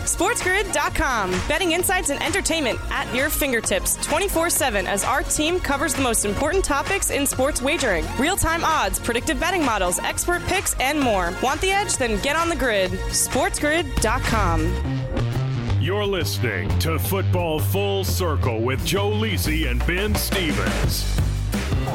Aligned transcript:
SportsGrid.com. 0.00 1.30
Betting 1.48 1.72
insights 1.72 2.10
and 2.10 2.22
entertainment 2.22 2.78
at 2.90 3.12
your 3.14 3.30
fingertips 3.30 3.96
24 4.06 4.50
7 4.50 4.86
as 4.86 5.04
our 5.04 5.22
team 5.22 5.58
covers 5.60 5.94
the 5.94 6.02
most 6.02 6.24
important 6.24 6.64
topics 6.64 7.10
in 7.10 7.26
sports 7.26 7.62
wagering 7.62 8.04
real 8.18 8.36
time 8.36 8.64
odds, 8.64 8.98
predictive 8.98 9.38
betting 9.40 9.64
models, 9.64 9.98
expert 10.00 10.42
picks, 10.44 10.74
and 10.80 11.00
more. 11.00 11.32
Want 11.42 11.60
the 11.60 11.70
edge? 11.70 11.96
Then 11.96 12.20
get 12.22 12.36
on 12.36 12.48
the 12.48 12.56
grid. 12.56 12.90
SportsGrid.com. 12.90 15.80
You're 15.80 16.04
listening 16.04 16.76
to 16.80 16.98
Football 16.98 17.60
Full 17.60 18.02
Circle 18.02 18.60
with 18.62 18.84
Joe 18.84 19.10
Lisi 19.10 19.70
and 19.70 19.84
Ben 19.86 20.14
Stevens. 20.16 21.04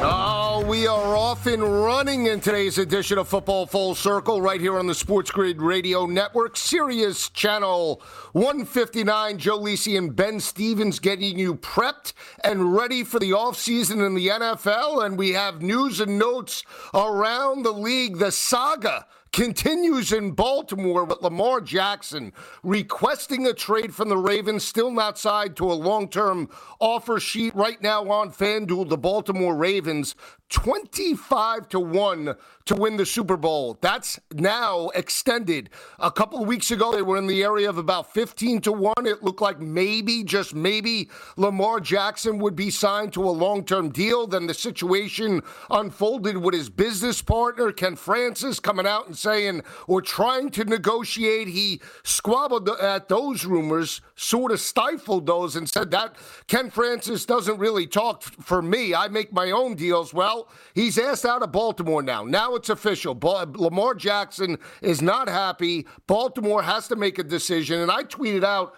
Oh, 0.03 0.65
we 0.67 0.87
are 0.87 1.15
off 1.15 1.45
and 1.45 1.61
running 1.61 2.25
in 2.25 2.39
today's 2.39 2.77
edition 2.77 3.17
of 3.17 3.27
Football 3.27 3.67
Full 3.67 3.93
Circle 3.93 4.41
right 4.41 4.59
here 4.59 4.79
on 4.79 4.87
the 4.87 4.95
Sports 4.95 5.29
Grid 5.29 5.61
Radio 5.61 6.07
Network, 6.07 6.57
Sirius 6.57 7.29
Channel 7.29 8.01
159. 8.33 9.37
Joe 9.37 9.59
Lisi 9.59 9.97
and 9.97 10.15
Ben 10.15 10.39
Stevens 10.39 10.99
getting 10.99 11.37
you 11.37 11.55
prepped 11.55 12.13
and 12.43 12.75
ready 12.75 13.03
for 13.03 13.19
the 13.19 13.31
offseason 13.31 14.05
in 14.05 14.15
the 14.15 14.29
NFL. 14.29 15.05
And 15.05 15.17
we 15.17 15.33
have 15.33 15.61
news 15.61 15.99
and 15.99 16.17
notes 16.17 16.63
around 16.93 17.63
the 17.63 17.71
league. 17.71 18.17
The 18.17 18.31
saga 18.31 19.05
continues 19.31 20.11
in 20.11 20.31
Baltimore 20.31 21.05
with 21.05 21.21
Lamar 21.21 21.61
Jackson 21.61 22.33
requesting 22.63 23.47
a 23.47 23.53
trade 23.53 23.93
from 23.95 24.09
the 24.09 24.17
Ravens, 24.17 24.63
still 24.63 24.91
not 24.91 25.17
signed 25.17 25.55
to 25.57 25.71
a 25.71 25.73
long 25.73 26.09
term 26.09 26.49
offer 26.79 27.19
sheet 27.19 27.55
right 27.55 27.81
now 27.81 28.09
on 28.09 28.31
FanDuel. 28.31 28.89
The 28.89 28.97
Baltimore 28.97 29.55
Ravens 29.55 30.15
25 30.51 31.69
to 31.69 31.79
1 31.79 32.35
to 32.65 32.75
win 32.75 32.97
the 32.97 33.05
Super 33.05 33.37
Bowl. 33.37 33.77
That's 33.81 34.19
now 34.33 34.89
extended. 34.89 35.69
A 35.97 36.11
couple 36.11 36.41
of 36.41 36.47
weeks 36.47 36.71
ago, 36.71 36.91
they 36.91 37.01
were 37.01 37.17
in 37.17 37.27
the 37.27 37.41
area 37.41 37.69
of 37.69 37.77
about 37.77 38.13
15 38.13 38.59
to 38.61 38.71
1. 38.73 38.93
It 39.05 39.23
looked 39.23 39.41
like 39.41 39.59
maybe, 39.61 40.23
just 40.23 40.53
maybe, 40.53 41.09
Lamar 41.37 41.79
Jackson 41.79 42.37
would 42.39 42.55
be 42.55 42.69
signed 42.69 43.13
to 43.13 43.23
a 43.23 43.31
long 43.31 43.63
term 43.63 43.89
deal. 43.89 44.27
Then 44.27 44.45
the 44.45 44.53
situation 44.53 45.41
unfolded 45.69 46.35
with 46.35 46.53
his 46.53 46.69
business 46.69 47.21
partner, 47.21 47.71
Ken 47.71 47.95
Francis, 47.95 48.59
coming 48.59 48.85
out 48.85 49.07
and 49.07 49.17
saying, 49.21 49.63
We're 49.87 50.01
trying 50.01 50.49
to 50.51 50.65
negotiate. 50.65 51.47
He 51.47 51.81
squabbled 52.03 52.69
at 52.69 53.07
those 53.09 53.45
rumors, 53.45 54.01
sort 54.15 54.51
of 54.51 54.59
stifled 54.59 55.25
those, 55.25 55.55
and 55.55 55.69
said 55.69 55.91
that 55.91 56.15
Ken 56.47 56.69
Francis 56.69 57.25
doesn't 57.25 57.59
really 57.59 57.87
talk 57.87 58.23
for 58.23 58.61
me. 58.61 58.93
I 58.95 59.07
make 59.07 59.31
my 59.31 59.51
own 59.51 59.75
deals. 59.75 60.13
Well, 60.13 60.49
he's 60.73 60.97
asked 60.97 61.25
out 61.25 61.43
of 61.43 61.51
Baltimore 61.51 62.03
now. 62.03 62.23
Now 62.23 62.55
it's 62.55 62.69
official. 62.69 63.17
Lamar 63.21 63.95
Jackson 63.95 64.57
is 64.81 65.01
not 65.01 65.29
happy. 65.29 65.87
Baltimore 66.07 66.63
has 66.63 66.87
to 66.87 66.95
make 66.95 67.19
a 67.19 67.23
decision. 67.23 67.79
And 67.79 67.91
I 67.91 68.03
tweeted 68.03 68.43
out 68.43 68.75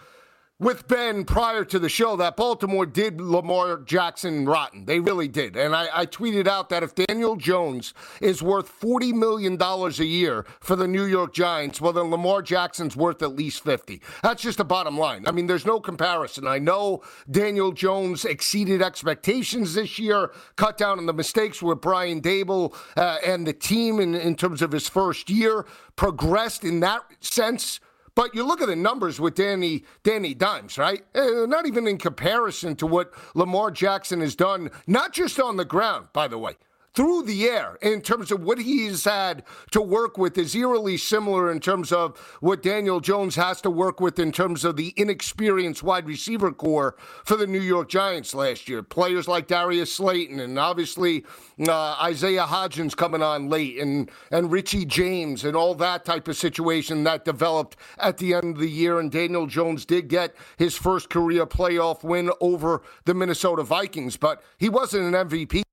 with 0.60 0.88
Ben 0.88 1.26
prior 1.26 1.66
to 1.66 1.80
the 1.80 1.90
show 1.90 2.16
that 2.16 2.38
Baltimore 2.38 2.86
did 2.86 3.20
Lamar 3.20 3.78
Jackson 3.78 4.46
rotten. 4.46 4.86
They 4.86 5.00
really 5.00 5.28
did. 5.28 5.56
And 5.58 5.76
I, 5.76 5.88
I, 5.94 6.06
tweeted 6.06 6.48
out 6.48 6.70
that 6.70 6.84
if 6.84 6.94
Daniel 6.94 7.36
Jones 7.36 7.94
is 8.22 8.44
worth 8.44 8.72
$40 8.80 9.14
million 9.14 9.60
a 9.60 10.04
year 10.04 10.46
for 10.60 10.76
the 10.76 10.88
New 10.88 11.06
York 11.06 11.34
Giants, 11.34 11.82
well, 11.82 11.92
then 11.92 12.12
Lamar 12.12 12.44
Jackson's 12.44 12.96
worth 12.96 13.24
at 13.24 13.36
least 13.36 13.64
50. 13.64 14.02
That's 14.22 14.44
just 14.44 14.60
the 14.60 14.66
bottom 14.66 14.98
line. 14.98 15.24
I 15.28 15.32
mean, 15.32 15.48
there's 15.48 15.66
no 15.66 15.80
comparison. 15.80 16.46
I 16.46 16.60
know 16.60 17.02
Daniel 17.30 17.72
Jones 17.72 18.24
exceeded 18.24 18.82
expectations 18.82 19.74
this 19.74 19.98
year, 19.98 20.32
cut 20.56 20.78
down 20.78 21.00
on 21.00 21.08
the 21.08 21.14
mistakes 21.14 21.64
with 21.64 21.82
Brian 21.82 22.22
Daboll 22.22 22.76
uh, 22.96 23.18
and 23.26 23.48
the 23.48 23.54
team 23.54 24.00
in, 24.00 24.14
in 24.14 24.36
terms 24.36 24.62
of 24.62 24.72
his 24.72 24.88
first 24.88 25.32
year, 25.32 25.66
progressed 25.96 26.64
in 26.64 26.80
that 26.82 27.02
sense 27.22 27.80
but 28.16 28.36
you 28.36 28.46
look 28.46 28.62
at 28.62 28.68
the 28.68 28.76
numbers 28.76 29.20
with 29.20 29.36
Danny 29.36 29.84
Danny 30.04 30.34
Dimes, 30.34 30.78
right? 30.78 31.04
Uh, 31.16 31.46
not 31.48 31.66
even 31.66 31.88
in 31.88 31.98
comparison 31.98 32.76
to 32.78 32.88
what 32.88 33.14
Lamar 33.36 33.72
Jackson 33.72 34.22
has 34.22 34.36
done, 34.36 34.70
not 34.88 35.14
just 35.14 35.40
on 35.40 35.58
the 35.58 35.66
ground, 35.66 36.08
by 36.14 36.28
the 36.28 36.38
way 36.38 36.54
through 36.94 37.24
the 37.24 37.46
air 37.46 37.78
in 37.82 38.02
terms 38.02 38.32
of 38.32 38.44
what 38.44 38.60
he's 38.60 39.06
had 39.06 39.44
to 39.72 39.82
work 39.82 40.18
with 40.18 40.38
is 40.38 40.56
eerily 40.56 40.96
similar 40.98 41.52
in 41.52 41.60
terms 41.60 41.92
of 41.92 42.18
what 42.40 42.62
Daniel 42.62 43.00
Jones 43.00 43.36
has 43.36 43.62
to 43.62 43.70
work 43.70 44.00
with 44.00 44.20
in 44.20 44.32
terms 44.32 44.64
of 44.64 44.76
the 44.76 44.94
inexperienced 44.96 45.82
wide 45.82 46.06
receiver 46.06 46.52
corps 46.52 46.96
for 47.26 47.36
the 47.36 47.48
New 47.48 47.62
York 47.62 47.90
Giants 47.90 48.36
last 48.36 48.70
year. 48.70 48.84
Players 48.84 49.28
like 49.28 49.48
Darius 49.48 49.96
Slayton 49.96 50.40
and 50.40 50.60
obviously 50.60 51.26
uh, 51.68 51.98
Isaiah 52.02 52.46
Hodgins 52.46 52.96
coming 52.96 53.24
on 53.24 53.50
late 53.50 53.80
and, 53.80 54.12
and 54.32 54.52
Richie 54.52 54.86
James 54.86 55.44
and 55.46 55.56
all 55.56 55.74
that 55.76 56.06
type 56.06 56.28
of 56.28 56.38
situation 56.38 57.04
that 57.06 57.26
developed 57.26 57.76
at 57.98 58.18
the 58.18 58.36
end 58.36 58.56
of 58.56 58.60
the 58.60 58.70
year. 58.70 59.00
And 59.00 59.12
Daniel 59.12 59.48
Jones 59.48 59.84
did 59.86 60.10
get 60.10 60.36
his 60.58 60.76
first 60.76 61.10
career 61.10 61.48
playoff 61.48 62.04
win 62.04 62.30
over 62.40 62.84
the 63.06 63.16
Minnesota 63.16 63.64
Vikings, 63.64 64.16
but 64.16 64.44
he 64.58 64.70
wasn't 64.70 65.14
an 65.14 65.28
MVP 65.28 65.64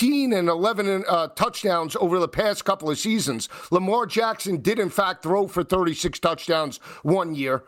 15 0.00 0.32
and 0.32 0.48
11 0.48 1.04
uh, 1.06 1.28
touchdowns 1.28 1.94
over 1.96 2.18
the 2.18 2.26
past 2.26 2.64
couple 2.64 2.88
of 2.88 2.98
seasons. 2.98 3.50
Lamar 3.70 4.06
Jackson 4.06 4.62
did, 4.62 4.78
in 4.78 4.88
fact, 4.88 5.22
throw 5.22 5.46
for 5.46 5.62
36 5.62 6.18
touchdowns 6.20 6.78
one 7.02 7.34
year, 7.34 7.64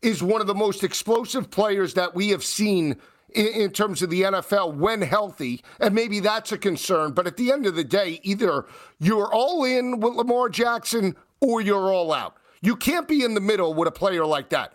is 0.00 0.22
one 0.22 0.40
of 0.40 0.46
the 0.46 0.54
most 0.54 0.82
explosive 0.82 1.50
players 1.50 1.92
that 1.92 2.14
we 2.14 2.30
have 2.30 2.42
seen 2.42 2.96
in, 3.34 3.46
in 3.48 3.70
terms 3.70 4.00
of 4.00 4.08
the 4.08 4.22
NFL 4.22 4.76
when 4.76 5.02
healthy. 5.02 5.62
And 5.78 5.94
maybe 5.94 6.20
that's 6.20 6.52
a 6.52 6.56
concern. 6.56 7.12
But 7.12 7.26
at 7.26 7.36
the 7.36 7.52
end 7.52 7.66
of 7.66 7.74
the 7.74 7.84
day, 7.84 8.18
either 8.22 8.64
you're 8.98 9.30
all 9.30 9.64
in 9.64 10.00
with 10.00 10.14
Lamar 10.14 10.48
Jackson 10.48 11.14
or 11.40 11.60
you're 11.60 11.92
all 11.92 12.14
out. 12.14 12.38
You 12.62 12.76
can't 12.76 13.06
be 13.06 13.22
in 13.22 13.34
the 13.34 13.42
middle 13.42 13.74
with 13.74 13.88
a 13.88 13.92
player 13.92 14.24
like 14.24 14.48
that. 14.48 14.72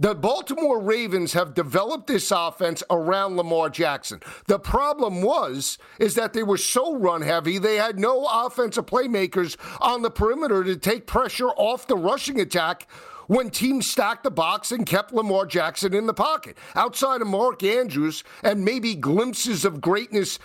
The 0.00 0.14
Baltimore 0.14 0.80
Ravens 0.80 1.34
have 1.34 1.52
developed 1.52 2.06
this 2.06 2.30
offense 2.30 2.82
around 2.88 3.36
Lamar 3.36 3.68
Jackson. 3.68 4.22
The 4.46 4.58
problem 4.58 5.20
was 5.20 5.76
is 5.98 6.14
that 6.14 6.32
they 6.32 6.42
were 6.42 6.56
so 6.56 6.96
run 6.96 7.20
heavy, 7.20 7.58
they 7.58 7.76
had 7.76 7.98
no 7.98 8.24
offensive 8.24 8.86
playmakers 8.86 9.58
on 9.78 10.00
the 10.00 10.10
perimeter 10.10 10.64
to 10.64 10.78
take 10.78 11.06
pressure 11.06 11.50
off 11.50 11.86
the 11.86 11.98
rushing 11.98 12.40
attack 12.40 12.88
when 13.26 13.48
teams 13.50 13.88
stacked 13.88 14.24
the 14.24 14.30
box 14.30 14.72
and 14.72 14.86
kept 14.86 15.12
Lamar 15.12 15.44
Jackson 15.44 15.94
in 15.94 16.06
the 16.06 16.14
pocket. 16.14 16.56
Outside 16.74 17.20
of 17.20 17.28
Mark 17.28 17.62
Andrews 17.62 18.24
and 18.42 18.64
maybe 18.64 18.94
glimpses 18.94 19.64
of 19.64 19.82
greatness 19.82 20.38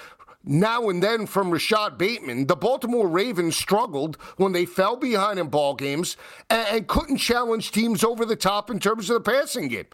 now 0.45 0.89
and 0.89 1.01
then 1.01 1.25
from 1.25 1.51
Rashod 1.51 1.97
Bateman, 1.97 2.47
the 2.47 2.55
Baltimore 2.55 3.07
Ravens 3.07 3.57
struggled 3.57 4.17
when 4.37 4.51
they 4.51 4.65
fell 4.65 4.95
behind 4.95 5.39
in 5.39 5.47
ball 5.47 5.75
games 5.75 6.17
and, 6.49 6.67
and 6.69 6.87
couldn't 6.87 7.17
challenge 7.17 7.71
teams 7.71 8.03
over 8.03 8.25
the 8.25 8.35
top 8.35 8.69
in 8.69 8.79
terms 8.79 9.09
of 9.09 9.23
the 9.23 9.31
passing 9.31 9.67
game. 9.67 9.87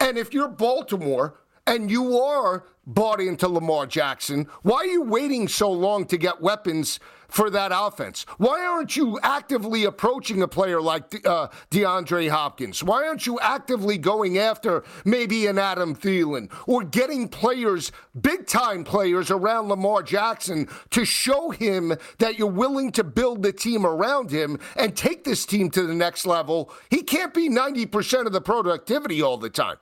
And 0.00 0.18
if 0.18 0.34
you're 0.34 0.48
Baltimore 0.48 1.40
and 1.66 1.90
you 1.90 2.18
are 2.18 2.64
bought 2.86 3.20
into 3.20 3.48
Lamar 3.48 3.86
Jackson, 3.86 4.48
why 4.62 4.78
are 4.78 4.86
you 4.86 5.02
waiting 5.02 5.46
so 5.46 5.70
long 5.70 6.04
to 6.06 6.16
get 6.16 6.40
weapons 6.40 6.98
for 7.32 7.48
that 7.50 7.72
offense? 7.74 8.24
Why 8.36 8.64
aren't 8.64 8.94
you 8.94 9.18
actively 9.22 9.84
approaching 9.84 10.42
a 10.42 10.48
player 10.48 10.80
like 10.80 11.26
uh, 11.26 11.48
DeAndre 11.70 12.28
Hopkins? 12.28 12.84
Why 12.84 13.06
aren't 13.06 13.26
you 13.26 13.40
actively 13.40 13.96
going 13.98 14.38
after 14.38 14.84
maybe 15.04 15.46
an 15.46 15.58
Adam 15.58 15.96
Thielen 15.96 16.52
or 16.66 16.84
getting 16.84 17.28
players, 17.28 17.90
big 18.20 18.46
time 18.46 18.84
players 18.84 19.30
around 19.30 19.68
Lamar 19.68 20.02
Jackson 20.02 20.68
to 20.90 21.04
show 21.06 21.50
him 21.50 21.94
that 22.18 22.38
you're 22.38 22.46
willing 22.48 22.92
to 22.92 23.02
build 23.02 23.42
the 23.42 23.52
team 23.52 23.86
around 23.86 24.30
him 24.30 24.58
and 24.76 24.94
take 24.94 25.24
this 25.24 25.46
team 25.46 25.70
to 25.70 25.86
the 25.86 25.94
next 25.94 26.26
level? 26.26 26.70
He 26.90 27.02
can't 27.02 27.32
be 27.32 27.48
90% 27.48 28.26
of 28.26 28.32
the 28.32 28.42
productivity 28.42 29.22
all 29.22 29.38
the 29.38 29.50
time. 29.50 29.78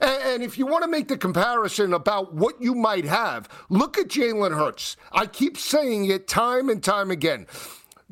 And, 0.00 0.42
if 0.42 0.56
you 0.56 0.66
want 0.66 0.84
to 0.84 0.90
make 0.90 1.08
the 1.08 1.18
comparison 1.18 1.92
about 1.92 2.32
what 2.32 2.60
you 2.60 2.74
might 2.74 3.04
have, 3.04 3.48
look 3.68 3.98
at 3.98 4.08
Jalen 4.08 4.56
Hurts. 4.56 4.96
I 5.12 5.26
keep 5.26 5.58
saying 5.58 6.06
it 6.06 6.26
time 6.26 6.70
and 6.70 6.82
time 6.82 7.10
again. 7.10 7.46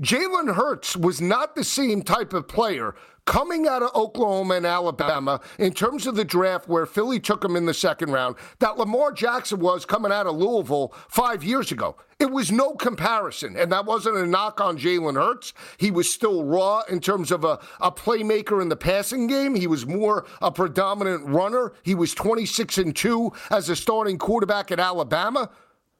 Jalen 0.00 0.54
Hurts 0.54 0.96
was 0.96 1.20
not 1.20 1.56
the 1.56 1.64
same 1.64 2.02
type 2.02 2.32
of 2.32 2.46
player 2.46 2.94
coming 3.24 3.66
out 3.66 3.82
of 3.82 3.94
Oklahoma 3.94 4.54
and 4.54 4.64
Alabama 4.64 5.40
in 5.58 5.74
terms 5.74 6.06
of 6.06 6.14
the 6.14 6.24
draft 6.24 6.66
where 6.66 6.86
Philly 6.86 7.20
took 7.20 7.44
him 7.44 7.56
in 7.56 7.66
the 7.66 7.74
second 7.74 8.10
round 8.10 8.36
that 8.60 8.78
Lamar 8.78 9.12
Jackson 9.12 9.58
was 9.58 9.84
coming 9.84 10.10
out 10.10 10.26
of 10.26 10.36
Louisville 10.36 10.94
five 11.08 11.44
years 11.44 11.70
ago. 11.70 11.96
It 12.18 12.30
was 12.30 12.50
no 12.50 12.74
comparison. 12.74 13.56
And 13.56 13.70
that 13.70 13.84
wasn't 13.84 14.16
a 14.16 14.26
knock 14.26 14.60
on 14.60 14.78
Jalen 14.78 15.16
Hurts. 15.16 15.52
He 15.76 15.90
was 15.90 16.10
still 16.10 16.44
raw 16.44 16.82
in 16.88 17.00
terms 17.00 17.30
of 17.30 17.44
a, 17.44 17.58
a 17.80 17.92
playmaker 17.92 18.62
in 18.62 18.70
the 18.70 18.76
passing 18.76 19.26
game. 19.26 19.54
He 19.54 19.66
was 19.66 19.84
more 19.84 20.24
a 20.40 20.50
predominant 20.50 21.26
runner. 21.26 21.72
He 21.82 21.94
was 21.94 22.14
26 22.14 22.78
and 22.78 22.96
2 22.96 23.32
as 23.50 23.68
a 23.68 23.76
starting 23.76 24.16
quarterback 24.16 24.70
at 24.70 24.80
Alabama 24.80 25.50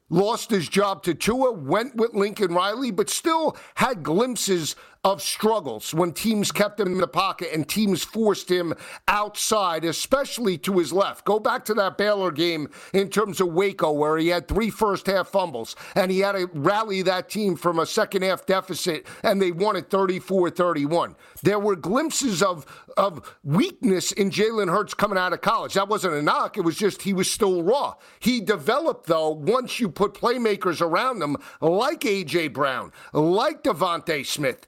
lost 0.09 0.49
his 0.49 0.67
job 0.67 1.03
to 1.03 1.13
Tua, 1.13 1.51
went 1.51 1.95
with 1.95 2.13
Lincoln 2.13 2.53
Riley, 2.53 2.91
but 2.91 3.09
still 3.09 3.57
had 3.75 4.03
glimpses 4.03 4.75
of 5.03 5.21
struggles 5.21 5.93
when 5.93 6.11
teams 6.11 6.51
kept 6.51 6.79
him 6.79 6.87
in 6.87 6.97
the 6.97 7.07
pocket 7.07 7.49
and 7.53 7.67
teams 7.67 8.03
forced 8.03 8.51
him 8.51 8.73
outside, 9.07 9.85
especially 9.85 10.57
to 10.57 10.77
his 10.77 10.91
left. 10.91 11.23
Go 11.23 11.39
back 11.39 11.63
to 11.65 11.73
that 11.75 11.97
Baylor 11.97 12.31
game 12.31 12.69
in 12.93 13.09
terms 13.09 13.39
of 13.39 13.53
Waco, 13.53 13.93
where 13.93 14.17
he 14.17 14.27
had 14.27 14.47
three 14.47 14.69
first 14.69 15.07
half 15.07 15.29
fumbles 15.29 15.77
and 15.95 16.11
he 16.11 16.19
had 16.19 16.33
to 16.33 16.49
rally 16.53 17.01
that 17.03 17.29
team 17.29 17.55
from 17.55 17.79
a 17.79 17.85
second 17.85 18.23
half 18.23 18.45
deficit 18.45 19.07
and 19.23 19.41
they 19.41 19.51
won 19.51 19.77
it 19.77 19.89
34 19.89 20.49
31. 20.49 21.15
There 21.43 21.59
were 21.59 21.77
glimpses 21.77 22.43
of, 22.43 22.65
of 22.97 23.37
weakness 23.43 24.11
in 24.11 24.31
Jalen 24.31 24.69
Hurts 24.69 24.93
coming 24.93 25.17
out 25.17 25.31
of 25.31 25.39
college. 25.39 25.75
That 25.75 25.87
wasn't 25.87 26.15
a 26.15 26.21
knock, 26.21 26.57
it 26.57 26.61
was 26.61 26.77
just 26.77 27.03
he 27.03 27.13
was 27.13 27.31
still 27.31 27.63
raw. 27.63 27.95
He 28.19 28.41
developed, 28.41 29.07
though, 29.07 29.29
once 29.29 29.79
you 29.79 29.87
put 29.87 30.13
playmakers 30.13 30.81
around 30.81 31.21
him 31.21 31.37
like 31.61 32.05
A.J. 32.05 32.49
Brown, 32.49 32.91
like 33.13 33.63
DeVonta 33.63 34.25
Smith 34.25 34.67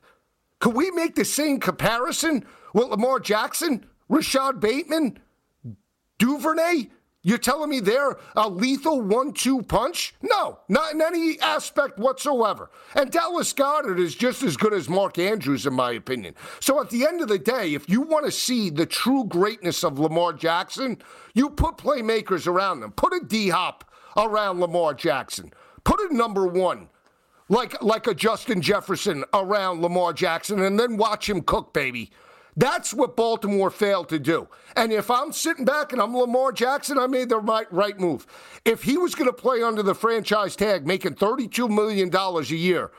could 0.61 0.75
we 0.75 0.91
make 0.91 1.15
the 1.15 1.25
same 1.25 1.59
comparison 1.59 2.45
with 2.73 2.87
Lamar 2.87 3.19
Jackson, 3.19 3.85
Rashod 4.07 4.61
Bateman, 4.61 5.19
Duvernay? 6.19 6.87
You're 7.23 7.37
telling 7.37 7.69
me 7.69 7.79
they're 7.79 8.17
a 8.35 8.49
lethal 8.49 9.01
one 9.01 9.33
two 9.33 9.61
punch? 9.63 10.15
No, 10.21 10.59
not 10.69 10.93
in 10.93 11.01
any 11.01 11.39
aspect 11.39 11.99
whatsoever. 11.99 12.71
And 12.95 13.11
Dallas 13.11 13.53
Goedert 13.53 13.99
is 13.99 14.15
just 14.15 14.41
as 14.41 14.57
good 14.57 14.73
as 14.73 14.89
Mark 14.89 15.19
Andrews, 15.19 15.67
in 15.67 15.73
my 15.73 15.91
opinion. 15.91 16.35
So 16.59 16.79
at 16.81 16.89
the 16.89 17.05
end 17.05 17.21
of 17.21 17.27
the 17.27 17.37
day, 17.37 17.73
if 17.73 17.87
you 17.89 18.01
want 18.01 18.25
to 18.25 18.31
see 18.31 18.71
the 18.71 18.87
true 18.87 19.23
greatness 19.25 19.83
of 19.83 19.99
Lamar 19.99 20.33
Jackson, 20.33 20.97
you 21.35 21.51
put 21.51 21.77
playmakers 21.77 22.47
around 22.47 22.79
them. 22.79 22.91
Put 22.91 23.13
a 23.13 23.23
D 23.23 23.49
hop 23.49 23.91
around 24.17 24.59
Lamar 24.59 24.95
Jackson. 24.95 25.53
Put 25.83 25.99
a 25.99 26.15
number 26.15 26.47
one 26.47 26.89
like 27.51 27.83
like 27.83 28.07
a 28.07 28.15
Justin 28.15 28.61
Jefferson 28.61 29.25
around 29.33 29.81
Lamar 29.81 30.13
Jackson 30.13 30.63
and 30.63 30.79
then 30.79 30.97
watch 30.97 31.29
him 31.29 31.41
cook, 31.41 31.73
baby. 31.73 32.09
That's 32.55 32.93
what 32.93 33.15
Baltimore 33.15 33.69
failed 33.69 34.09
to 34.09 34.19
do. 34.19 34.47
And 34.75 34.91
if 34.91 35.11
I'm 35.11 35.31
sitting 35.31 35.65
back 35.65 35.93
and 35.93 36.01
I'm 36.01 36.15
Lamar 36.15 36.51
Jackson, 36.51 36.97
I 36.97 37.07
made 37.07 37.29
the 37.29 37.37
right, 37.37 37.71
right 37.71 37.97
move. 37.97 38.25
If 38.65 38.83
he 38.83 38.97
was 38.97 39.15
going 39.15 39.29
to 39.29 39.33
play 39.33 39.63
under 39.63 39.83
the 39.83 39.95
franchise 39.95 40.55
tag, 40.55 40.85
making 40.85 41.15
$32 41.15 41.69
million 41.69 42.13
a 42.13 42.41
year, 42.41 42.91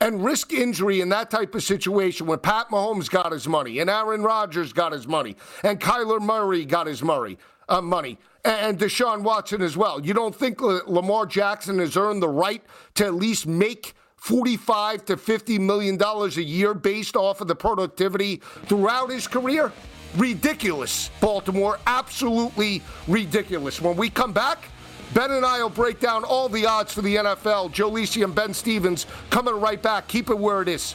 and 0.00 0.24
risk 0.24 0.52
injury 0.52 1.00
in 1.00 1.08
that 1.10 1.30
type 1.30 1.54
of 1.54 1.62
situation 1.62 2.26
when 2.26 2.40
Pat 2.40 2.68
Mahomes 2.70 3.08
got 3.08 3.30
his 3.30 3.46
money 3.46 3.78
and 3.78 3.88
Aaron 3.88 4.22
Rodgers 4.22 4.72
got 4.72 4.90
his 4.90 5.06
money 5.06 5.36
and 5.62 5.80
Kyler 5.80 6.20
Murray 6.20 6.64
got 6.64 6.88
his 6.88 7.02
money, 7.02 7.38
uh, 7.68 7.80
money 7.80 8.18
and 8.44 8.78
Deshaun 8.78 9.22
Watson 9.22 9.62
as 9.62 9.76
well. 9.76 10.04
You 10.04 10.14
don't 10.14 10.34
think 10.34 10.60
Lamar 10.60 11.26
Jackson 11.26 11.78
has 11.78 11.96
earned 11.96 12.22
the 12.22 12.28
right 12.28 12.62
to 12.94 13.06
at 13.06 13.14
least 13.14 13.46
make 13.46 13.94
45 14.16 15.04
to 15.06 15.16
50 15.16 15.58
million 15.58 15.96
dollars 15.96 16.36
a 16.36 16.42
year 16.42 16.74
based 16.74 17.16
off 17.16 17.40
of 17.40 17.48
the 17.48 17.56
productivity 17.56 18.36
throughout 18.66 19.10
his 19.10 19.26
career? 19.26 19.72
Ridiculous, 20.16 21.10
Baltimore. 21.20 21.78
Absolutely 21.86 22.82
ridiculous. 23.08 23.80
When 23.80 23.96
we 23.96 24.10
come 24.10 24.32
back, 24.32 24.68
Ben 25.14 25.30
and 25.32 25.44
I 25.44 25.62
will 25.62 25.70
break 25.70 26.00
down 26.00 26.24
all 26.24 26.48
the 26.48 26.66
odds 26.66 26.92
for 26.92 27.02
the 27.02 27.16
NFL. 27.16 27.72
Joe 27.72 27.90
Lisi 27.90 28.24
and 28.24 28.34
Ben 28.34 28.54
Stevens 28.54 29.06
coming 29.30 29.54
right 29.54 29.82
back. 29.82 30.08
Keep 30.08 30.30
it 30.30 30.38
where 30.38 30.62
it 30.62 30.68
is. 30.68 30.94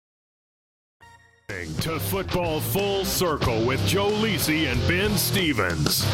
To 1.51 1.99
football 1.99 2.61
full 2.61 3.03
circle 3.03 3.65
with 3.65 3.85
Joe 3.85 4.09
Lisi 4.09 4.71
and 4.71 4.79
Ben 4.87 5.17
Stevens. 5.17 6.05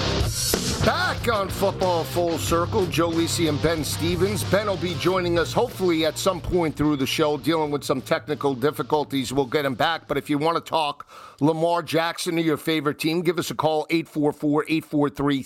Back 0.84 1.32
on 1.32 1.48
football 1.48 2.04
full 2.04 2.40
circle, 2.40 2.88
Joe 2.88 3.12
Lisi 3.12 3.48
and 3.48 3.62
Ben 3.62 3.84
Stevens. 3.84 4.44
Ben 4.46 4.66
will 4.66 4.78
be 4.78 4.96
joining 4.96 5.38
us 5.38 5.54
hopefully 5.54 6.06
at 6.06 6.18
some 6.18 6.42
point 6.42 6.76
through 6.76 6.96
the 6.96 7.06
show, 7.06 7.38
dealing 7.38 7.70
with 7.70 7.84
some 7.84 8.02
technical 8.02 8.56
difficulties. 8.56 9.32
We'll 9.32 9.46
get 9.46 9.64
him 9.64 9.76
back. 9.76 10.08
But 10.08 10.18
if 10.18 10.28
you 10.28 10.40
want 10.40 10.58
to 10.58 10.68
talk 10.68 11.08
Lamar 11.40 11.84
Jackson 11.84 12.40
or 12.40 12.42
your 12.42 12.58
favorite 12.58 12.98
team, 12.98 13.22
give 13.22 13.38
us 13.38 13.52
a 13.52 13.56
call 13.56 13.86
844 13.92 14.64
843 14.68 15.44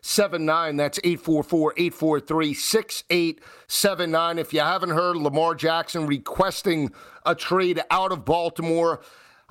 6879. 0.00 0.76
That's 0.76 0.98
844 1.02 1.74
843 1.76 2.54
6879. 2.54 4.38
If 4.38 4.52
you 4.52 4.60
haven't 4.60 4.90
heard, 4.90 5.16
Lamar 5.16 5.54
Jackson 5.54 6.06
requesting 6.06 6.92
a 7.26 7.34
trade 7.34 7.80
out 7.90 8.12
of 8.12 8.24
Baltimore. 8.24 9.00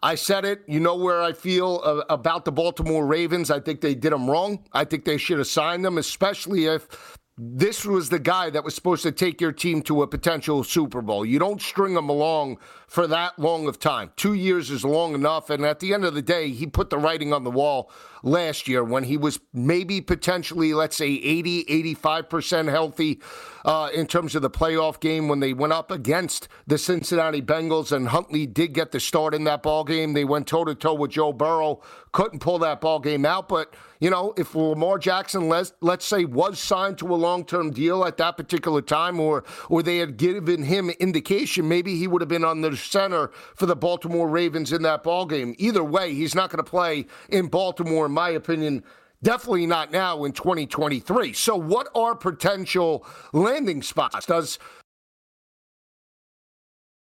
I 0.04 0.16
said 0.16 0.46
it. 0.46 0.64
You 0.68 0.80
know 0.80 0.96
where 0.96 1.24
I 1.24 1.34
feel 1.34 1.82
about 1.82 2.46
the 2.46 2.52
Baltimore 2.52 3.06
Ravens. 3.06 3.50
I 3.50 3.60
think 3.60 3.82
they 3.82 3.96
did 3.96 4.14
them 4.14 4.30
wrong. 4.30 4.64
I 4.72 4.86
think 4.86 5.06
they 5.06 5.18
should 5.18 5.40
have 5.40 5.48
signed 5.48 5.84
them, 5.84 5.98
especially 5.98 6.66
if 6.66 7.17
this 7.40 7.86
was 7.86 8.10
the 8.10 8.18
guy 8.18 8.50
that 8.50 8.64
was 8.64 8.74
supposed 8.74 9.04
to 9.04 9.12
take 9.12 9.40
your 9.40 9.52
team 9.52 9.84
to 9.84 10.02
a 10.02 10.08
potential 10.08 10.64
Super 10.64 11.04
Bowl. 11.04 11.24
You 11.24 11.38
don't 11.38 11.62
string 11.62 11.94
them 11.94 12.10
along 12.10 12.58
for 12.88 13.06
that 13.06 13.38
long 13.38 13.68
of 13.68 13.78
time. 13.78 14.12
Two 14.16 14.34
years 14.34 14.72
is 14.72 14.84
long 14.84 15.14
enough. 15.14 15.52
And 15.52 15.64
at 15.64 15.80
the 15.80 15.94
end 15.94 16.04
of 16.04 16.16
the 16.16 16.24
day, 16.24 16.50
he 16.50 16.66
put 16.66 16.90
the 16.90 16.98
writing 16.98 17.34
on 17.34 17.44
the 17.44 17.52
wall 17.52 17.92
last 18.24 18.68
year 18.68 18.84
when 18.84 19.04
he 19.04 19.18
was 19.18 19.40
maybe 19.54 20.02
potentially, 20.02 20.74
let's 20.74 20.98
say, 20.98 21.10
80, 21.10 21.66
85% 21.94 22.72
healthy 22.72 23.22
uh, 23.66 23.90
in 23.94 24.08
terms 24.08 24.34
of 24.34 24.42
the 24.42 24.50
playoff 24.50 25.00
game 25.00 25.28
when 25.28 25.40
they 25.40 25.54
went 25.54 25.74
up 25.74 25.92
against 25.92 26.48
the 26.66 26.80
Cincinnati 26.80 27.44
Bengals. 27.44 27.92
And 27.92 28.08
Huntley 28.08 28.48
did 28.48 28.74
get 28.74 28.92
the 28.92 29.00
start 29.00 29.36
in 29.36 29.44
that 29.44 29.62
ball 29.62 29.84
game. 29.84 30.14
They 30.14 30.26
went 30.26 30.48
toe 30.48 30.66
to 30.66 30.74
toe 30.74 30.96
with 30.96 31.12
Joe 31.12 31.34
Burrow, 31.34 31.82
couldn't 32.14 32.40
pull 32.40 32.58
that 32.60 32.82
ball 32.82 33.00
game 33.00 33.26
out. 33.26 33.48
But 33.48 33.76
you 34.00 34.10
know, 34.10 34.34
if 34.38 34.56
Lamar 34.56 35.00
Jackson, 35.00 35.50
let's, 35.50 35.74
let's 35.82 36.06
say, 36.06 36.26
was 36.26 36.60
signed 36.60 36.98
to 37.00 37.14
a 37.14 37.16
long-term 37.16 37.72
deal 37.72 38.06
at 38.06 38.18
that 38.18 38.38
particular 38.38 38.82
time, 38.82 39.20
or 39.20 39.44
or 39.70 39.84
they 39.84 39.98
had 39.98 40.18
given 40.18 40.64
him 40.64 40.90
indication, 40.90 41.68
maybe 41.68 41.96
he 41.96 42.08
would 42.08 42.22
have 42.22 42.30
been 42.30 42.44
on 42.44 42.62
the 42.62 42.76
center 42.76 43.30
for 43.56 43.66
the 43.66 43.76
Baltimore 43.76 44.28
Ravens 44.28 44.72
in 44.72 44.82
that 44.84 45.04
ball 45.04 45.26
game. 45.26 45.56
Either 45.58 45.84
way, 45.84 46.14
he's 46.14 46.36
not 46.36 46.50
going 46.50 46.64
to 46.64 46.70
play 46.70 47.06
in 47.30 47.48
Baltimore, 47.48 48.06
in 48.06 48.12
my 48.12 48.30
opinion. 48.30 48.84
Definitely 49.24 49.66
not 49.66 49.92
now 49.92 50.26
in 50.26 50.32
2023. 50.32 51.34
So, 51.34 51.56
what 51.56 51.90
are 51.96 52.14
potential 52.14 53.04
landing 53.34 53.82
spots? 53.82 54.28
Does 54.28 54.60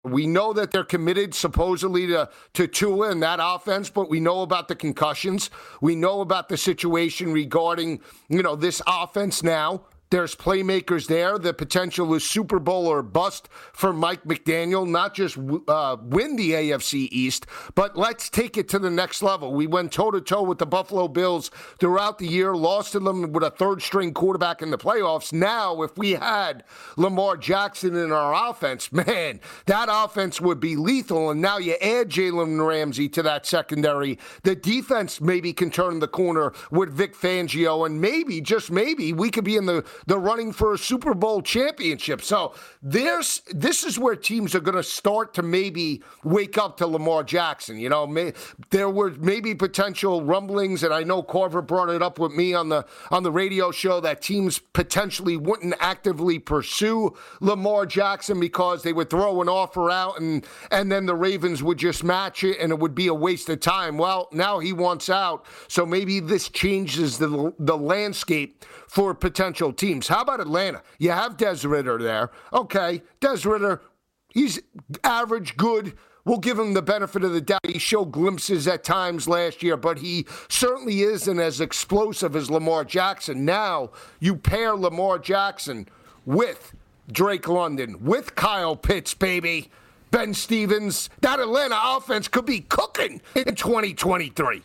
we 0.05 0.27
know 0.27 0.53
that 0.53 0.73
they're 0.73 0.85
committed 0.85 1.35
supposedly 1.35 2.09
to, 2.09 2.29
to 2.55 2.67
Tua 2.67 3.11
and 3.11 3.23
that 3.23 3.39
offense, 3.41 3.89
but 3.89 4.11
we 4.11 4.19
know 4.19 4.43
about 4.43 4.67
the 4.67 4.75
concussions. 4.75 5.51
We 5.81 5.95
know 5.95 6.21
about 6.21 6.49
the 6.49 6.57
situation 6.57 7.33
regarding, 7.33 8.01
you 8.29 8.43
know, 8.43 8.57
this 8.57 8.83
offense 8.87 9.43
now. 9.43 9.83
There's 10.13 10.37
playmakers 10.37 11.07
there. 11.07 11.39
The 11.39 11.55
potential 11.55 12.13
is 12.13 12.23
Super 12.23 12.59
Bowl 12.59 12.87
or 12.87 13.03
bust 13.03 13.49
for 13.73 13.95
Mike 13.95 14.25
McDaniel, 14.25 14.87
not 14.87 15.15
just 15.15 15.39
uh, 15.39 15.97
win 16.03 16.37
the 16.37 16.51
AFC 16.51 17.09
East, 17.11 17.47
but 17.75 17.97
let's 17.97 18.29
take 18.29 18.59
it 18.59 18.69
to 18.69 18.79
the 18.79 18.91
next 18.91 19.23
level. 19.23 19.55
We 19.55 19.67
went 19.67 19.91
toe 19.91 20.11
to 20.11 20.21
toe 20.21 20.43
with 20.43 20.59
the 20.59 20.67
Buffalo 20.67 21.09
Bills 21.09 21.51
throughout 21.81 22.19
the 22.19 22.27
year, 22.27 22.55
lost 22.55 22.93
to 22.93 23.01
them 23.01 23.33
with 23.33 23.43
a 23.43 23.51
third 23.51 23.81
string 23.81 24.13
quarterback 24.13 24.61
in 24.61 24.71
the 24.71 24.77
playoffs. 24.77 25.33
Now, 25.33 25.81
if 25.81 25.97
we 25.97 26.11
had 26.11 26.65
Lamar 26.99 27.39
Jackson 27.39 27.97
in 27.97 28.13
our 28.13 28.51
offense, 28.51 28.93
man, 28.93 29.41
that 29.65 29.89
offense 29.91 30.43
would 30.43 30.61
be 30.61 30.77
lethal. 30.77 31.31
And 31.31 31.41
now 31.41 31.57
you 31.57 31.77
add 31.81 32.11
Jalen 32.11 32.63
Ramsey 32.63 33.09
to 33.09 33.23
that 33.23 33.47
secondary. 33.47 34.19
The 34.43 34.57
defense 34.57 35.23
maybe 35.23 35.55
can 35.55 35.71
turn 35.71 36.01
the 36.01 36.07
corner 36.07 36.53
with 36.71 36.93
Vic 36.93 37.17
Fangio, 37.17 37.87
and 37.87 37.99
maybe, 37.99 38.43
just 38.43 38.71
maybe, 38.71 39.15
we 39.15 39.31
could 39.31 39.45
be 39.45 39.57
in 39.57 39.65
the 39.65 39.83
the 40.07 40.19
running 40.19 40.53
for 40.53 40.75
a 40.75 40.79
Super 40.79 41.15
Bowl 41.15 41.43
championship. 41.43 42.23
So 42.23 42.55
there's 42.83 43.43
this 43.51 43.85
is 43.85 43.99
where 43.99 44.17
teams 44.17 44.55
are 44.55 44.61
going 44.61 44.77
to 44.77 44.83
start 44.83 45.35
to 45.35 45.43
maybe 45.43 46.03
wake 46.25 46.59
up 46.59 46.77
to 46.79 46.87
Lamar 46.87 47.23
Jackson. 47.25 47.79
You 47.79 47.89
know, 47.89 48.07
may, 48.07 48.33
there 48.71 48.91
were 48.91 49.11
maybe 49.11 49.55
potential 49.55 50.23
rumblings, 50.23 50.83
and 50.83 50.93
I 50.93 51.03
know 51.03 51.23
Carver 51.23 51.63
brought 51.63 51.91
it 51.91 52.03
up 52.03 52.19
with 52.19 52.33
me 52.33 52.55
on 52.55 52.69
the 52.69 52.87
on 53.11 53.23
the 53.23 53.33
radio 53.33 53.71
show 53.71 54.01
that 54.01 54.23
teams 54.23 54.59
potentially 54.59 55.37
wouldn't 55.37 55.75
actively 55.81 56.39
pursue 56.39 57.15
Lamar 57.41 57.87
Jackson 57.87 58.41
because 58.41 58.83
they 58.83 58.93
would 58.93 59.11
throw 59.11 59.41
an 59.43 59.49
offer 59.49 59.91
out 59.91 60.21
and 60.21 60.47
and 60.71 60.91
then 60.91 61.07
the 61.07 61.15
Ravens 61.15 61.63
would 61.63 61.79
just 61.79 62.05
match 62.05 62.45
it 62.45 62.59
and 62.59 62.73
it 62.73 62.79
would 62.79 62.95
be 62.95 63.07
a 63.07 63.15
waste 63.15 63.49
of 63.49 63.61
time. 63.61 63.99
Well, 63.99 64.29
now 64.33 64.59
he 64.59 64.73
wants 64.73 65.09
out, 65.09 65.47
so 65.69 65.85
maybe 65.87 66.21
this 66.21 66.49
changes 66.49 67.19
the 67.19 67.53
the 67.59 67.77
landscape 67.77 68.65
for 68.89 69.15
potential 69.15 69.73
teams. 69.73 69.92
How 70.01 70.23
about 70.23 70.41
Atlanta? 70.41 70.83
You 70.99 71.11
have 71.11 71.37
Des 71.37 71.67
Ridder 71.67 71.99
there. 71.99 72.31
Okay, 72.53 73.03
Des 73.21 73.49
Ridder, 73.49 73.83
he's 74.29 74.61
average, 75.05 75.57
good. 75.57 75.95
We'll 76.25 76.39
give 76.39 76.59
him 76.59 76.73
the 76.73 76.83
benefit 76.83 77.25
of 77.25 77.33
the 77.33 77.41
doubt. 77.41 77.67
He 77.67 77.79
showed 77.81 78.13
glimpses 78.13 78.69
at 78.69 78.85
times 78.85 79.27
last 79.27 79.63
year, 79.63 79.77
but 79.77 79.99
he 79.99 80.27
certainly 80.49 81.03
isn't 81.03 81.41
as 81.41 81.61
explosive 81.61 82.37
as 82.37 82.49
Lamar 82.49 82.85
Jackson. 82.85 83.45
Now 83.45 83.91
you 84.21 84.37
pair 84.37 84.77
Lamar 84.77 85.19
Jackson 85.19 85.89
with 86.25 86.75
Drake 87.11 87.49
London, 87.49 88.05
with 88.05 88.37
Kyle 88.37 88.77
Pitts, 88.77 89.15
baby. 89.15 89.71
Ben 90.13 90.35
Stevens, 90.35 91.09
that 91.23 91.41
Atlanta 91.41 91.81
offense 91.83 92.29
could 92.29 92.45
be 92.45 92.61
cooking 92.61 93.23
in 93.35 93.55
2023. 93.55 94.63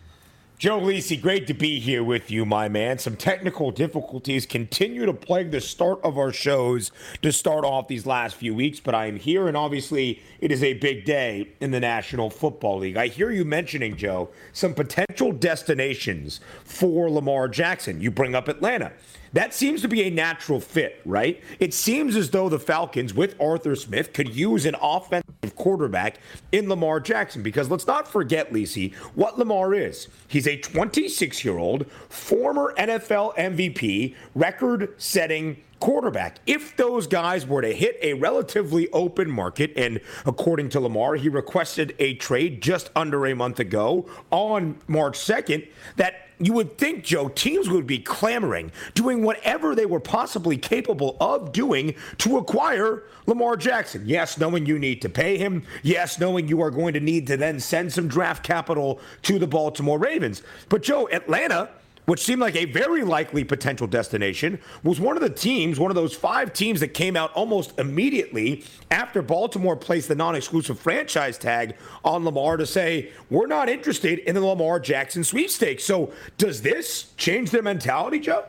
Joe 0.60 0.80
Lisi, 0.80 1.22
great 1.22 1.46
to 1.46 1.54
be 1.54 1.80
here 1.80 2.04
with 2.04 2.32
you, 2.32 2.44
my 2.44 2.68
man. 2.68 2.98
Some 2.98 3.16
technical 3.16 3.70
difficulties 3.70 4.48
continue 4.48 5.06
to 5.06 5.14
plague 5.14 5.52
the 5.52 5.62
start 5.62 6.00
of 6.04 6.18
our 6.18 6.34
shows 6.34 6.90
to 7.22 7.32
start 7.32 7.64
off 7.64 7.88
these 7.88 8.08
last 8.08 8.38
few 8.38 8.56
weeks, 8.56 8.80
but 8.80 8.96
I 8.96 9.06
am 9.06 9.18
here, 9.18 9.48
and 9.48 9.56
obviously 9.56 10.20
it 10.40 10.52
is 10.52 10.64
a 10.64 10.74
big 10.74 11.06
day 11.06 11.50
in 11.60 11.70
the 11.70 11.80
National 11.80 12.32
Football 12.32 12.80
League. 12.80 12.98
I 12.98 13.06
hear 13.06 13.30
you 13.30 13.46
mentioning, 13.46 13.98
Joe, 13.98 14.30
some 14.52 14.74
potential 14.74 15.32
destinations 15.32 16.40
for 16.64 17.08
Lamar 17.08 17.48
Jackson. 17.50 18.02
You 18.02 18.10
bring 18.10 18.34
up 18.34 18.48
Atlanta. 18.48 18.94
That 19.38 19.54
seems 19.54 19.84
to 19.84 19.88
be 19.88 20.02
a 20.02 20.10
natural 20.10 20.60
fit, 20.60 21.00
right? 21.06 21.40
It 21.60 21.72
seems 21.72 22.16
as 22.16 22.32
though 22.32 22.50
the 22.50 22.58
Falcons, 22.58 23.14
with 23.14 23.40
Arthur 23.40 23.76
Smith, 23.76 24.12
could 24.12 24.36
use 24.36 24.66
an 24.66 24.76
offensive 24.82 25.56
quarterback 25.56 26.18
in 26.52 26.68
Lamar 26.68 27.00
Jackson. 27.00 27.44
Because 27.44 27.70
let's 27.70 27.86
not 27.86 28.08
forget, 28.08 28.52
Lisi, 28.52 28.96
what 29.14 29.38
Lamar 29.38 29.76
is. 29.76 30.08
He's 30.28 30.48
a 30.48 30.58
26 30.58 31.46
year 31.46 31.60
old, 31.60 31.86
former 32.10 32.74
NFL 32.80 33.36
MVP, 33.38 34.16
record 34.34 34.96
setting 34.98 35.58
quarterback. 35.80 36.40
If 36.48 36.76
those 36.76 37.06
guys 37.06 37.46
were 37.46 37.62
to 37.62 37.72
hit 37.76 38.00
a 38.02 38.16
relatively 38.16 38.90
open 38.90 39.30
market, 39.30 39.72
and 39.76 40.02
according 40.26 40.70
to 40.70 40.80
Lamar, 40.80 41.14
he 41.14 41.30
requested 41.30 41.94
a 42.00 42.16
trade 42.16 42.60
just 42.60 42.90
under 42.96 43.28
a 43.28 43.36
month 43.36 43.60
ago 43.60 44.10
on 44.32 44.80
March 44.88 45.20
2nd, 45.20 45.68
that 45.98 46.27
you 46.40 46.54
would 46.54 46.78
think, 46.78 47.04
Joe, 47.04 47.30
teams 47.30 47.70
would 47.70 47.88
be 47.88 48.00
clamoring, 48.00 48.72
doing 48.94 49.24
whatever 49.24 49.74
they 49.74 49.86
were 49.86 50.00
possibly 50.00 50.58
capable 50.58 51.18
of 51.20 51.52
doing 51.52 51.96
to 52.20 52.38
acquire 52.38 53.04
Lamar 53.26 53.58
Jackson. 53.58 54.04
Yes, 54.06 54.38
knowing 54.38 54.66
you 54.66 54.78
need 54.78 55.02
to 55.02 55.10
pay 55.10 55.38
him. 55.38 55.64
Yes, 55.82 56.20
knowing 56.20 56.48
you 56.48 56.62
are 56.62 56.72
going 56.72 56.94
to 56.94 57.00
need 57.00 57.28
to 57.28 57.38
then 57.38 57.60
send 57.60 57.92
some 57.92 58.08
draft 58.08 58.44
capital 58.44 59.00
to 59.24 59.40
the 59.40 59.48
Baltimore 59.48 59.98
Ravens. 59.98 60.44
But, 60.70 60.84
Joe, 60.84 61.10
Atlanta 61.12 61.70
which 62.08 62.24
seemed 62.24 62.40
like 62.40 62.56
a 62.56 62.64
very 62.64 63.04
likely 63.04 63.44
potential 63.44 63.86
destination, 63.86 64.58
was 64.82 64.98
one 64.98 65.18
of 65.18 65.22
the 65.22 65.30
teams, 65.30 65.78
one 65.78 65.92
of 65.92 65.96
those 65.96 66.16
five 66.16 66.54
teams 66.54 66.80
that 66.80 66.94
came 66.94 67.18
out 67.18 67.34
almost 67.34 67.78
immediately 67.78 68.64
after 68.90 69.22
Baltimore 69.22 69.76
placed 69.76 70.08
the 70.08 70.16
non 70.16 70.34
exclusive 70.34 70.80
franchise 70.80 71.38
tag 71.38 71.76
on 72.06 72.24
Lamar 72.24 72.56
to 72.56 72.66
say, 72.66 73.12
we're 73.30 73.46
not 73.46 73.68
interested 73.68 74.20
in 74.20 74.36
the 74.36 74.42
Lamar 74.42 74.80
Jackson 74.80 75.22
sweepstakes. 75.22 75.84
So 75.84 76.14
does 76.38 76.62
this 76.62 77.12
change 77.18 77.52
their 77.52 77.62
mentality, 77.62 78.20
Joe? 78.20 78.46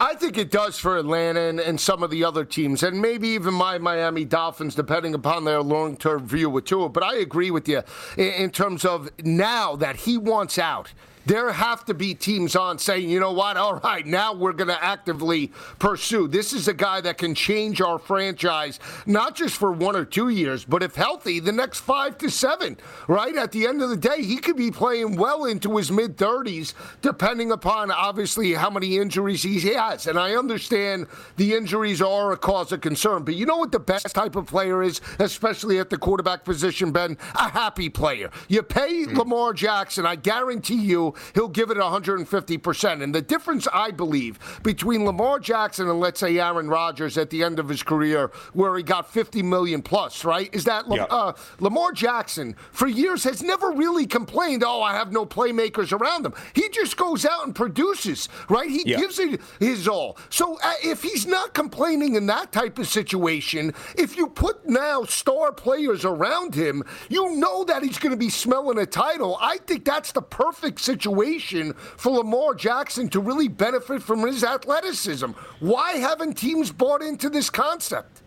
I 0.00 0.14
think 0.14 0.36
it 0.36 0.50
does 0.50 0.76
for 0.76 0.98
Atlanta 0.98 1.40
and, 1.40 1.60
and, 1.60 1.80
some 1.80 2.02
of 2.02 2.10
the 2.10 2.24
other 2.24 2.44
teams, 2.44 2.82
and 2.82 3.00
maybe 3.00 3.28
even 3.28 3.54
my 3.54 3.78
Miami 3.78 4.24
Dolphins, 4.26 4.74
depending 4.74 5.14
upon 5.14 5.44
their 5.44 5.62
long 5.62 5.96
term 5.96 6.26
view 6.26 6.50
with 6.50 6.64
Tua. 6.64 6.88
But 6.88 7.04
I 7.04 7.18
agree 7.18 7.52
with 7.52 7.68
you 7.68 7.82
in, 8.16 8.32
in 8.32 8.50
terms 8.50 8.84
of 8.84 9.08
now 9.24 9.76
that 9.76 9.96
he 9.96 10.18
wants 10.18 10.58
out 10.58 10.92
there 11.26 11.52
have 11.52 11.84
to 11.84 11.94
be 11.94 12.14
teams 12.14 12.54
on 12.56 12.78
saying, 12.78 13.10
you 13.10 13.20
know 13.20 13.32
what, 13.32 13.56
all 13.56 13.76
right, 13.80 14.06
now 14.06 14.32
we're 14.32 14.52
going 14.52 14.68
to 14.68 14.84
actively 14.84 15.52
pursue. 15.78 16.28
This 16.28 16.52
is 16.52 16.68
a 16.68 16.74
guy 16.74 17.00
that 17.00 17.18
can 17.18 17.34
change 17.34 17.80
our 17.80 17.98
franchise, 17.98 18.78
not 19.06 19.34
just 19.34 19.56
for 19.56 19.72
one 19.72 19.96
or 19.96 20.04
two 20.04 20.28
years, 20.28 20.64
but 20.64 20.82
if 20.82 20.94
healthy, 20.94 21.40
the 21.40 21.52
next 21.52 21.80
five 21.80 22.16
to 22.18 22.30
seven, 22.30 22.76
right? 23.08 23.34
At 23.36 23.50
the 23.52 23.66
end 23.66 23.82
of 23.82 23.90
the 23.90 23.96
day, 23.96 24.22
he 24.22 24.36
could 24.36 24.56
be 24.56 24.70
playing 24.70 25.16
well 25.16 25.46
into 25.46 25.76
his 25.76 25.90
mid 25.90 26.16
30s, 26.16 26.74
depending 27.02 27.50
upon 27.50 27.90
obviously 27.90 28.52
how 28.54 28.70
many 28.70 28.96
injuries 28.96 29.42
he 29.42 29.58
has. 29.74 30.06
And 30.06 30.18
I 30.18 30.36
understand 30.36 31.08
the 31.36 31.54
injuries 31.54 32.00
are 32.00 32.32
a 32.32 32.36
cause 32.36 32.70
of 32.70 32.80
concern, 32.80 33.24
but 33.24 33.34
you 33.34 33.46
know 33.46 33.56
what 33.56 33.72
the 33.72 33.80
best 33.80 34.14
type 34.14 34.36
of 34.36 34.46
player 34.46 34.82
is, 34.82 35.00
especially 35.18 35.80
at 35.80 35.90
the 35.90 35.98
quarterback 35.98 36.44
position, 36.44 36.92
Ben? 36.92 37.18
A 37.34 37.48
happy 37.48 37.88
player. 37.88 38.30
You 38.48 38.62
pay 38.62 39.06
mm. 39.06 39.16
Lamar 39.16 39.52
Jackson, 39.52 40.06
I 40.06 40.14
guarantee 40.14 40.82
you, 40.82 41.15
he'll 41.34 41.48
give 41.48 41.70
it 41.70 41.76
150%. 41.76 43.02
And 43.02 43.14
the 43.14 43.22
difference, 43.22 43.66
I 43.72 43.90
believe, 43.90 44.38
between 44.62 45.04
Lamar 45.04 45.38
Jackson 45.38 45.88
and, 45.88 46.00
let's 46.00 46.20
say, 46.20 46.38
Aaron 46.38 46.68
Rodgers 46.68 47.18
at 47.18 47.30
the 47.30 47.42
end 47.42 47.58
of 47.58 47.68
his 47.68 47.82
career, 47.82 48.30
where 48.52 48.76
he 48.76 48.82
got 48.82 49.10
50 49.10 49.42
million 49.42 49.82
plus, 49.82 50.24
right, 50.24 50.52
is 50.54 50.64
that 50.64 50.84
uh, 50.88 51.32
Lamar 51.60 51.92
Jackson, 51.92 52.54
for 52.72 52.86
years, 52.86 53.24
has 53.24 53.42
never 53.42 53.70
really 53.70 54.06
complained, 54.06 54.62
oh, 54.64 54.82
I 54.82 54.94
have 54.94 55.12
no 55.12 55.24
playmakers 55.26 55.92
around 55.92 56.26
him. 56.26 56.34
He 56.54 56.68
just 56.68 56.96
goes 56.96 57.24
out 57.24 57.46
and 57.46 57.54
produces, 57.54 58.28
right? 58.48 58.68
He 58.68 58.84
gives 58.84 59.18
it 59.18 59.40
his 59.60 59.88
all. 59.88 60.18
So 60.30 60.58
uh, 60.62 60.72
if 60.82 61.02
he's 61.02 61.26
not 61.26 61.54
complaining 61.54 62.14
in 62.14 62.26
that 62.26 62.52
type 62.52 62.78
of 62.78 62.88
situation, 62.88 63.74
if 63.96 64.16
you 64.16 64.28
put 64.28 64.68
now 64.68 65.04
star 65.04 65.52
players 65.52 66.04
around 66.04 66.54
him, 66.54 66.82
you 67.08 67.36
know 67.36 67.64
that 67.64 67.82
he's 67.82 67.98
going 67.98 68.12
to 68.12 68.16
be 68.16 68.30
smelling 68.30 68.78
a 68.78 68.86
title. 68.86 69.38
I 69.40 69.58
think 69.58 69.84
that's 69.84 70.12
the 70.12 70.22
perfect 70.22 70.80
situation 70.80 71.05
situation 71.06 71.72
for 71.72 72.10
Lamar 72.10 72.54
Jackson 72.54 73.08
to 73.10 73.20
really 73.20 73.48
benefit 73.48 74.02
from 74.02 74.26
his 74.26 74.42
athleticism. 74.42 75.30
Why 75.60 75.92
haven't 75.92 76.34
teams 76.34 76.72
bought 76.72 77.00
into 77.00 77.30
this 77.30 77.48
concept? 77.48 78.22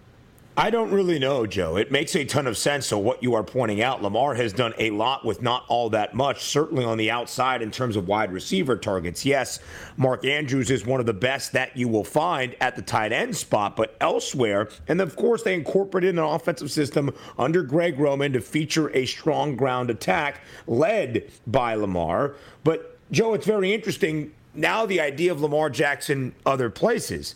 I 0.60 0.72
don't 0.72 0.92
really 0.92 1.20
know, 1.20 1.46
Joe. 1.46 1.78
It 1.78 1.90
makes 1.90 2.18
a 2.18 2.26
ton 2.26 2.46
of 2.46 2.58
sense. 2.58 2.86
So, 2.86 2.98
what 2.98 3.24
you 3.24 3.34
are 3.34 3.46
pointing 3.46 3.82
out, 3.82 4.04
Lamar 4.04 4.36
has 4.36 4.52
done 4.52 4.74
a 4.78 4.90
lot 4.90 5.24
with 5.24 5.42
not 5.42 5.64
all 5.70 5.90
that 5.92 6.14
much, 6.14 6.44
certainly 6.44 6.84
on 6.84 6.98
the 6.98 7.10
outside 7.10 7.62
in 7.62 7.72
terms 7.72 7.96
of 7.96 8.10
wide 8.10 8.34
receiver 8.34 8.76
targets. 8.76 9.26
Yes, 9.26 9.60
Mark 9.96 10.26
Andrews 10.26 10.70
is 10.70 10.86
one 10.86 11.00
of 11.00 11.06
the 11.06 11.14
best 11.14 11.54
that 11.54 11.78
you 11.78 11.88
will 11.88 12.04
find 12.04 12.58
at 12.60 12.76
the 12.76 12.82
tight 12.82 13.14
end 13.14 13.38
spot, 13.38 13.78
but 13.78 13.96
elsewhere, 14.02 14.68
and 14.90 15.00
of 15.00 15.16
course, 15.16 15.44
they 15.44 15.54
incorporated 15.54 16.10
an 16.10 16.20
offensive 16.20 16.72
system 16.72 17.10
under 17.38 17.64
Greg 17.64 17.98
Roman 17.98 18.34
to 18.34 18.42
feature 18.42 18.94
a 18.94 19.06
strong 19.06 19.56
ground 19.56 19.90
attack 19.90 20.42
led 20.68 21.32
by 21.48 21.76
Lamar. 21.76 22.36
But 22.66 23.00
Joe, 23.12 23.34
it's 23.34 23.48
very 23.48 23.74
interesting 23.74 24.34
now 24.54 24.86
the 24.86 25.00
idea 25.00 25.32
of 25.32 25.40
Lamar 25.40 25.70
Jackson 25.70 26.36
other 26.46 26.70
places. 26.70 27.34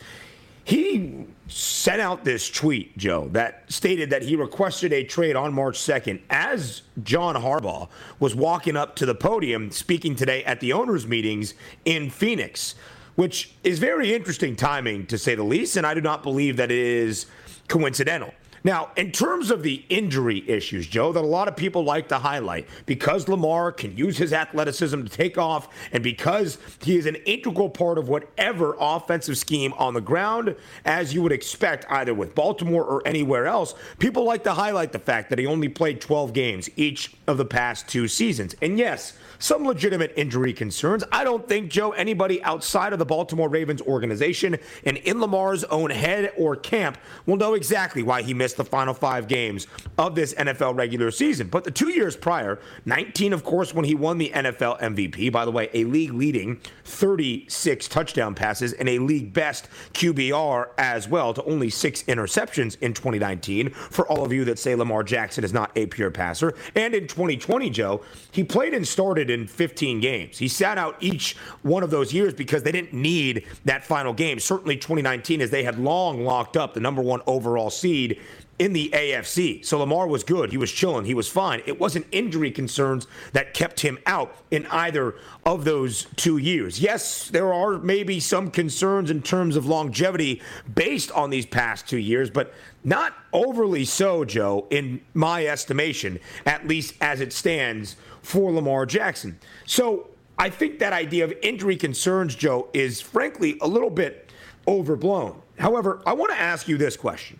He 0.65 1.25
sent 1.53 2.01
out 2.01 2.23
this 2.23 2.49
tweet, 2.49 2.97
Joe, 2.97 3.27
that 3.33 3.71
stated 3.71 4.09
that 4.09 4.23
he 4.23 4.35
requested 4.35 4.91
a 4.91 5.03
trade 5.03 5.35
on 5.35 5.53
March 5.53 5.77
2nd 5.77 6.21
as 6.31 6.81
John 7.03 7.35
Harbaugh 7.35 7.89
was 8.19 8.35
walking 8.35 8.75
up 8.75 8.95
to 8.95 9.05
the 9.05 9.13
podium 9.13 9.69
speaking 9.69 10.15
today 10.15 10.43
at 10.45 10.59
the 10.61 10.73
owners' 10.73 11.05
meetings 11.05 11.53
in 11.85 12.09
Phoenix, 12.09 12.73
which 13.15 13.53
is 13.63 13.77
very 13.77 14.15
interesting 14.15 14.55
timing 14.55 15.05
to 15.05 15.17
say 15.17 15.35
the 15.35 15.43
least. 15.43 15.77
And 15.77 15.85
I 15.85 15.93
do 15.93 16.01
not 16.01 16.23
believe 16.23 16.57
that 16.57 16.71
it 16.71 16.79
is 16.79 17.27
coincidental. 17.67 18.33
Now, 18.63 18.91
in 18.95 19.11
terms 19.11 19.51
of 19.51 19.61
the 19.61 19.83
injury 19.89 20.47
issues, 20.49 20.87
Joe, 20.87 21.11
that 21.11 21.23
a 21.23 21.27
lot 21.27 21.47
of 21.47 21.55
people 21.55 21.83
like 21.83 22.07
to 22.09 22.19
highlight, 22.19 22.67
because 22.85 23.27
Lamar 23.27 23.71
can 23.71 23.97
use 23.97 24.17
his 24.17 24.31
athleticism 24.31 25.03
to 25.03 25.09
take 25.09 25.37
off, 25.37 25.67
and 25.91 26.01
because 26.01 26.57
he 26.81 26.97
is 26.97 27.05
an 27.05 27.15
integral 27.25 27.69
part 27.69 27.97
of 27.97 28.07
whatever 28.07 28.77
offensive 28.79 29.37
scheme 29.37 29.73
on 29.73 29.93
the 29.93 30.01
ground, 30.01 30.55
as 30.85 31.13
you 31.13 31.21
would 31.21 31.33
expect 31.33 31.85
either 31.89 32.13
with 32.13 32.35
Baltimore 32.35 32.85
or 32.85 33.05
anywhere 33.05 33.47
else, 33.47 33.75
people 33.99 34.23
like 34.23 34.43
to 34.45 34.53
highlight 34.53 34.93
the 34.93 34.99
fact 34.99 35.29
that 35.29 35.39
he 35.39 35.45
only 35.45 35.67
played 35.67 35.99
12 35.99 36.31
games 36.31 36.69
each 36.77 37.13
of 37.27 37.37
the 37.37 37.45
past 37.45 37.89
two 37.89 38.07
seasons. 38.07 38.55
And 38.61 38.77
yes, 38.77 39.17
some 39.43 39.65
legitimate 39.65 40.13
injury 40.15 40.53
concerns. 40.53 41.03
I 41.11 41.25
don't 41.25 41.45
think, 41.49 41.69
Joe, 41.69 41.91
anybody 41.91 42.41
outside 42.43 42.93
of 42.93 42.99
the 42.99 43.05
Baltimore 43.05 43.49
Ravens 43.49 43.81
organization 43.81 44.57
and 44.85 44.95
in 44.95 45.19
Lamar's 45.19 45.65
own 45.65 45.89
head 45.89 46.31
or 46.37 46.55
camp 46.55 46.97
will 47.25 47.35
know 47.35 47.53
exactly 47.53 48.03
why 48.03 48.21
he 48.21 48.33
missed 48.33 48.55
the 48.55 48.63
final 48.63 48.93
five 48.93 49.27
games 49.27 49.67
of 49.97 50.15
this 50.15 50.33
NFL 50.35 50.77
regular 50.77 51.11
season. 51.11 51.47
But 51.49 51.65
the 51.65 51.71
two 51.71 51.89
years 51.89 52.15
prior, 52.15 52.57
19, 52.85 53.33
of 53.33 53.43
course, 53.43 53.73
when 53.73 53.83
he 53.83 53.95
won 53.95 54.17
the 54.17 54.31
NFL 54.33 54.79
MVP, 54.79 55.29
by 55.29 55.43
the 55.43 55.51
way, 55.51 55.69
a 55.73 55.83
league 55.83 56.13
leading 56.13 56.61
36 56.85 57.89
touchdown 57.89 58.35
passes 58.35 58.71
and 58.71 58.87
a 58.87 58.99
league 58.99 59.33
best 59.33 59.67
QBR 59.91 60.69
as 60.77 61.09
well, 61.09 61.33
to 61.33 61.43
only 61.43 61.69
six 61.69 62.03
interceptions 62.03 62.77
in 62.79 62.93
2019. 62.93 63.71
For 63.71 64.07
all 64.07 64.23
of 64.23 64.31
you 64.31 64.45
that 64.45 64.57
say 64.57 64.73
Lamar 64.73 65.03
Jackson 65.03 65.43
is 65.43 65.51
not 65.51 65.69
a 65.75 65.85
pure 65.87 66.11
passer. 66.11 66.53
And 66.75 66.95
in 66.95 67.07
2020, 67.07 67.69
Joe, 67.71 68.05
he 68.31 68.45
played 68.45 68.73
and 68.73 68.87
started 68.87 69.32
in 69.33 69.47
15 69.47 69.99
games. 69.99 70.37
He 70.37 70.47
sat 70.47 70.77
out 70.77 70.95
each 71.01 71.35
one 71.61 71.83
of 71.83 71.89
those 71.89 72.13
years 72.13 72.33
because 72.33 72.63
they 72.63 72.71
didn't 72.71 72.93
need 72.93 73.45
that 73.65 73.83
final 73.83 74.13
game. 74.13 74.39
Certainly 74.39 74.77
2019, 74.77 75.41
as 75.41 75.49
they 75.49 75.63
had 75.63 75.77
long 75.77 76.23
locked 76.23 76.55
up 76.55 76.73
the 76.73 76.79
number 76.79 77.01
one 77.01 77.21
overall 77.27 77.69
seed 77.69 78.21
in 78.59 78.71
the 78.71 78.89
AFC. 78.93 79.65
So 79.65 79.79
Lamar 79.79 80.07
was 80.07 80.23
good. 80.23 80.51
He 80.51 80.57
was 80.57 80.71
chilling. 80.71 81.05
He 81.05 81.13
was 81.13 81.27
fine. 81.27 81.61
It 81.65 81.79
wasn't 81.79 82.05
injury 82.11 82.51
concerns 82.51 83.07
that 83.33 83.53
kept 83.53 83.79
him 83.79 83.97
out 84.05 84.35
in 84.51 84.67
either 84.67 85.15
of 85.45 85.65
those 85.65 86.05
two 86.15 86.37
years. 86.37 86.79
Yes, 86.79 87.29
there 87.29 87.51
are 87.51 87.79
maybe 87.79 88.19
some 88.19 88.51
concerns 88.51 89.09
in 89.09 89.21
terms 89.21 89.55
of 89.55 89.65
longevity 89.65 90.41
based 90.73 91.11
on 91.11 91.29
these 91.29 91.45
past 91.45 91.87
two 91.87 91.97
years, 91.97 92.29
but 92.29 92.53
not 92.83 93.13
overly 93.31 93.85
so, 93.85 94.23
Joe, 94.23 94.67
in 94.69 95.01
my 95.13 95.47
estimation, 95.47 96.19
at 96.45 96.67
least 96.67 96.93
as 97.01 97.21
it 97.21 97.33
stands 97.33 97.95
for 98.23 98.51
Lamar 98.51 98.87
Jackson. 98.87 99.37
So 99.65 100.09
I 100.39 100.49
think 100.49 100.79
that 100.79 100.93
idea 100.93 101.25
of 101.25 101.33
injury 101.43 101.75
concerns, 101.75 102.33
Joe, 102.35 102.69
is 102.73 102.99
frankly 102.99 103.57
a 103.61 103.67
little 103.67 103.91
bit 103.91 104.31
overblown. 104.67 105.39
However, 105.59 106.01
I 106.07 106.13
want 106.13 106.31
to 106.31 106.39
ask 106.39 106.67
you 106.67 106.77
this 106.77 106.97
question 106.97 107.39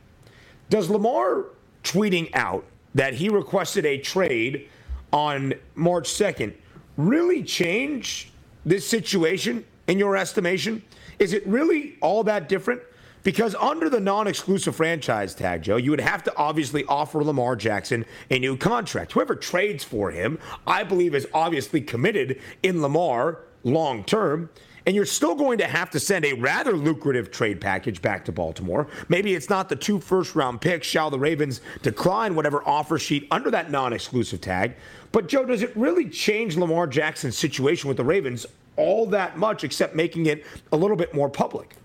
Does 0.69 0.89
Lamar 0.89 1.45
tweeting 1.83 2.29
out 2.35 2.65
that 2.93 3.15
he 3.15 3.29
requested 3.29 3.85
a 3.85 3.97
trade 3.97 4.69
on 5.11 5.53
March 5.75 6.09
2nd 6.09 6.53
really 6.95 7.41
change 7.41 8.31
this 8.65 8.87
situation 8.87 9.65
in 9.87 9.97
your 9.97 10.15
estimation? 10.15 10.83
Is 11.17 11.33
it 11.33 11.45
really 11.47 11.97
all 12.01 12.23
that 12.25 12.47
different? 12.47 12.81
Because 13.23 13.55
under 13.55 13.89
the 13.89 13.99
non 13.99 14.27
exclusive 14.27 14.75
franchise 14.75 15.33
tag, 15.33 15.63
Joe, 15.63 15.77
you 15.77 15.91
would 15.91 16.01
have 16.01 16.23
to 16.23 16.35
obviously 16.35 16.83
offer 16.85 17.23
Lamar 17.23 17.55
Jackson 17.55 18.05
a 18.29 18.37
new 18.37 18.57
contract. 18.57 19.13
Whoever 19.13 19.35
trades 19.35 19.83
for 19.83 20.11
him, 20.11 20.39
I 20.67 20.83
believe, 20.83 21.15
is 21.15 21.27
obviously 21.33 21.81
committed 21.81 22.41
in 22.61 22.81
Lamar 22.81 23.39
long 23.63 24.03
term. 24.03 24.49
And 24.85 24.93
you're 24.97 25.05
still 25.05 25.35
going 25.35 25.59
to 25.59 25.65
have 25.65 25.89
to 25.91 25.99
send 25.99 26.25
a 26.25 26.33
rather 26.33 26.73
lucrative 26.73 27.31
trade 27.31 27.61
package 27.61 28.01
back 28.01 28.25
to 28.25 28.33
Baltimore. 28.33 28.87
Maybe 29.07 29.33
it's 29.33 29.49
not 29.49 29.69
the 29.69 29.77
two 29.77 29.97
first 30.01 30.35
round 30.35 30.59
picks. 30.59 30.85
Shall 30.85 31.09
the 31.09 31.17
Ravens 31.17 31.61
decline 31.81 32.35
whatever 32.35 32.67
offer 32.67 32.99
sheet 32.99 33.25
under 33.31 33.49
that 33.51 33.71
non 33.71 33.93
exclusive 33.93 34.41
tag? 34.41 34.75
But, 35.13 35.29
Joe, 35.29 35.45
does 35.45 35.61
it 35.61 35.71
really 35.77 36.09
change 36.09 36.57
Lamar 36.57 36.87
Jackson's 36.87 37.37
situation 37.37 37.87
with 37.87 37.95
the 37.95 38.03
Ravens 38.03 38.45
all 38.75 39.05
that 39.05 39.37
much 39.37 39.63
except 39.63 39.95
making 39.95 40.25
it 40.25 40.45
a 40.73 40.75
little 40.75 40.97
bit 40.97 41.13
more 41.13 41.29
public? 41.29 41.77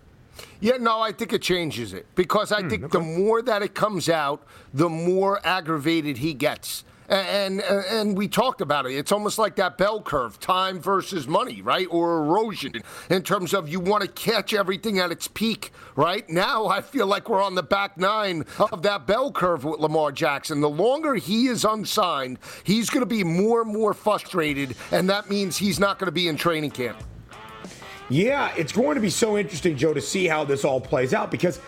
Yeah, 0.60 0.76
no, 0.78 1.00
I 1.00 1.12
think 1.12 1.32
it 1.32 1.42
changes 1.42 1.92
it 1.92 2.06
because 2.14 2.50
I 2.50 2.62
mm, 2.62 2.70
think 2.70 2.90
the 2.90 3.00
more 3.00 3.42
that 3.42 3.62
it 3.62 3.74
comes 3.74 4.08
out, 4.08 4.44
the 4.74 4.88
more 4.88 5.40
aggravated 5.46 6.18
he 6.18 6.34
gets. 6.34 6.84
And, 7.08 7.62
and, 7.62 7.84
and 7.86 8.18
we 8.18 8.28
talked 8.28 8.60
about 8.60 8.84
it. 8.84 8.92
It's 8.92 9.12
almost 9.12 9.38
like 9.38 9.56
that 9.56 9.78
bell 9.78 10.02
curve, 10.02 10.38
time 10.40 10.78
versus 10.78 11.26
money, 11.26 11.62
right? 11.62 11.86
Or 11.90 12.18
erosion 12.18 12.82
in 13.08 13.22
terms 13.22 13.54
of 13.54 13.66
you 13.66 13.80
want 13.80 14.02
to 14.02 14.08
catch 14.08 14.52
everything 14.52 14.98
at 14.98 15.10
its 15.10 15.26
peak, 15.26 15.72
right? 15.96 16.28
Now 16.28 16.66
I 16.66 16.82
feel 16.82 17.06
like 17.06 17.30
we're 17.30 17.42
on 17.42 17.54
the 17.54 17.62
back 17.62 17.96
nine 17.96 18.44
of 18.58 18.82
that 18.82 19.06
bell 19.06 19.32
curve 19.32 19.64
with 19.64 19.80
Lamar 19.80 20.12
Jackson. 20.12 20.60
The 20.60 20.68
longer 20.68 21.14
he 21.14 21.46
is 21.46 21.64
unsigned, 21.64 22.38
he's 22.64 22.90
going 22.90 23.00
to 23.00 23.06
be 23.06 23.24
more 23.24 23.62
and 23.62 23.72
more 23.72 23.94
frustrated, 23.94 24.76
and 24.92 25.08
that 25.08 25.30
means 25.30 25.56
he's 25.56 25.80
not 25.80 25.98
going 25.98 26.08
to 26.08 26.12
be 26.12 26.28
in 26.28 26.36
training 26.36 26.72
camp. 26.72 27.02
Yeah, 28.10 28.52
it's 28.56 28.72
going 28.72 28.94
to 28.94 29.00
be 29.00 29.10
so 29.10 29.36
interesting, 29.36 29.76
Joe, 29.76 29.92
to 29.92 30.00
see 30.00 30.26
how 30.26 30.44
this 30.44 30.64
all 30.64 30.80
plays 30.80 31.12
out 31.12 31.30
because 31.30 31.60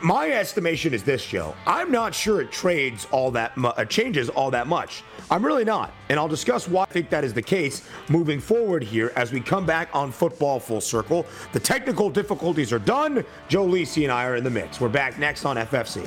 my 0.00 0.30
estimation 0.30 0.94
is 0.94 1.02
this, 1.02 1.26
Joe. 1.26 1.54
I'm 1.66 1.90
not 1.90 2.14
sure 2.14 2.40
it 2.40 2.52
trades 2.52 3.06
all 3.10 3.30
that 3.32 3.56
mu- 3.56 3.68
uh, 3.68 3.84
changes 3.84 4.28
all 4.28 4.50
that 4.52 4.66
much. 4.68 5.02
I'm 5.30 5.44
really 5.44 5.64
not, 5.64 5.92
and 6.10 6.18
I'll 6.20 6.28
discuss 6.28 6.68
why 6.68 6.82
I 6.82 6.86
think 6.86 7.10
that 7.10 7.24
is 7.24 7.32
the 7.34 7.42
case 7.42 7.88
moving 8.08 8.38
forward 8.38 8.84
here 8.84 9.12
as 9.16 9.32
we 9.32 9.40
come 9.40 9.66
back 9.66 9.88
on 9.94 10.12
football 10.12 10.60
full 10.60 10.80
circle. 10.80 11.26
The 11.52 11.60
technical 11.60 12.10
difficulties 12.10 12.72
are 12.72 12.78
done. 12.78 13.24
Joe 13.48 13.66
Lisi 13.66 14.04
and 14.04 14.12
I 14.12 14.26
are 14.26 14.36
in 14.36 14.44
the 14.44 14.50
mix. 14.50 14.80
We're 14.80 14.88
back 14.88 15.18
next 15.18 15.44
on 15.44 15.56
FFC. 15.56 16.06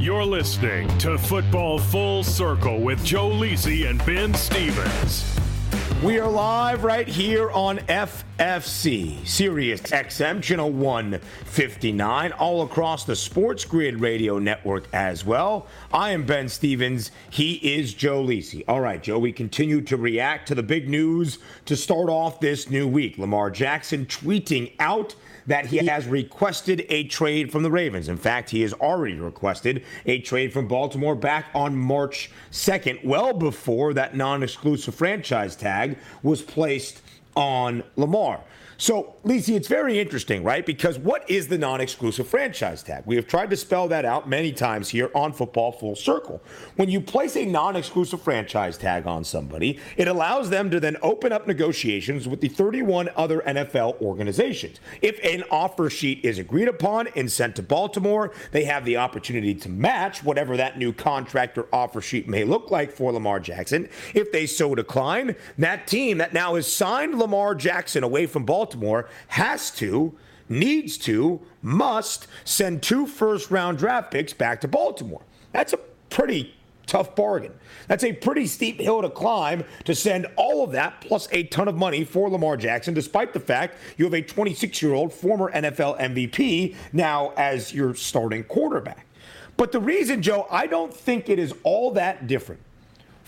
You're 0.00 0.24
listening 0.24 0.86
to 0.98 1.18
Football 1.18 1.80
Full 1.80 2.22
Circle 2.22 2.82
with 2.82 3.04
Joe 3.04 3.30
Lisi 3.30 3.90
and 3.90 3.98
Ben 4.06 4.32
Stevens. 4.32 5.36
We 6.04 6.20
are 6.20 6.30
live 6.30 6.84
right 6.84 7.08
here 7.08 7.50
on 7.50 7.78
FFC, 7.78 9.26
Sirius 9.26 9.80
XM, 9.80 10.40
Channel 10.40 10.70
159, 10.70 12.30
all 12.30 12.62
across 12.62 13.02
the 13.02 13.16
Sports 13.16 13.64
Grid 13.64 14.00
Radio 14.00 14.38
Network 14.38 14.84
as 14.92 15.24
well. 15.24 15.66
I 15.92 16.12
am 16.12 16.24
Ben 16.24 16.48
Stevens. 16.48 17.10
He 17.30 17.54
is 17.54 17.92
Joe 17.92 18.22
Lisi. 18.22 18.62
All 18.68 18.80
right, 18.80 19.02
Joe, 19.02 19.18
we 19.18 19.32
continue 19.32 19.80
to 19.80 19.96
react 19.96 20.46
to 20.46 20.54
the 20.54 20.62
big 20.62 20.88
news 20.88 21.40
to 21.64 21.74
start 21.74 22.08
off 22.08 22.38
this 22.38 22.70
new 22.70 22.86
week. 22.86 23.18
Lamar 23.18 23.50
Jackson 23.50 24.06
tweeting 24.06 24.74
out 24.78 25.16
that 25.48 25.66
he 25.66 25.78
has 25.78 26.06
requested 26.06 26.86
a 26.90 27.04
trade 27.04 27.50
from 27.50 27.62
the 27.62 27.70
Ravens. 27.70 28.08
In 28.08 28.18
fact, 28.18 28.50
he 28.50 28.60
has 28.60 28.74
already 28.74 29.18
requested 29.18 29.82
a 30.06 30.20
trade 30.20 30.52
from 30.52 30.68
Baltimore 30.68 31.14
back 31.14 31.46
on 31.54 31.74
March 31.74 32.30
2nd, 32.52 33.04
well 33.04 33.32
before 33.32 33.94
that 33.94 34.14
non 34.14 34.42
exclusive 34.42 34.94
franchise 34.94 35.56
tag 35.56 35.98
was 36.22 36.42
placed 36.42 37.00
on 37.34 37.82
Lamar. 37.96 38.42
So, 38.80 39.16
Lisi, 39.24 39.56
it's 39.56 39.66
very 39.66 39.98
interesting, 39.98 40.44
right? 40.44 40.64
Because 40.64 41.00
what 41.00 41.28
is 41.28 41.48
the 41.48 41.58
non 41.58 41.80
exclusive 41.80 42.28
franchise 42.28 42.80
tag? 42.80 43.02
We 43.06 43.16
have 43.16 43.26
tried 43.26 43.50
to 43.50 43.56
spell 43.56 43.88
that 43.88 44.04
out 44.04 44.28
many 44.28 44.52
times 44.52 44.88
here 44.88 45.10
on 45.16 45.32
Football 45.32 45.72
Full 45.72 45.96
Circle. 45.96 46.40
When 46.76 46.88
you 46.88 47.00
place 47.00 47.36
a 47.36 47.44
non 47.44 47.74
exclusive 47.74 48.22
franchise 48.22 48.78
tag 48.78 49.08
on 49.08 49.24
somebody, 49.24 49.80
it 49.96 50.06
allows 50.06 50.48
them 50.48 50.70
to 50.70 50.78
then 50.78 50.96
open 51.02 51.32
up 51.32 51.48
negotiations 51.48 52.28
with 52.28 52.40
the 52.40 52.46
31 52.46 53.08
other 53.16 53.40
NFL 53.40 54.00
organizations. 54.00 54.78
If 55.02 55.18
an 55.24 55.42
offer 55.50 55.90
sheet 55.90 56.24
is 56.24 56.38
agreed 56.38 56.68
upon 56.68 57.08
and 57.16 57.30
sent 57.30 57.56
to 57.56 57.64
Baltimore, 57.64 58.32
they 58.52 58.62
have 58.62 58.84
the 58.84 58.98
opportunity 58.98 59.56
to 59.56 59.68
match 59.68 60.22
whatever 60.22 60.56
that 60.56 60.78
new 60.78 60.92
contract 60.92 61.58
or 61.58 61.66
offer 61.72 62.00
sheet 62.00 62.28
may 62.28 62.44
look 62.44 62.70
like 62.70 62.92
for 62.92 63.10
Lamar 63.10 63.40
Jackson. 63.40 63.88
If 64.14 64.30
they 64.30 64.46
so 64.46 64.76
decline, 64.76 65.34
that 65.58 65.88
team 65.88 66.18
that 66.18 66.32
now 66.32 66.54
has 66.54 66.72
signed 66.72 67.18
Lamar 67.18 67.56
Jackson 67.56 68.04
away 68.04 68.26
from 68.26 68.44
Baltimore 68.44 68.67
Baltimore 68.68 69.08
has 69.28 69.70
to, 69.70 70.14
needs 70.50 70.98
to, 70.98 71.40
must 71.62 72.26
send 72.44 72.82
two 72.82 73.06
first 73.06 73.50
round 73.50 73.78
draft 73.78 74.10
picks 74.10 74.34
back 74.34 74.60
to 74.60 74.68
Baltimore. 74.68 75.22
That's 75.52 75.72
a 75.72 75.78
pretty 76.10 76.54
tough 76.86 77.16
bargain. 77.16 77.52
That's 77.86 78.04
a 78.04 78.12
pretty 78.12 78.46
steep 78.46 78.78
hill 78.78 79.00
to 79.00 79.08
climb 79.08 79.64
to 79.84 79.94
send 79.94 80.26
all 80.36 80.62
of 80.62 80.72
that 80.72 81.00
plus 81.00 81.28
a 81.32 81.44
ton 81.44 81.68
of 81.68 81.76
money 81.76 82.04
for 82.04 82.28
Lamar 82.28 82.58
Jackson, 82.58 82.92
despite 82.92 83.32
the 83.32 83.40
fact 83.40 83.78
you 83.96 84.04
have 84.04 84.14
a 84.14 84.20
26 84.20 84.82
year 84.82 84.92
old 84.92 85.14
former 85.14 85.50
NFL 85.50 85.98
MVP 85.98 86.76
now 86.92 87.32
as 87.38 87.72
your 87.72 87.94
starting 87.94 88.44
quarterback. 88.44 89.06
But 89.56 89.72
the 89.72 89.80
reason, 89.80 90.20
Joe, 90.20 90.46
I 90.50 90.66
don't 90.66 90.92
think 90.92 91.30
it 91.30 91.38
is 91.38 91.54
all 91.62 91.92
that 91.92 92.26
different 92.26 92.60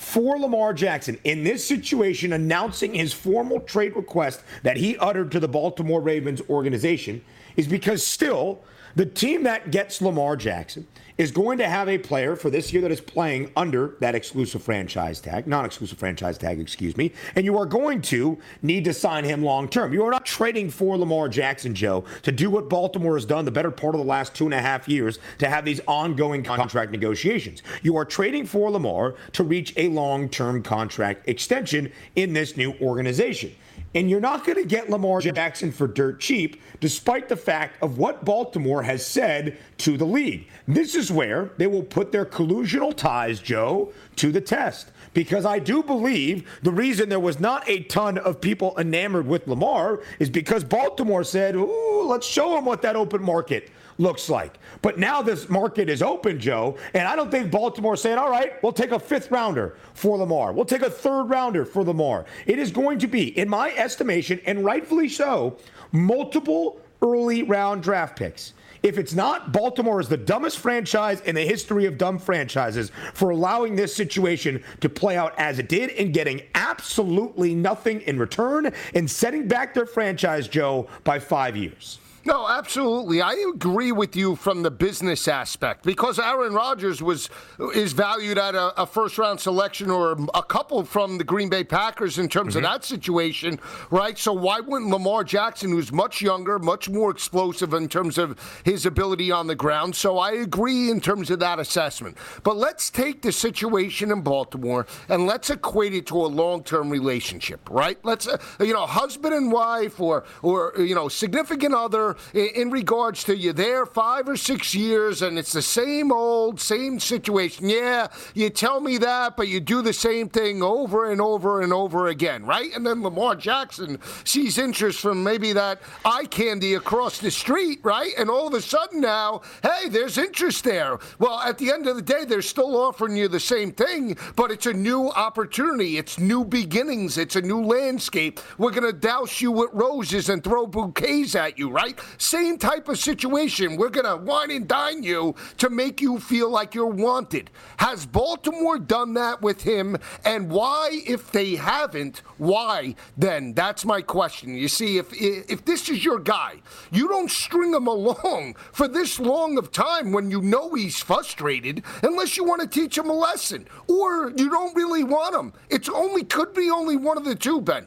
for 0.01 0.39
Lamar 0.39 0.73
Jackson 0.73 1.19
in 1.25 1.45
this 1.45 1.63
situation 1.63 2.33
announcing 2.33 2.95
his 2.95 3.13
formal 3.13 3.61
trade 3.61 3.95
request 3.95 4.43
that 4.63 4.79
he 4.79 4.97
uttered 4.97 5.31
to 5.31 5.39
the 5.39 5.47
Baltimore 5.47 6.01
Ravens 6.01 6.41
organization 6.49 7.23
is 7.55 7.69
because 7.69 8.05
still 8.05 8.61
the 8.97 9.05
team 9.05 9.43
that 9.43 9.71
gets 9.71 10.01
Lamar 10.01 10.37
Jackson 10.37 10.87
is 11.21 11.31
going 11.31 11.59
to 11.59 11.69
have 11.69 11.87
a 11.87 11.99
player 11.99 12.35
for 12.35 12.49
this 12.49 12.73
year 12.73 12.81
that 12.81 12.91
is 12.91 12.99
playing 12.99 13.53
under 13.55 13.95
that 14.01 14.15
exclusive 14.15 14.63
franchise 14.63 15.21
tag, 15.21 15.47
non 15.47 15.67
exclusive 15.67 15.99
franchise 15.99 16.39
tag, 16.39 16.59
excuse 16.59 16.97
me, 16.97 17.13
and 17.37 17.45
you 17.45 17.59
are 17.59 17.67
going 17.67 18.01
to 18.01 18.39
need 18.63 18.87
to 18.87 18.95
sign 18.95 19.23
him 19.23 19.45
long 19.45 19.69
term. 19.69 19.93
You 19.93 20.03
are 20.03 20.11
not 20.11 20.25
trading 20.25 20.71
for 20.71 20.97
Lamar 20.97 21.29
Jackson, 21.29 21.75
Joe, 21.75 22.07
to 22.23 22.33
do 22.33 22.49
what 22.49 22.71
Baltimore 22.71 23.17
has 23.17 23.27
done 23.27 23.45
the 23.45 23.51
better 23.51 23.71
part 23.71 23.95
of 23.95 24.01
the 24.01 24.07
last 24.07 24.35
two 24.35 24.47
and 24.47 24.55
a 24.55 24.63
half 24.63 24.89
years 24.89 25.19
to 25.37 25.51
have 25.51 25.67
these 25.67 25.83
ongoing 25.87 26.43
contract 26.43 26.91
negotiations. 26.91 27.63
You 27.83 27.99
are 27.99 28.07
trading 28.07 28.47
for 28.47 28.71
Lamar 28.71 29.15
to 29.33 29.45
reach 29.45 29.75
a 29.77 29.89
long 29.89 30.27
term 30.31 30.63
contract 30.63 31.29
extension 31.29 31.93
in 32.17 32.33
this 32.33 32.57
new 32.57 32.73
organization. 32.81 33.55
And 33.95 34.09
you're 34.09 34.21
not 34.21 34.45
going 34.45 34.59
to 34.59 34.65
get 34.65 34.89
Lamar 34.89 35.21
Jackson 35.21 35.73
for 35.73 35.89
dirt 35.89 36.21
cheap, 36.21 36.61
despite 36.79 37.29
the 37.29 37.37
fact 37.37 37.83
of 37.83 37.99
what 37.99 38.25
Baltimore 38.25 38.85
has 38.85 39.05
said 39.05 39.59
to 39.79 39.97
the 39.97 40.05
league. 40.05 40.47
This 40.69 40.95
is 40.95 41.11
where 41.11 41.51
they 41.57 41.67
will 41.67 41.83
put 41.83 42.13
their 42.13 42.25
collusional 42.25 42.97
ties, 42.97 43.41
Joe, 43.41 43.93
to 44.17 44.31
the 44.31 44.41
test. 44.41 44.93
Because 45.13 45.45
I 45.45 45.59
do 45.59 45.83
believe 45.83 46.49
the 46.63 46.71
reason 46.71 47.09
there 47.09 47.19
was 47.19 47.41
not 47.41 47.69
a 47.69 47.83
ton 47.85 48.17
of 48.19 48.41
people 48.41 48.79
enamored 48.79 49.27
with 49.27 49.49
Lamar 49.49 50.03
is 50.21 50.31
because 50.31 50.63
Baltimore 50.63 51.25
said, 51.25 51.57
ooh, 51.57 52.05
let's 52.07 52.27
show 52.27 52.55
them 52.55 52.65
what 52.65 52.83
that 52.83 52.95
open 52.95 53.23
market 53.23 53.71
looks 54.01 54.31
like. 54.31 54.59
But 54.83 54.99
now 54.99 55.21
this 55.23 55.49
market 55.49 55.89
is 55.89 56.03
open, 56.03 56.41
Joe, 56.41 56.77
and 56.95 57.07
I 57.07 57.15
don't 57.15 57.31
think 57.31 57.51
Baltimore 57.51 57.97
saying, 57.97 58.19
all 58.19 58.31
right, 58.31 58.61
we'll 58.63 58.73
take 58.73 58.93
a 58.93 58.99
fifth 58.99 59.31
rounder 59.31 59.77
for 59.95 60.17
Lamar. 60.17 60.53
We'll 60.53 60.65
take 60.65 60.83
a 60.83 60.91
third 60.91 61.25
rounder 61.25 61.65
for 61.65 61.85
Lamar. 61.85 62.25
It 62.47 62.59
is 62.59 62.71
going 62.73 62.99
to 63.01 63.07
be, 63.07 63.39
in 63.39 63.49
my 63.49 63.71
estimation, 63.73 64.41
and 64.47 64.65
rightfully 64.65 65.09
so, 65.09 65.59
multiple 65.93 66.81
early 67.03 67.43
round 67.43 67.83
draft 67.83 68.19
picks. 68.19 68.55
If 68.83 68.97
it's 68.97 69.13
not, 69.13 69.53
Baltimore 69.53 70.01
is 70.01 70.09
the 70.09 70.17
dumbest 70.17 70.59
franchise 70.59 71.21
in 71.21 71.35
the 71.35 71.43
history 71.43 71.85
of 71.85 71.99
dumb 71.99 72.19
franchises 72.19 72.91
for 73.13 73.29
allowing 73.29 73.77
this 73.77 73.95
situation 73.95 74.65
to 74.81 74.89
play 74.89 75.19
out 75.19 75.39
as 75.39 75.59
it 75.59 75.69
did 75.69 75.91
and 75.91 76.15
getting 76.15 76.41
absolutely 76.55 77.55
nothing 77.55 78.01
in 78.03 78.19
return 78.19 78.73
and 78.95 79.11
setting 79.11 79.47
back 79.47 79.75
their 79.75 79.85
franchise, 79.85 80.49
Joe, 80.49 80.89
by 81.05 81.19
five 81.19 81.59
years. 81.59 81.99
No, 82.25 82.47
absolutely. 82.47 83.23
I 83.23 83.33
agree 83.55 83.93
with 83.93 84.15
you 84.15 84.37
from 84.37 84.63
the 84.63 84.71
business 84.71 85.27
aspect 85.27 85.85
because 85.85 86.19
Aaron 86.19 86.53
Rodgers 86.53 87.03
was 87.03 87.31
is 87.75 87.95
valued 87.95 88.37
at 88.37 88.55
a, 88.55 88.83
a 88.83 88.87
first 88.87 89.17
round 89.17 89.41
selection 89.41 89.91
or 89.91 90.19
a 90.35 90.43
couple 90.43 90.85
from 90.85 91.17
the 91.17 91.25
Green 91.25 91.49
Bay 91.49 91.65
Packers 91.65 92.19
in 92.19 92.29
terms 92.29 92.55
mm-hmm. 92.55 92.65
of 92.65 92.71
that 92.73 92.85
situation, 92.85 93.59
right? 93.91 94.19
So 94.19 94.35
why 94.35 94.61
wouldn't 94.61 94.91
Lamar 94.91 95.25
Jackson, 95.25 95.71
who's 95.71 95.93
much 95.93 96.21
younger, 96.21 96.59
much 96.59 96.91
more 96.91 97.11
explosive 97.11 97.73
in 97.73 97.89
terms 97.89 98.19
of 98.19 98.39
his 98.65 98.85
ability 98.85 99.33
on 99.33 99.47
the 99.47 99.55
ground? 99.55 99.97
So 99.97 100.19
I 100.19 100.33
agree 100.33 100.91
in 100.91 101.01
terms 101.01 101.31
of 101.31 101.39
that 101.39 101.59
assessment. 101.59 102.19
But 102.43 102.57
let's 102.57 102.91
take 102.91 103.23
the 103.23 103.33
situation 103.33 104.11
in 104.11 104.21
Baltimore 104.21 104.87
and 105.09 105.27
let's 105.27 105.49
equate 105.49 105.95
it 105.95 106.07
to 106.09 106.17
a 106.17 106.27
long 106.27 106.65
term 106.65 106.91
relationship, 106.91 107.67
right? 107.71 107.99
Let's 108.05 108.29
uh, 108.29 108.37
you 108.61 108.75
know 108.75 108.85
husband 108.85 109.33
and 109.33 109.51
wife 109.51 110.01
or 110.01 110.25
or 110.43 110.75
you 110.77 110.95
know 110.95 111.09
significant 111.09 111.75
other 111.75 112.10
in 112.35 112.71
regards 112.71 113.25
to 113.25 113.37
you 113.37 113.53
there 113.53 113.87
five 113.87 114.29
or 114.29 114.37
six 114.37 114.75
years 114.75 115.23
and 115.23 115.39
it's 115.39 115.53
the 115.53 115.63
same 115.63 116.13
old, 116.13 116.61
same 116.61 117.01
situation. 117.01 117.69
Yeah, 117.69 118.09
you 118.35 118.51
tell 118.51 118.81
me 118.81 118.99
that, 118.99 119.37
but 119.37 119.49
you 119.49 119.61
do 119.61 119.83
the 119.83 119.93
same 119.93 120.29
thing 120.29 120.63
over 120.63 121.11
and 121.11 121.21
over 121.21 121.61
and 121.63 121.73
over 121.73 122.09
again, 122.09 122.45
right? 122.45 122.75
And 122.75 122.87
then 122.87 123.03
Lamar 123.03 123.35
Jackson 123.35 123.99
sees 124.25 124.59
interest 124.59 125.01
from 125.01 125.23
maybe 125.23 125.53
that 125.53 125.81
eye 126.05 126.27
candy 126.27 126.75
across 126.75 127.19
the 127.19 127.31
street, 127.31 127.81
right? 127.83 128.13
And 128.19 128.31
all 128.31 128.49
of 128.49 128.55
a 128.55 128.61
sudden 128.61 129.01
now, 129.01 129.43
hey, 129.63 129.89
there's 129.89 130.19
interest 130.19 130.65
there. 130.65 130.99
Well, 131.19 131.41
at 131.41 131.59
the 131.59 131.71
end 131.71 131.87
of 131.87 131.97
the 131.97 132.03
day, 132.03 132.25
they're 132.25 132.43
still 132.43 132.77
offering 132.77 133.17
you 133.17 133.29
the 133.29 133.41
same 133.41 133.73
thing, 133.73 134.17
but 134.37 134.51
it's 134.51 134.67
a 134.67 134.73
new 134.73 135.11
opportunity. 135.11 135.99
It's 135.99 136.19
new 136.19 136.45
beginnings. 136.45 137.19
It's 137.19 137.37
a 137.37 137.43
new 137.43 137.63
landscape. 137.63 138.41
We're 138.59 138.71
going 138.71 138.91
to 138.91 138.93
douse 138.93 139.41
you 139.41 139.53
with 139.53 139.71
roses 139.73 140.29
and 140.29 140.43
throw 140.43 140.67
bouquets 140.67 141.35
at 141.35 141.59
you, 141.59 141.71
right? 141.71 142.00
Same 142.19 142.59
type 142.59 142.89
of 142.89 142.99
situation. 142.99 143.77
We're 143.77 143.89
going 143.91 144.07
to 144.07 144.17
wine 144.17 144.51
and 144.51 144.67
dine 144.67 145.03
you 145.03 145.35
to 145.59 145.71
make 145.71 146.01
you 146.01 146.19
feel 146.19 146.51
like 146.51 146.75
you're 146.75 146.87
wanted. 146.87 147.51
Has 147.79 148.07
Baltimore 148.07 148.79
done 148.79 149.15
that 149.15 149.43
with 149.43 149.63
him? 149.63 149.97
And 150.25 150.51
why, 150.51 151.03
if 151.07 151.33
they 151.33 151.57
haven't, 151.57 152.23
why 152.39 152.95
then? 153.17 153.55
That's 153.55 153.85
my 153.85 154.03
question. 154.03 154.55
You 154.55 154.69
see, 154.69 154.99
if, 154.99 155.09
if 155.13 155.65
this 155.65 155.89
is 155.89 156.05
your 156.05 156.19
guy, 156.19 156.57
you 156.91 157.09
don't 157.09 157.31
string 157.31 157.75
him 157.75 157.87
along 157.87 158.57
for 158.73 158.89
this 158.89 159.19
long 159.19 159.59
of 159.59 159.73
time 159.73 160.13
when 160.13 160.31
you 160.31 160.41
know 160.43 160.75
he's 160.75 160.99
frustrated 161.01 161.83
unless 162.03 162.37
you 162.37 162.45
want 162.45 162.61
to 162.63 162.67
teach 162.67 162.97
him 162.97 163.09
a 163.09 163.13
lesson 163.13 163.67
or 163.89 164.31
you 164.37 164.51
don't 164.51 164.75
really 164.75 165.05
want 165.05 165.35
him. 165.35 165.53
It's 165.69 165.89
only 165.89 166.25
could 166.25 166.55
be 166.55 166.71
only 166.71 166.97
one 166.97 167.17
of 167.17 167.25
the 167.25 167.35
two, 167.35 167.61
Ben. 167.61 167.87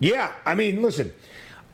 Yeah, 0.00 0.32
I 0.46 0.54
mean, 0.54 0.82
listen. 0.82 1.12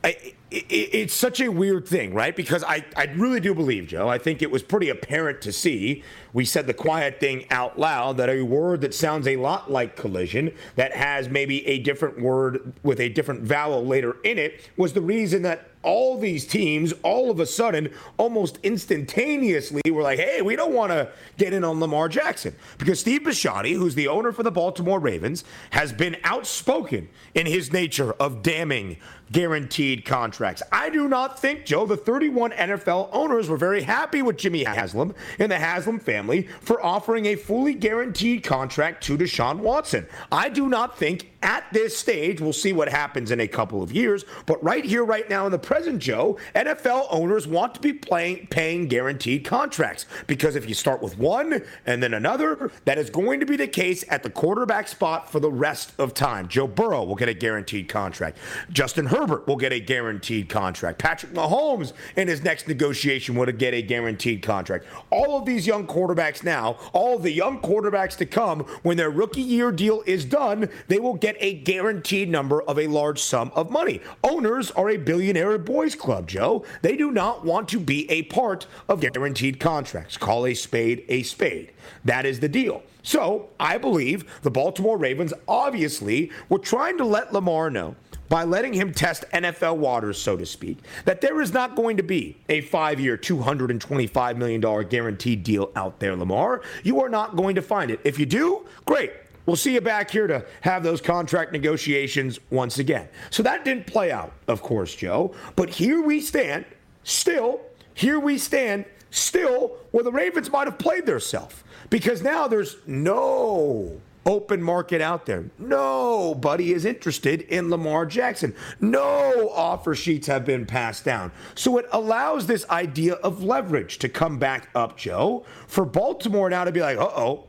It, 0.05 0.35
it's 0.51 1.13
such 1.13 1.41
a 1.41 1.49
weird 1.49 1.87
thing, 1.87 2.13
right? 2.13 2.33
Because 2.33 2.63
I, 2.63 2.85
I 2.95 3.05
really 3.15 3.39
do 3.41 3.53
believe, 3.53 3.87
Joe, 3.87 4.07
I 4.07 4.17
think 4.17 4.41
it 4.41 4.49
was 4.49 4.63
pretty 4.63 4.89
apparent 4.89 5.41
to 5.41 5.51
see. 5.51 6.03
We 6.31 6.45
said 6.45 6.67
the 6.67 6.73
quiet 6.73 7.19
thing 7.19 7.45
out 7.49 7.77
loud 7.77 8.17
that 8.17 8.29
a 8.29 8.41
word 8.41 8.81
that 8.81 8.93
sounds 8.93 9.27
a 9.27 9.35
lot 9.35 9.69
like 9.69 9.95
collision, 9.95 10.53
that 10.75 10.93
has 10.93 11.27
maybe 11.27 11.65
a 11.67 11.79
different 11.79 12.21
word 12.21 12.73
with 12.83 12.99
a 12.99 13.09
different 13.09 13.41
vowel 13.41 13.85
later 13.85 14.17
in 14.23 14.37
it, 14.37 14.69
was 14.77 14.93
the 14.93 15.01
reason 15.01 15.41
that 15.41 15.71
all 15.81 16.17
these 16.17 16.45
teams 16.47 16.93
all 17.03 17.29
of 17.29 17.39
a 17.39 17.45
sudden, 17.45 17.91
almost 18.17 18.57
instantaneously, 18.63 19.81
were 19.91 20.01
like, 20.01 20.19
hey, 20.19 20.41
we 20.41 20.55
don't 20.55 20.73
want 20.73 20.91
to 20.91 21.09
get 21.37 21.53
in 21.53 21.63
on 21.63 21.79
Lamar 21.79 22.09
Jackson. 22.09 22.55
Because 22.77 22.99
Steve 22.99 23.21
Bisciotti, 23.21 23.73
who's 23.73 23.95
the 23.95 24.07
owner 24.07 24.31
for 24.31 24.43
the 24.43 24.51
Baltimore 24.51 24.99
Ravens, 24.99 25.43
has 25.69 25.93
been 25.93 26.17
outspoken 26.23 27.07
in 27.33 27.45
his 27.45 27.71
nature 27.71 28.13
of 28.13 28.41
damning 28.41 28.97
guaranteed 29.31 30.05
contracts. 30.05 30.61
I 30.71 30.89
do 30.89 31.07
not 31.07 31.39
think, 31.39 31.65
Joe, 31.65 31.85
the 31.85 31.97
31 31.97 32.51
NFL 32.51 33.09
owners 33.11 33.49
were 33.49 33.57
very 33.57 33.81
happy 33.81 34.21
with 34.21 34.37
Jimmy 34.37 34.63
Haslam 34.63 35.13
and 35.39 35.51
the 35.51 35.59
Haslam 35.59 35.99
family 35.99 36.43
for 36.61 36.83
offering 36.83 37.25
a 37.27 37.35
fully 37.35 37.73
guaranteed 37.73 38.43
contract 38.43 39.03
to 39.05 39.17
Deshaun 39.17 39.59
Watson. 39.59 40.07
I 40.31 40.49
do 40.49 40.67
not 40.67 40.97
think 40.97 41.31
at 41.45 41.63
this 41.71 41.95
stage, 41.95 42.41
we'll 42.41 42.53
see 42.53 42.73
what 42.73 42.89
happens 42.89 43.29
in 43.29 43.39
a 43.39 43.47
couple 43.47 43.83
of 43.83 43.91
years, 43.91 44.25
but 44.47 44.61
right 44.63 44.83
here, 44.83 45.05
right 45.05 45.29
now 45.29 45.45
in 45.45 45.51
the 45.51 45.59
present, 45.59 45.99
Joe, 45.99 46.39
NFL 46.55 47.05
owners 47.11 47.47
want 47.47 47.75
to 47.75 47.81
be 47.81 47.93
playing, 47.93 48.47
paying 48.47 48.87
guaranteed 48.87 49.45
contracts 49.45 50.07
because 50.25 50.55
if 50.55 50.67
you 50.67 50.73
start 50.73 51.03
with 51.03 51.19
one 51.19 51.61
and 51.85 52.01
then 52.01 52.15
another, 52.15 52.71
that 52.85 52.97
is 52.97 53.11
going 53.11 53.39
to 53.41 53.45
be 53.45 53.57
the 53.57 53.67
case 53.67 54.03
at 54.09 54.23
the 54.23 54.29
quarterback 54.29 54.87
spot 54.87 55.31
for 55.31 55.39
the 55.39 55.51
rest 55.51 55.93
of 55.99 56.15
time. 56.15 56.47
Joe 56.47 56.65
Burrow 56.65 57.03
will 57.03 57.15
get 57.15 57.29
a 57.29 57.33
guaranteed 57.35 57.89
contract. 57.89 58.39
Justin 58.71 59.05
Herbert 59.15 59.47
will 59.47 59.55
get 59.55 59.71
a 59.71 59.79
guaranteed 59.79 60.49
contract. 60.49 60.99
Patrick 60.99 61.31
Mahomes 61.31 61.93
in 62.17 62.27
his 62.27 62.43
next 62.43 62.67
negotiation 62.67 63.35
would 63.35 63.57
get 63.57 63.73
a 63.73 63.81
guaranteed 63.81 64.41
contract. 64.43 64.85
All 65.09 65.39
of 65.39 65.45
these 65.45 65.65
young 65.65 65.87
quarterbacks 65.87 66.43
now, 66.43 66.77
all 66.91 67.15
of 67.15 67.23
the 67.23 67.31
young 67.31 67.61
quarterbacks 67.61 68.17
to 68.17 68.25
come, 68.25 68.65
when 68.83 68.97
their 68.97 69.09
rookie 69.09 69.41
year 69.41 69.71
deal 69.71 70.03
is 70.05 70.25
done, 70.25 70.67
they 70.89 70.99
will 70.99 71.13
get 71.13 71.37
a 71.39 71.53
guaranteed 71.53 72.27
number 72.29 72.61
of 72.63 72.77
a 72.77 72.87
large 72.87 73.21
sum 73.21 73.53
of 73.55 73.71
money. 73.71 74.01
Owners 74.21 74.69
are 74.71 74.89
a 74.89 74.97
billionaire 74.97 75.57
boys 75.59 75.95
club, 75.95 76.27
Joe. 76.27 76.65
They 76.81 76.97
do 76.97 77.09
not 77.09 77.45
want 77.45 77.69
to 77.69 77.79
be 77.79 78.11
a 78.11 78.23
part 78.23 78.67
of 78.89 78.99
guaranteed 78.99 79.61
contracts. 79.61 80.17
Call 80.17 80.45
a 80.45 80.53
spade 80.53 81.05
a 81.07 81.23
spade. 81.23 81.71
That 82.03 82.25
is 82.25 82.41
the 82.41 82.49
deal. 82.49 82.83
So 83.05 83.49
I 83.59 83.77
believe 83.77 84.41
the 84.41 84.49
Baltimore 84.49 84.97
Ravens 84.97 85.31
obviously 85.47 86.31
were 86.49 86.57
trying 86.57 86.97
to 86.97 87.05
let 87.05 87.31
Lamar 87.31 87.69
know 87.69 87.95
by 88.29 88.43
letting 88.43 88.73
him 88.73 88.93
test 88.93 89.25
NFL 89.33 89.77
waters, 89.77 90.21
so 90.21 90.35
to 90.37 90.45
speak, 90.45 90.79
that 91.05 91.21
there 91.21 91.41
is 91.41 91.53
not 91.53 91.75
going 91.75 91.97
to 91.97 92.03
be 92.03 92.37
a 92.49 92.61
five 92.61 92.99
year, 92.99 93.17
$225 93.17 94.37
million 94.37 94.87
guaranteed 94.87 95.43
deal 95.43 95.71
out 95.75 95.99
there, 95.99 96.15
Lamar. 96.15 96.61
You 96.83 97.01
are 97.01 97.09
not 97.09 97.35
going 97.35 97.55
to 97.55 97.61
find 97.61 97.91
it. 97.91 97.99
If 98.03 98.19
you 98.19 98.25
do, 98.25 98.65
great. 98.85 99.11
We'll 99.45 99.55
see 99.55 99.75
you 99.75 99.81
back 99.81 100.09
here 100.09 100.25
to 100.25 100.43
have 100.61 100.81
those 100.81 101.01
contract 101.01 101.51
negotiations 101.51 102.39
once 102.49 102.79
again. 102.79 103.07
So 103.29 103.43
that 103.43 103.63
didn't 103.63 103.85
play 103.85 104.11
out, 104.11 104.33
of 104.47 104.61
course, 104.61 104.95
Joe. 104.95 105.35
But 105.55 105.69
here 105.69 106.01
we 106.01 106.19
stand, 106.19 106.65
still, 107.03 107.61
here 107.93 108.19
we 108.19 108.39
stand, 108.39 108.85
still, 109.11 109.77
where 109.91 110.03
the 110.03 110.11
Ravens 110.11 110.49
might 110.49 110.65
have 110.67 110.79
played 110.79 111.05
their 111.05 111.19
self. 111.19 111.63
Because 111.91 112.23
now 112.23 112.47
there's 112.47 112.77
no 112.87 114.01
open 114.25 114.61
market 114.61 115.01
out 115.01 115.25
there. 115.25 115.45
Nobody 115.59 116.73
is 116.73 116.85
interested 116.85 117.41
in 117.41 117.69
Lamar 117.69 118.05
Jackson. 118.05 118.55
No 118.79 119.49
offer 119.53 119.95
sheets 119.95 120.27
have 120.27 120.45
been 120.45 120.65
passed 120.65 121.05
down. 121.05 121.31
So 121.53 121.77
it 121.77 121.85
allows 121.91 122.47
this 122.47 122.67
idea 122.69 123.13
of 123.15 123.43
leverage 123.43 123.99
to 123.99 124.09
come 124.09 124.39
back 124.39 124.69
up, 124.73 124.97
Joe, 124.97 125.45
for 125.67 125.85
Baltimore 125.85 126.49
now 126.49 126.63
to 126.63 126.71
be 126.71 126.81
like, 126.81 126.97
uh 126.97 127.09
oh, 127.15 127.45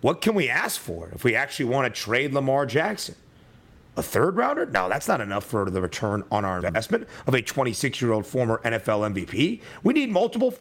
what 0.00 0.20
can 0.20 0.34
we 0.34 0.48
ask 0.48 0.80
for 0.80 1.10
if 1.14 1.24
we 1.24 1.34
actually 1.34 1.66
want 1.66 1.92
to 1.92 2.00
trade 2.00 2.32
Lamar 2.32 2.66
Jackson? 2.66 3.14
A 3.96 4.02
third 4.02 4.36
rounder? 4.36 4.66
No, 4.66 4.88
that's 4.88 5.06
not 5.06 5.20
enough 5.20 5.44
for 5.44 5.70
the 5.70 5.80
return 5.80 6.24
on 6.30 6.44
our 6.44 6.64
investment 6.64 7.06
of 7.26 7.34
a 7.34 7.42
26 7.42 8.00
year 8.00 8.12
old 8.12 8.26
former 8.26 8.60
NFL 8.64 9.14
MVP. 9.14 9.60
We 9.82 9.94
need 9.94 10.10
multiple 10.10 10.54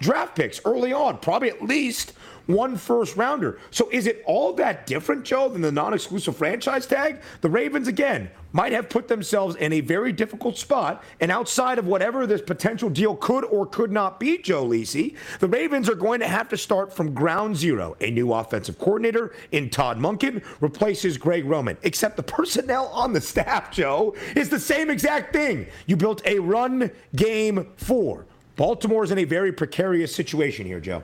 draft 0.00 0.34
picks 0.34 0.60
early 0.64 0.92
on, 0.92 1.18
probably 1.18 1.50
at 1.50 1.62
least 1.62 2.14
one 2.52 2.76
first 2.76 3.16
rounder. 3.16 3.58
So 3.70 3.88
is 3.90 4.06
it 4.06 4.22
all 4.26 4.52
that 4.54 4.86
different, 4.86 5.24
Joe, 5.24 5.48
than 5.48 5.62
the 5.62 5.72
non 5.72 5.94
exclusive 5.94 6.36
franchise 6.36 6.86
tag? 6.86 7.20
The 7.40 7.50
Ravens, 7.50 7.88
again, 7.88 8.30
might 8.52 8.72
have 8.72 8.88
put 8.88 9.08
themselves 9.08 9.56
in 9.56 9.72
a 9.72 9.80
very 9.80 10.12
difficult 10.12 10.58
spot. 10.58 11.02
And 11.20 11.30
outside 11.30 11.78
of 11.78 11.86
whatever 11.86 12.26
this 12.26 12.42
potential 12.42 12.90
deal 12.90 13.14
could 13.16 13.44
or 13.44 13.66
could 13.66 13.92
not 13.92 14.18
be, 14.18 14.38
Joe 14.38 14.66
Lisi, 14.66 15.16
the 15.38 15.48
Ravens 15.48 15.88
are 15.88 15.94
going 15.94 16.20
to 16.20 16.28
have 16.28 16.48
to 16.48 16.56
start 16.56 16.92
from 16.92 17.14
ground 17.14 17.56
zero. 17.56 17.96
A 18.00 18.10
new 18.10 18.32
offensive 18.32 18.78
coordinator 18.78 19.34
in 19.52 19.70
Todd 19.70 19.98
Monken 19.98 20.44
replaces 20.60 21.16
Greg 21.16 21.44
Roman. 21.44 21.76
Except 21.82 22.16
the 22.16 22.22
personnel 22.22 22.86
on 22.88 23.12
the 23.12 23.20
staff, 23.20 23.70
Joe, 23.70 24.14
is 24.34 24.48
the 24.48 24.60
same 24.60 24.90
exact 24.90 25.32
thing. 25.32 25.66
You 25.86 25.96
built 25.96 26.22
a 26.26 26.38
run 26.38 26.90
game 27.14 27.68
for. 27.76 28.26
Baltimore's 28.56 29.10
in 29.10 29.18
a 29.18 29.24
very 29.24 29.52
precarious 29.52 30.14
situation 30.14 30.66
here, 30.66 30.80
Joe. 30.80 31.02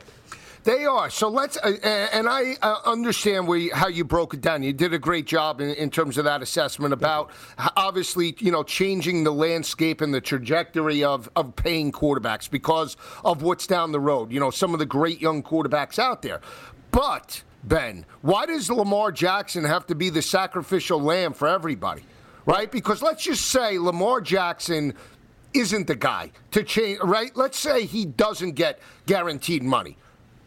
They 0.66 0.84
are. 0.84 1.10
So 1.10 1.28
let's, 1.28 1.56
uh, 1.58 1.76
and 2.12 2.28
I 2.28 2.56
uh, 2.60 2.80
understand 2.84 3.46
where 3.46 3.56
you, 3.56 3.72
how 3.72 3.86
you 3.86 4.02
broke 4.02 4.34
it 4.34 4.40
down. 4.40 4.64
You 4.64 4.72
did 4.72 4.92
a 4.92 4.98
great 4.98 5.24
job 5.24 5.60
in, 5.60 5.70
in 5.74 5.90
terms 5.90 6.18
of 6.18 6.24
that 6.24 6.42
assessment 6.42 6.92
about 6.92 7.30
obviously, 7.76 8.34
you 8.40 8.50
know, 8.50 8.64
changing 8.64 9.22
the 9.22 9.30
landscape 9.30 10.00
and 10.00 10.12
the 10.12 10.20
trajectory 10.20 11.04
of, 11.04 11.30
of 11.36 11.54
paying 11.54 11.92
quarterbacks 11.92 12.50
because 12.50 12.96
of 13.24 13.42
what's 13.42 13.68
down 13.68 13.92
the 13.92 14.00
road. 14.00 14.32
You 14.32 14.40
know, 14.40 14.50
some 14.50 14.72
of 14.72 14.80
the 14.80 14.86
great 14.86 15.20
young 15.20 15.40
quarterbacks 15.40 16.00
out 16.00 16.20
there. 16.20 16.40
But, 16.90 17.44
Ben, 17.62 18.04
why 18.22 18.46
does 18.46 18.68
Lamar 18.68 19.12
Jackson 19.12 19.62
have 19.62 19.86
to 19.86 19.94
be 19.94 20.10
the 20.10 20.20
sacrificial 20.20 21.00
lamb 21.00 21.32
for 21.32 21.46
everybody? 21.46 22.02
Right? 22.44 22.72
Because 22.72 23.02
let's 23.02 23.22
just 23.22 23.44
say 23.44 23.78
Lamar 23.78 24.20
Jackson 24.20 24.94
isn't 25.54 25.86
the 25.86 25.94
guy 25.94 26.32
to 26.50 26.64
change, 26.64 26.98
right? 27.04 27.30
Let's 27.36 27.56
say 27.56 27.86
he 27.86 28.04
doesn't 28.04 28.56
get 28.56 28.80
guaranteed 29.06 29.62
money. 29.62 29.96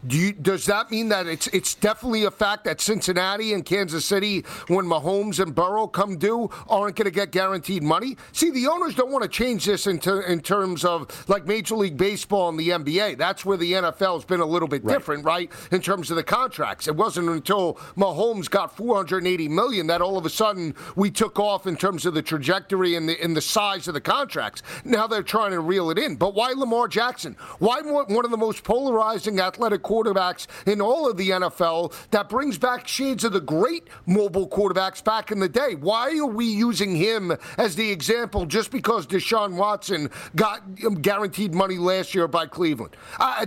Do 0.06 0.16
you, 0.16 0.32
does 0.32 0.64
that 0.66 0.90
mean 0.90 1.10
that 1.10 1.26
it's 1.26 1.46
it's 1.48 1.74
definitely 1.74 2.24
a 2.24 2.30
fact 2.30 2.64
that 2.64 2.80
Cincinnati 2.80 3.52
and 3.52 3.64
Kansas 3.64 4.06
City, 4.06 4.44
when 4.68 4.86
Mahomes 4.86 5.40
and 5.40 5.54
Burrow 5.54 5.86
come 5.86 6.16
due, 6.16 6.48
aren't 6.68 6.96
going 6.96 7.04
to 7.04 7.10
get 7.10 7.32
guaranteed 7.32 7.82
money? 7.82 8.16
See, 8.32 8.50
the 8.50 8.66
owners 8.66 8.94
don't 8.94 9.10
want 9.10 9.24
to 9.24 9.28
change 9.28 9.66
this 9.66 9.86
into 9.86 10.20
in 10.30 10.40
terms 10.40 10.84
of 10.84 11.28
like 11.28 11.46
Major 11.46 11.76
League 11.76 11.98
Baseball 11.98 12.48
and 12.48 12.58
the 12.58 12.70
NBA. 12.70 13.18
That's 13.18 13.44
where 13.44 13.58
the 13.58 13.72
NFL 13.72 14.14
has 14.14 14.24
been 14.24 14.40
a 14.40 14.46
little 14.46 14.68
bit 14.68 14.82
right. 14.84 14.94
different, 14.94 15.24
right? 15.24 15.52
In 15.70 15.82
terms 15.82 16.10
of 16.10 16.16
the 16.16 16.22
contracts, 16.22 16.88
it 16.88 16.96
wasn't 16.96 17.28
until 17.28 17.74
Mahomes 17.96 18.48
got 18.48 18.74
480 18.74 19.48
million 19.48 19.86
that 19.88 20.00
all 20.00 20.16
of 20.16 20.24
a 20.24 20.30
sudden 20.30 20.74
we 20.96 21.10
took 21.10 21.38
off 21.38 21.66
in 21.66 21.76
terms 21.76 22.06
of 22.06 22.14
the 22.14 22.22
trajectory 22.22 22.96
and 22.96 23.06
the 23.06 23.20
and 23.22 23.36
the 23.36 23.42
size 23.42 23.86
of 23.86 23.92
the 23.92 24.00
contracts. 24.00 24.62
Now 24.82 25.06
they're 25.06 25.22
trying 25.22 25.50
to 25.50 25.60
reel 25.60 25.90
it 25.90 25.98
in. 25.98 26.16
But 26.16 26.34
why 26.34 26.52
Lamar 26.52 26.88
Jackson? 26.88 27.36
Why 27.58 27.82
one 27.82 28.24
of 28.24 28.30
the 28.30 28.38
most 28.38 28.64
polarizing 28.64 29.40
athletic 29.40 29.89
quarterbacks 29.90 30.46
in 30.66 30.80
all 30.80 31.10
of 31.10 31.16
the 31.16 31.30
NFL 31.30 31.92
that 32.10 32.28
brings 32.28 32.58
back 32.58 32.86
shades 32.86 33.24
of 33.24 33.32
the 33.32 33.40
great 33.40 33.88
mobile 34.06 34.48
quarterbacks 34.48 35.02
back 35.02 35.32
in 35.32 35.40
the 35.40 35.48
day. 35.48 35.74
Why 35.74 36.16
are 36.18 36.26
we 36.26 36.46
using 36.46 36.94
him 36.94 37.32
as 37.58 37.74
the 37.74 37.90
example 37.90 38.46
just 38.46 38.70
because 38.70 39.06
Deshaun 39.06 39.56
Watson 39.56 40.10
got 40.36 40.62
um, 40.86 40.94
guaranteed 40.94 41.54
money 41.54 41.78
last 41.78 42.14
year 42.14 42.28
by 42.28 42.46
Cleveland? 42.46 42.96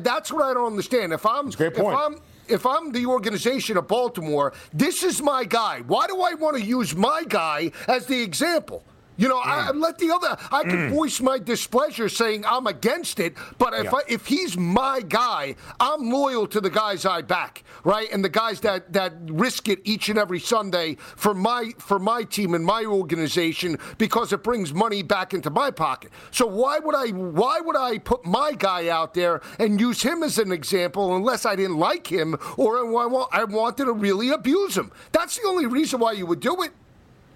That's 0.02 0.32
what 0.32 0.44
I 0.44 0.54
don't 0.54 0.68
understand. 0.68 1.14
If 1.14 1.26
I'm, 1.26 1.50
great 1.50 1.76
point. 1.76 1.94
if 1.94 2.00
I'm 2.00 2.20
if 2.50 2.66
I'm 2.66 2.92
the 2.92 3.06
organization 3.06 3.78
of 3.78 3.88
Baltimore, 3.88 4.52
this 4.74 5.02
is 5.02 5.22
my 5.22 5.46
guy. 5.46 5.82
Why 5.88 6.08
do 6.08 6.22
I 6.22 6.34
want 6.34 6.58
to 6.58 6.62
use 6.62 6.94
my 6.94 7.24
guy 7.28 7.72
as 7.88 8.06
the 8.06 8.22
example? 8.22 8.84
You 9.18 9.28
know, 9.28 9.40
mm. 9.40 9.46
I 9.46 9.72
let 9.72 9.98
the 9.98 10.12
other. 10.12 10.38
I 10.52 10.64
can 10.64 10.90
mm. 10.90 10.90
voice 10.90 11.22
my 11.22 11.38
displeasure, 11.38 12.10
saying 12.10 12.46
I'm 12.46 12.68
against 12.68 13.20
it. 13.20 13.36
But 13.58 13.74
if 13.74 13.86
yeah. 13.86 13.92
I, 13.94 14.02
if 14.08 14.26
he's 14.26 14.58
my 14.58 15.02
guy, 15.02 15.56
I'm 15.80 16.10
loyal 16.10 16.48
to 16.48 16.60
the 16.60 16.70
guys 16.70 17.06
I 17.06 17.22
back, 17.22 17.64
right? 17.84 18.12
And 18.12 18.24
the 18.24 18.30
guys 18.30 18.60
that 18.62 18.92
that 18.94 19.14
risk 19.26 19.70
it 19.70 19.80
each 19.84 20.10
and 20.10 20.18
every 20.18 20.40
Sunday 20.40 20.96
for 21.16 21.34
my 21.34 21.72
for 21.78 22.00
my 22.00 22.24
team 22.24 22.54
and 22.54 22.66
my 22.66 22.86
organization 22.86 23.78
because 23.98 24.34
it 24.34 24.44
brings 24.44 24.74
money 24.74 25.04
back 25.04 25.34
into 25.34 25.50
my 25.50 25.70
pocket. 25.70 26.12
So 26.32 26.48
why 26.48 26.80
would 26.80 26.96
I 26.96 27.10
why 27.10 27.60
would 27.60 27.78
I 27.78 28.00
put 28.00 28.26
my 28.26 28.54
guy 28.58 28.90
out 28.90 29.14
there 29.14 29.42
and 29.60 29.80
use 29.80 30.02
him 30.02 30.24
as 30.24 30.38
an 30.40 30.52
example 30.52 31.16
unless 31.16 31.46
I 31.46 31.56
didn't 31.56 31.78
like 31.78 32.08
him 32.08 32.36
or 32.58 32.78
I 32.80 33.44
wanted 33.44 33.86
to 33.86 33.94
really 33.94 34.30
abuse 34.30 34.76
him? 34.76 34.92
That's 35.12 35.38
the 35.38 35.48
only 35.48 35.68
reason 35.68 36.00
why 36.00 36.14
you 36.14 36.26
would 36.26 36.40
do 36.40 36.64
it. 36.64 36.72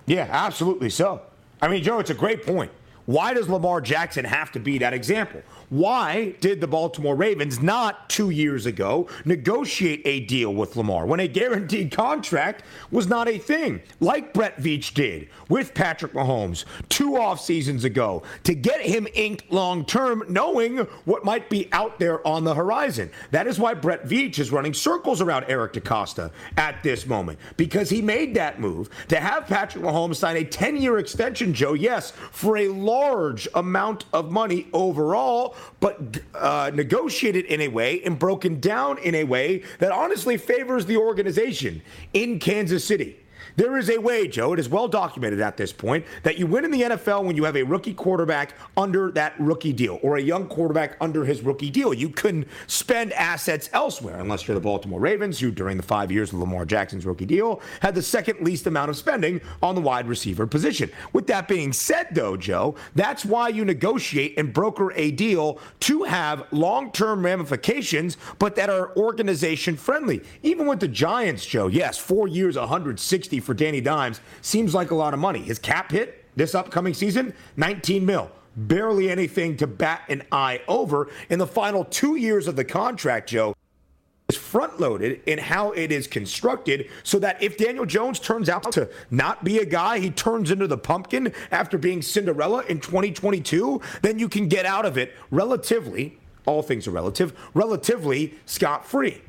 Yeah, 0.05 0.27
absolutely 0.31 0.89
so. 0.89 1.21
I 1.61 1.67
mean, 1.67 1.83
Joe, 1.83 1.99
it's 1.99 2.09
a 2.09 2.15
great 2.15 2.45
point. 2.45 2.71
Why 3.05 3.33
does 3.33 3.47
Lamar 3.47 3.81
Jackson 3.81 4.25
have 4.25 4.51
to 4.51 4.59
be 4.59 4.77
that 4.79 4.93
example? 4.93 5.41
Why 5.69 6.33
did 6.39 6.61
the 6.61 6.67
Baltimore 6.67 7.15
Ravens 7.15 7.61
not 7.61 8.09
two 8.09 8.29
years 8.29 8.65
ago 8.65 9.09
negotiate 9.25 10.01
a 10.05 10.21
deal 10.21 10.55
with 10.55 10.77
Lamar 10.77 11.05
when 11.05 11.19
a 11.19 11.27
guaranteed 11.27 11.91
contract 11.91 12.63
was 12.89 13.07
not 13.07 13.27
a 13.27 13.37
thing, 13.37 13.81
like 13.99 14.33
Brett 14.33 14.61
Veach 14.61 14.93
did 14.93 15.27
with 15.49 15.73
Patrick 15.73 16.13
Mahomes 16.13 16.63
two 16.87 17.17
off 17.17 17.41
seasons 17.41 17.83
ago 17.83 18.23
to 18.43 18.55
get 18.55 18.79
him 18.79 19.09
inked 19.13 19.51
long 19.51 19.83
term, 19.83 20.23
knowing 20.29 20.77
what 21.03 21.25
might 21.25 21.49
be 21.49 21.67
out 21.73 21.99
there 21.99 22.25
on 22.25 22.45
the 22.45 22.55
horizon? 22.55 23.11
That 23.31 23.45
is 23.45 23.59
why 23.59 23.73
Brett 23.73 24.05
Veach 24.05 24.39
is 24.39 24.53
running 24.53 24.73
circles 24.73 25.19
around 25.19 25.47
Eric 25.49 25.73
DeCosta 25.73 26.31
at 26.55 26.81
this 26.81 27.05
moment 27.05 27.39
because 27.57 27.89
he 27.89 28.01
made 28.01 28.33
that 28.35 28.61
move 28.61 28.89
to 29.09 29.19
have 29.19 29.47
Patrick 29.47 29.83
Mahomes 29.83 30.15
sign 30.15 30.37
a 30.37 30.45
10 30.45 30.77
year 30.77 30.97
extension, 30.97 31.53
Joe, 31.53 31.73
yes, 31.73 32.11
for 32.31 32.55
a 32.55 32.69
large 32.69 33.49
amount 33.53 34.05
of 34.13 34.31
money 34.31 34.67
overall 34.71 35.56
but 35.79 36.19
uh, 36.33 36.71
negotiated 36.73 37.45
in 37.45 37.61
a 37.61 37.67
way 37.67 38.01
and 38.03 38.17
broken 38.17 38.59
down 38.59 38.97
in 38.99 39.15
a 39.15 39.23
way 39.23 39.63
that 39.79 39.91
honestly 39.91 40.37
favors 40.37 40.85
the 40.85 40.97
organization 40.97 41.81
in 42.13 42.39
Kansas 42.39 42.83
City. 42.83 43.17
There 43.57 43.75
is 43.79 43.89
a 43.89 43.97
way, 43.97 44.27
Joe, 44.27 44.53
it 44.53 44.59
is 44.59 44.69
well 44.69 44.87
documented 44.87 45.41
at 45.41 45.57
this 45.57 45.73
point, 45.73 46.05
that 46.21 46.37
you 46.37 46.45
win 46.45 46.63
in 46.63 46.69
the 46.69 46.83
NFL 46.83 47.23
when 47.23 47.35
you 47.35 47.43
have 47.43 47.57
a 47.57 47.63
rookie 47.63 47.95
quarterback 47.95 48.53
under 48.77 49.09
that 49.13 49.33
rookie 49.39 49.73
deal 49.73 49.97
or 50.03 50.17
a 50.17 50.21
young 50.21 50.47
quarterback 50.47 50.95
under 51.01 51.25
his 51.25 51.41
rookie 51.41 51.71
deal. 51.71 51.91
You 51.91 52.09
can 52.09 52.45
spend 52.67 53.13
assets 53.13 53.67
elsewhere, 53.73 54.19
unless 54.19 54.47
you're 54.47 54.53
the 54.53 54.61
Baltimore 54.61 54.99
Ravens, 54.99 55.39
who 55.39 55.49
during 55.49 55.75
the 55.75 55.81
five 55.81 56.11
years 56.11 56.31
of 56.31 56.37
Lamar 56.37 56.65
Jackson's 56.65 57.03
rookie 57.03 57.25
deal 57.25 57.59
had 57.79 57.95
the 57.95 58.01
second 58.03 58.41
least 58.41 58.67
amount 58.67 58.91
of 58.91 58.95
spending 58.95 59.41
on 59.63 59.73
the 59.73 59.81
wide 59.81 60.07
receiver 60.07 60.45
position. 60.45 60.91
With 61.11 61.25
that 61.25 61.47
being 61.47 61.73
said, 61.73 62.09
though, 62.11 62.37
Joe, 62.37 62.75
that's 62.93 63.25
why 63.25 63.49
you 63.49 63.65
negotiate 63.65 64.37
and 64.37 64.53
broker 64.53 64.93
a 64.93 65.09
deal 65.09 65.59
to 65.79 66.03
have 66.03 66.45
long 66.51 66.91
term 66.91 67.25
ramifications, 67.25 68.17
but 68.37 68.55
that 68.55 68.69
are 68.69 68.95
organization 68.95 69.75
friendly. 69.77 70.21
Even 70.43 70.67
with 70.67 70.79
the 70.79 70.87
Giants, 70.87 71.43
Joe, 71.43 71.65
yes, 71.65 71.97
four 71.97 72.27
years, 72.27 72.55
160 72.55 73.46
for 73.47 73.55
Danny 73.55 73.81
Dimes 73.81 74.21
seems 74.41 74.75
like 74.75 74.91
a 74.91 74.95
lot 74.95 75.15
of 75.15 75.19
money. 75.19 75.39
His 75.39 75.57
cap 75.57 75.91
hit 75.91 76.25
this 76.35 76.53
upcoming 76.53 76.93
season, 76.93 77.33
19 77.55 78.05
mil. 78.05 78.29
Barely 78.55 79.09
anything 79.09 79.57
to 79.57 79.67
bat 79.67 80.03
an 80.09 80.23
eye 80.31 80.61
over. 80.67 81.09
In 81.29 81.39
the 81.39 81.47
final 81.47 81.85
two 81.85 82.15
years 82.15 82.47
of 82.47 82.55
the 82.55 82.65
contract, 82.65 83.29
Joe, 83.29 83.55
is 84.27 84.35
front 84.35 84.79
loaded 84.79 85.21
in 85.25 85.39
how 85.39 85.71
it 85.71 85.91
is 85.91 86.07
constructed 86.07 86.89
so 87.03 87.17
that 87.19 87.41
if 87.41 87.57
Daniel 87.57 87.85
Jones 87.85 88.19
turns 88.19 88.49
out 88.49 88.71
to 88.73 88.89
not 89.09 89.43
be 89.43 89.59
a 89.59 89.65
guy, 89.65 89.99
he 89.99 90.09
turns 90.09 90.51
into 90.51 90.67
the 90.67 90.77
pumpkin 90.77 91.33
after 91.49 91.77
being 91.77 92.01
Cinderella 92.01 92.63
in 92.67 92.81
2022, 92.81 93.81
then 94.01 94.19
you 94.19 94.27
can 94.27 94.49
get 94.49 94.65
out 94.65 94.85
of 94.85 94.97
it 94.97 95.15
relatively, 95.31 96.19
all 96.45 96.61
things 96.61 96.87
are 96.87 96.91
relative, 96.91 97.33
relatively 97.53 98.33
scot 98.45 98.85
free. 98.85 99.21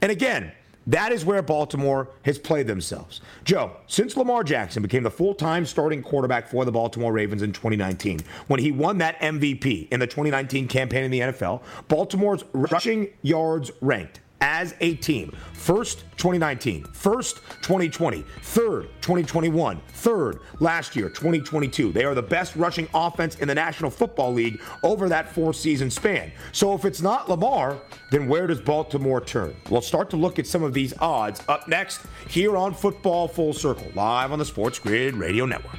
And 0.00 0.12
again, 0.12 0.52
that 0.86 1.12
is 1.12 1.24
where 1.24 1.42
Baltimore 1.42 2.08
has 2.22 2.38
played 2.38 2.66
themselves. 2.66 3.20
Joe, 3.44 3.72
since 3.86 4.16
Lamar 4.16 4.44
Jackson 4.44 4.82
became 4.82 5.02
the 5.02 5.10
full 5.10 5.34
time 5.34 5.64
starting 5.66 6.02
quarterback 6.02 6.48
for 6.48 6.64
the 6.64 6.72
Baltimore 6.72 7.12
Ravens 7.12 7.42
in 7.42 7.52
2019, 7.52 8.20
when 8.46 8.60
he 8.60 8.72
won 8.72 8.98
that 8.98 9.18
MVP 9.20 9.88
in 9.90 10.00
the 10.00 10.06
2019 10.06 10.68
campaign 10.68 11.04
in 11.04 11.10
the 11.10 11.20
NFL, 11.20 11.62
Baltimore's 11.88 12.44
rushing 12.52 13.08
yards 13.22 13.70
ranked 13.80 14.20
as 14.44 14.74
a 14.80 14.94
team. 14.96 15.34
First, 15.54 16.00
2019. 16.18 16.84
First, 16.92 17.36
2020. 17.62 18.22
Third, 18.42 18.90
2021. 19.00 19.80
Third, 19.88 20.40
last 20.60 20.94
year, 20.94 21.08
2022. 21.08 21.90
They 21.92 22.04
are 22.04 22.14
the 22.14 22.22
best 22.22 22.54
rushing 22.54 22.86
offense 22.92 23.36
in 23.36 23.48
the 23.48 23.54
National 23.54 23.90
Football 23.90 24.34
League 24.34 24.60
over 24.82 25.08
that 25.08 25.32
four 25.32 25.54
season 25.54 25.90
span. 25.90 26.30
So 26.52 26.74
if 26.74 26.84
it's 26.84 27.00
not 27.00 27.30
Lamar, 27.30 27.80
then 28.10 28.28
where 28.28 28.46
does 28.46 28.60
Baltimore 28.60 29.22
turn? 29.22 29.56
We'll 29.70 29.80
start 29.80 30.10
to 30.10 30.16
look 30.16 30.38
at 30.38 30.46
some 30.46 30.62
of 30.62 30.74
these 30.74 30.92
odds 30.98 31.42
up 31.48 31.66
next 31.66 32.02
here 32.28 32.58
on 32.58 32.74
Football 32.74 33.26
Full 33.28 33.54
Circle, 33.54 33.92
live 33.94 34.30
on 34.30 34.38
the 34.38 34.44
Sports 34.44 34.78
Grid 34.78 35.16
Radio 35.16 35.46
Network. 35.46 35.78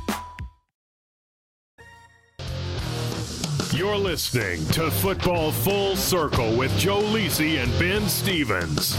You're 3.81 3.97
listening 3.97 4.63
to 4.73 4.91
Football 4.91 5.51
Full 5.51 5.95
Circle 5.95 6.55
with 6.55 6.71
Joe 6.77 7.01
Lisi 7.01 7.63
and 7.63 7.71
Ben 7.79 8.07
Stevens. 8.07 8.95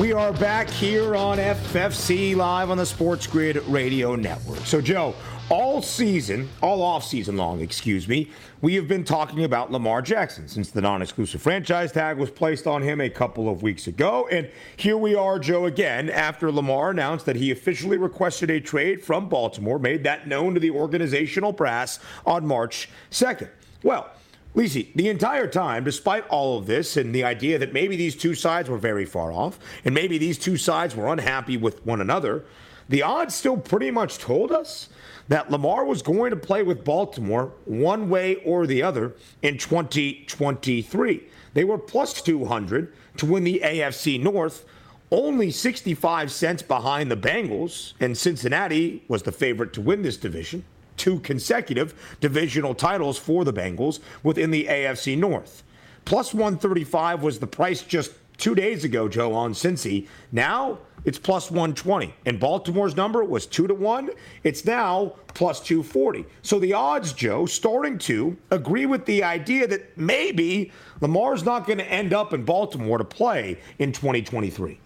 We 0.00 0.12
are 0.12 0.32
back 0.32 0.68
here 0.68 1.14
on 1.14 1.38
FFC 1.38 2.34
Live 2.34 2.70
on 2.70 2.76
the 2.76 2.84
Sports 2.84 3.28
Grid 3.28 3.58
Radio 3.68 4.16
Network. 4.16 4.66
So, 4.66 4.80
Joe, 4.80 5.14
all 5.50 5.82
season, 5.82 6.48
all 6.62 6.82
off 6.82 7.04
season 7.04 7.36
long, 7.36 7.60
excuse 7.60 8.08
me, 8.08 8.30
we 8.60 8.74
have 8.74 8.88
been 8.88 9.04
talking 9.04 9.44
about 9.44 9.72
Lamar 9.72 10.00
Jackson 10.02 10.48
since 10.48 10.70
the 10.70 10.80
non 10.80 11.02
exclusive 11.02 11.42
franchise 11.42 11.92
tag 11.92 12.18
was 12.18 12.30
placed 12.30 12.66
on 12.66 12.82
him 12.82 13.00
a 13.00 13.10
couple 13.10 13.48
of 13.48 13.62
weeks 13.62 13.86
ago. 13.86 14.28
And 14.30 14.48
here 14.76 14.96
we 14.96 15.14
are, 15.14 15.38
Joe, 15.38 15.66
again, 15.66 16.08
after 16.10 16.50
Lamar 16.50 16.90
announced 16.90 17.26
that 17.26 17.36
he 17.36 17.50
officially 17.50 17.96
requested 17.96 18.50
a 18.50 18.60
trade 18.60 19.02
from 19.02 19.28
Baltimore, 19.28 19.78
made 19.78 20.04
that 20.04 20.26
known 20.26 20.54
to 20.54 20.60
the 20.60 20.70
organizational 20.70 21.52
brass 21.52 21.98
on 22.24 22.46
March 22.46 22.88
2nd. 23.10 23.48
Well, 23.82 24.10
Lisi, 24.54 24.94
the 24.94 25.08
entire 25.08 25.46
time, 25.46 25.82
despite 25.82 26.26
all 26.28 26.58
of 26.58 26.66
this 26.66 26.96
and 26.96 27.14
the 27.14 27.24
idea 27.24 27.58
that 27.58 27.72
maybe 27.72 27.96
these 27.96 28.14
two 28.14 28.34
sides 28.34 28.68
were 28.68 28.78
very 28.78 29.06
far 29.06 29.32
off 29.32 29.58
and 29.84 29.94
maybe 29.94 30.18
these 30.18 30.38
two 30.38 30.56
sides 30.56 30.94
were 30.94 31.10
unhappy 31.10 31.56
with 31.56 31.84
one 31.86 32.00
another, 32.00 32.44
the 32.88 33.02
odds 33.02 33.34
still 33.34 33.56
pretty 33.56 33.90
much 33.90 34.18
told 34.18 34.52
us 34.52 34.90
that 35.28 35.50
Lamar 35.50 35.84
was 35.84 36.02
going 36.02 36.30
to 36.30 36.36
play 36.36 36.62
with 36.62 36.84
Baltimore 36.84 37.52
one 37.64 38.08
way 38.08 38.36
or 38.44 38.66
the 38.66 38.82
other 38.82 39.14
in 39.42 39.58
2023. 39.58 41.22
They 41.54 41.64
were 41.64 41.78
plus 41.78 42.20
200 42.22 42.92
to 43.18 43.26
win 43.26 43.44
the 43.44 43.60
AFC 43.64 44.20
North, 44.20 44.64
only 45.10 45.50
65 45.50 46.32
cents 46.32 46.62
behind 46.62 47.10
the 47.10 47.16
Bengals, 47.16 47.92
and 48.00 48.16
Cincinnati 48.16 49.04
was 49.08 49.22
the 49.22 49.32
favorite 49.32 49.72
to 49.74 49.80
win 49.80 50.02
this 50.02 50.16
division. 50.16 50.64
Two 50.96 51.20
consecutive 51.20 52.16
divisional 52.20 52.74
titles 52.74 53.18
for 53.18 53.44
the 53.44 53.52
Bengals 53.52 54.00
within 54.22 54.50
the 54.50 54.66
AFC 54.66 55.16
North. 55.18 55.62
Plus 56.04 56.32
135 56.32 57.22
was 57.22 57.38
the 57.38 57.46
price 57.46 57.82
just 57.82 58.12
two 58.38 58.54
days 58.54 58.84
ago, 58.84 59.08
Joe, 59.08 59.34
on 59.34 59.52
Cincy. 59.52 60.08
Now 60.32 60.78
it's 61.04 61.18
plus 61.18 61.50
120. 61.50 62.14
And 62.26 62.38
Baltimore's 62.38 62.96
number 62.96 63.24
was 63.24 63.46
2 63.46 63.66
to 63.66 63.74
1. 63.74 64.10
It's 64.44 64.64
now 64.64 65.14
plus 65.34 65.60
240. 65.60 66.24
So 66.42 66.58
the 66.58 66.72
odds, 66.72 67.12
Joe, 67.12 67.46
starting 67.46 67.98
to 67.98 68.36
agree 68.50 68.86
with 68.86 69.04
the 69.06 69.22
idea 69.24 69.66
that 69.66 69.96
maybe 69.98 70.72
Lamar's 71.00 71.44
not 71.44 71.66
going 71.66 71.78
to 71.78 71.86
end 71.86 72.12
up 72.12 72.32
in 72.32 72.44
Baltimore 72.44 72.98
to 72.98 73.04
play 73.04 73.58
in 73.78 73.92
2023. 73.92 74.78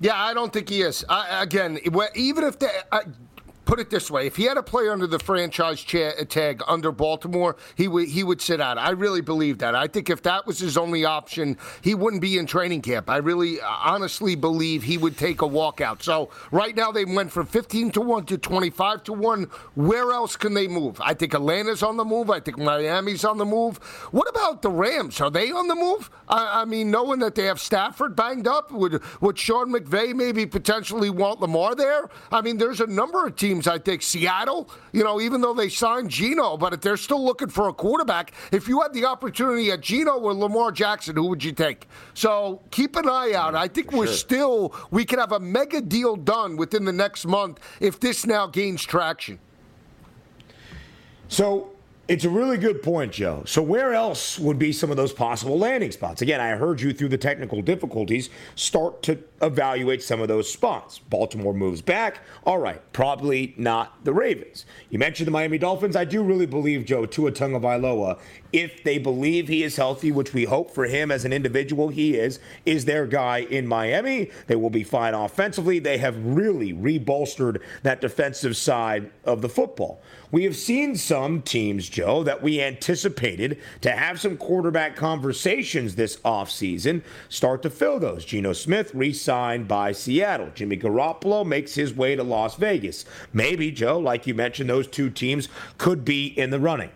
Yeah, 0.00 0.20
I 0.20 0.34
don't 0.34 0.52
think 0.52 0.68
he 0.68 0.82
is. 0.82 1.04
I, 1.08 1.42
again, 1.42 1.78
even 2.16 2.44
if 2.44 2.58
they. 2.58 2.68
I, 2.90 3.02
put 3.72 3.80
it 3.80 3.88
this 3.88 4.10
way: 4.10 4.26
if 4.26 4.36
he 4.36 4.44
had 4.44 4.58
a 4.58 4.62
player 4.62 4.92
under 4.92 5.06
the 5.06 5.18
franchise 5.18 5.80
cha- 5.80 6.12
tag 6.28 6.62
under 6.68 6.92
Baltimore, 6.92 7.56
he 7.74 7.88
would 7.88 8.06
he 8.06 8.22
would 8.22 8.38
sit 8.38 8.60
out. 8.60 8.76
I 8.76 8.90
really 8.90 9.22
believe 9.22 9.56
that. 9.58 9.74
I 9.74 9.86
think 9.86 10.10
if 10.10 10.20
that 10.24 10.46
was 10.46 10.58
his 10.58 10.76
only 10.76 11.06
option, 11.06 11.56
he 11.80 11.94
wouldn't 11.94 12.20
be 12.20 12.36
in 12.36 12.44
training 12.44 12.82
camp. 12.82 13.08
I 13.08 13.16
really 13.16 13.62
uh, 13.62 13.66
honestly 13.66 14.34
believe 14.34 14.82
he 14.82 14.98
would 14.98 15.16
take 15.16 15.40
a 15.40 15.46
walkout. 15.46 16.02
So 16.02 16.28
right 16.50 16.76
now 16.76 16.92
they 16.92 17.06
went 17.06 17.32
from 17.32 17.46
15 17.46 17.92
to 17.92 18.02
one 18.02 18.26
to 18.26 18.36
25 18.36 19.04
to 19.04 19.14
one. 19.14 19.44
Where 19.74 20.12
else 20.12 20.36
can 20.36 20.52
they 20.52 20.68
move? 20.68 21.00
I 21.00 21.14
think 21.14 21.32
Atlanta's 21.32 21.82
on 21.82 21.96
the 21.96 22.04
move. 22.04 22.28
I 22.28 22.40
think 22.40 22.58
Miami's 22.58 23.24
on 23.24 23.38
the 23.38 23.46
move. 23.46 23.78
What 24.10 24.28
about 24.28 24.60
the 24.60 24.70
Rams? 24.70 25.18
Are 25.22 25.30
they 25.30 25.50
on 25.50 25.68
the 25.68 25.74
move? 25.74 26.10
I, 26.28 26.60
I 26.60 26.64
mean, 26.66 26.90
knowing 26.90 27.20
that 27.20 27.36
they 27.36 27.44
have 27.44 27.58
Stafford 27.58 28.16
banged 28.16 28.46
up, 28.46 28.70
would 28.70 29.02
would 29.22 29.38
Sean 29.38 29.72
McVay 29.72 30.14
maybe 30.14 30.44
potentially 30.44 31.08
want 31.08 31.40
Lamar 31.40 31.74
there? 31.74 32.10
I 32.30 32.42
mean, 32.42 32.58
there's 32.58 32.82
a 32.82 32.86
number 32.86 33.26
of 33.26 33.34
teams. 33.34 33.61
I 33.66 33.78
think 33.78 34.02
Seattle. 34.02 34.70
You 34.92 35.04
know, 35.04 35.20
even 35.20 35.40
though 35.40 35.54
they 35.54 35.68
signed 35.68 36.10
Geno, 36.10 36.56
but 36.56 36.72
if 36.72 36.80
they're 36.80 36.96
still 36.96 37.24
looking 37.24 37.48
for 37.48 37.68
a 37.68 37.72
quarterback, 37.72 38.32
if 38.50 38.68
you 38.68 38.80
had 38.80 38.92
the 38.92 39.04
opportunity 39.04 39.70
at 39.70 39.80
Geno 39.80 40.18
or 40.18 40.34
Lamar 40.34 40.72
Jackson, 40.72 41.16
who 41.16 41.26
would 41.26 41.42
you 41.42 41.52
take? 41.52 41.88
So 42.14 42.60
keep 42.70 42.96
an 42.96 43.08
eye 43.08 43.32
out. 43.34 43.54
I 43.54 43.68
think 43.68 43.92
we're 43.92 44.06
still 44.06 44.74
we 44.90 45.04
could 45.04 45.18
have 45.18 45.32
a 45.32 45.40
mega 45.40 45.80
deal 45.80 46.16
done 46.16 46.56
within 46.56 46.84
the 46.84 46.92
next 46.92 47.26
month 47.26 47.60
if 47.80 47.98
this 48.00 48.26
now 48.26 48.46
gains 48.46 48.82
traction. 48.82 49.38
So 51.28 51.71
it's 52.08 52.24
a 52.24 52.30
really 52.30 52.58
good 52.58 52.82
point, 52.82 53.12
Joe. 53.12 53.44
So, 53.46 53.62
where 53.62 53.94
else 53.94 54.36
would 54.38 54.58
be 54.58 54.72
some 54.72 54.90
of 54.90 54.96
those 54.96 55.12
possible 55.12 55.56
landing 55.56 55.92
spots? 55.92 56.20
Again, 56.20 56.40
I 56.40 56.50
heard 56.50 56.80
you 56.80 56.92
through 56.92 57.10
the 57.10 57.18
technical 57.18 57.62
difficulties 57.62 58.28
start 58.56 59.02
to 59.04 59.18
evaluate 59.40 60.02
some 60.02 60.20
of 60.20 60.26
those 60.26 60.52
spots. 60.52 60.98
Baltimore 60.98 61.54
moves 61.54 61.80
back. 61.80 62.20
All 62.44 62.58
right, 62.58 62.82
probably 62.92 63.54
not 63.56 64.04
the 64.04 64.12
Ravens. 64.12 64.66
You 64.90 64.98
mentioned 64.98 65.28
the 65.28 65.32
Miami 65.32 65.58
Dolphins. 65.58 65.94
I 65.94 66.04
do 66.04 66.24
really 66.24 66.46
believe, 66.46 66.84
Joe, 66.84 67.06
Tua 67.06 67.30
Tagovailoa, 67.30 68.18
if 68.52 68.82
they 68.82 68.98
believe 68.98 69.46
he 69.46 69.62
is 69.62 69.76
healthy, 69.76 70.10
which 70.10 70.34
we 70.34 70.44
hope 70.44 70.72
for 70.72 70.86
him 70.86 71.12
as 71.12 71.24
an 71.24 71.32
individual, 71.32 71.88
he 71.88 72.16
is, 72.16 72.40
is 72.66 72.84
their 72.84 73.06
guy 73.06 73.38
in 73.38 73.66
Miami. 73.66 74.30
They 74.48 74.56
will 74.56 74.70
be 74.70 74.84
fine 74.84 75.14
offensively. 75.14 75.78
They 75.78 75.98
have 75.98 76.16
really 76.24 76.72
rebolstered 76.72 77.60
that 77.84 78.00
defensive 78.00 78.56
side 78.56 79.10
of 79.24 79.40
the 79.40 79.48
football. 79.48 80.02
We 80.32 80.44
have 80.44 80.56
seen 80.56 80.96
some 80.96 81.42
teams, 81.42 81.90
Joe, 81.90 82.22
that 82.22 82.42
we 82.42 82.62
anticipated 82.62 83.60
to 83.82 83.90
have 83.90 84.18
some 84.18 84.38
quarterback 84.38 84.96
conversations 84.96 85.94
this 85.94 86.16
offseason 86.24 87.02
start 87.28 87.60
to 87.62 87.70
fill 87.70 88.00
those. 88.00 88.24
Geno 88.24 88.54
Smith 88.54 88.94
re 88.94 89.12
signed 89.12 89.68
by 89.68 89.92
Seattle. 89.92 90.50
Jimmy 90.54 90.78
Garoppolo 90.78 91.44
makes 91.46 91.74
his 91.74 91.92
way 91.92 92.16
to 92.16 92.22
Las 92.22 92.56
Vegas. 92.56 93.04
Maybe, 93.34 93.70
Joe, 93.70 93.98
like 93.98 94.26
you 94.26 94.34
mentioned, 94.34 94.70
those 94.70 94.86
two 94.86 95.10
teams 95.10 95.50
could 95.76 96.02
be 96.02 96.28
in 96.28 96.48
the 96.48 96.58
running. 96.58 96.90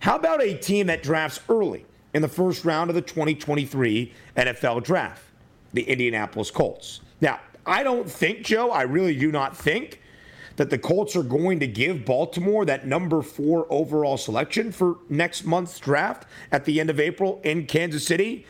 How 0.00 0.16
about 0.16 0.42
a 0.42 0.54
team 0.58 0.86
that 0.88 1.02
drafts 1.02 1.40
early 1.48 1.86
in 2.12 2.20
the 2.20 2.28
first 2.28 2.62
round 2.62 2.90
of 2.90 2.94
the 2.94 3.00
2023 3.00 4.12
NFL 4.36 4.84
draft? 4.84 5.24
The 5.72 5.84
Indianapolis 5.84 6.50
Colts. 6.50 7.00
Now, 7.22 7.40
I 7.64 7.84
don't 7.84 8.10
think, 8.10 8.44
Joe, 8.44 8.70
I 8.70 8.82
really 8.82 9.18
do 9.18 9.32
not 9.32 9.56
think 9.56 10.01
that 10.56 10.70
the 10.70 10.78
Colts 10.78 11.16
are 11.16 11.22
going 11.22 11.60
to 11.60 11.66
give 11.66 12.04
Baltimore 12.04 12.64
that 12.64 12.86
number 12.86 13.22
four 13.22 13.66
overall 13.70 14.16
selection 14.16 14.72
for 14.72 14.98
next 15.08 15.44
month's 15.44 15.78
draft 15.78 16.26
at 16.50 16.64
the 16.64 16.80
end 16.80 16.90
of 16.90 17.00
April 17.00 17.40
in 17.44 17.66
Kansas 17.66 18.06
City. 18.06 18.46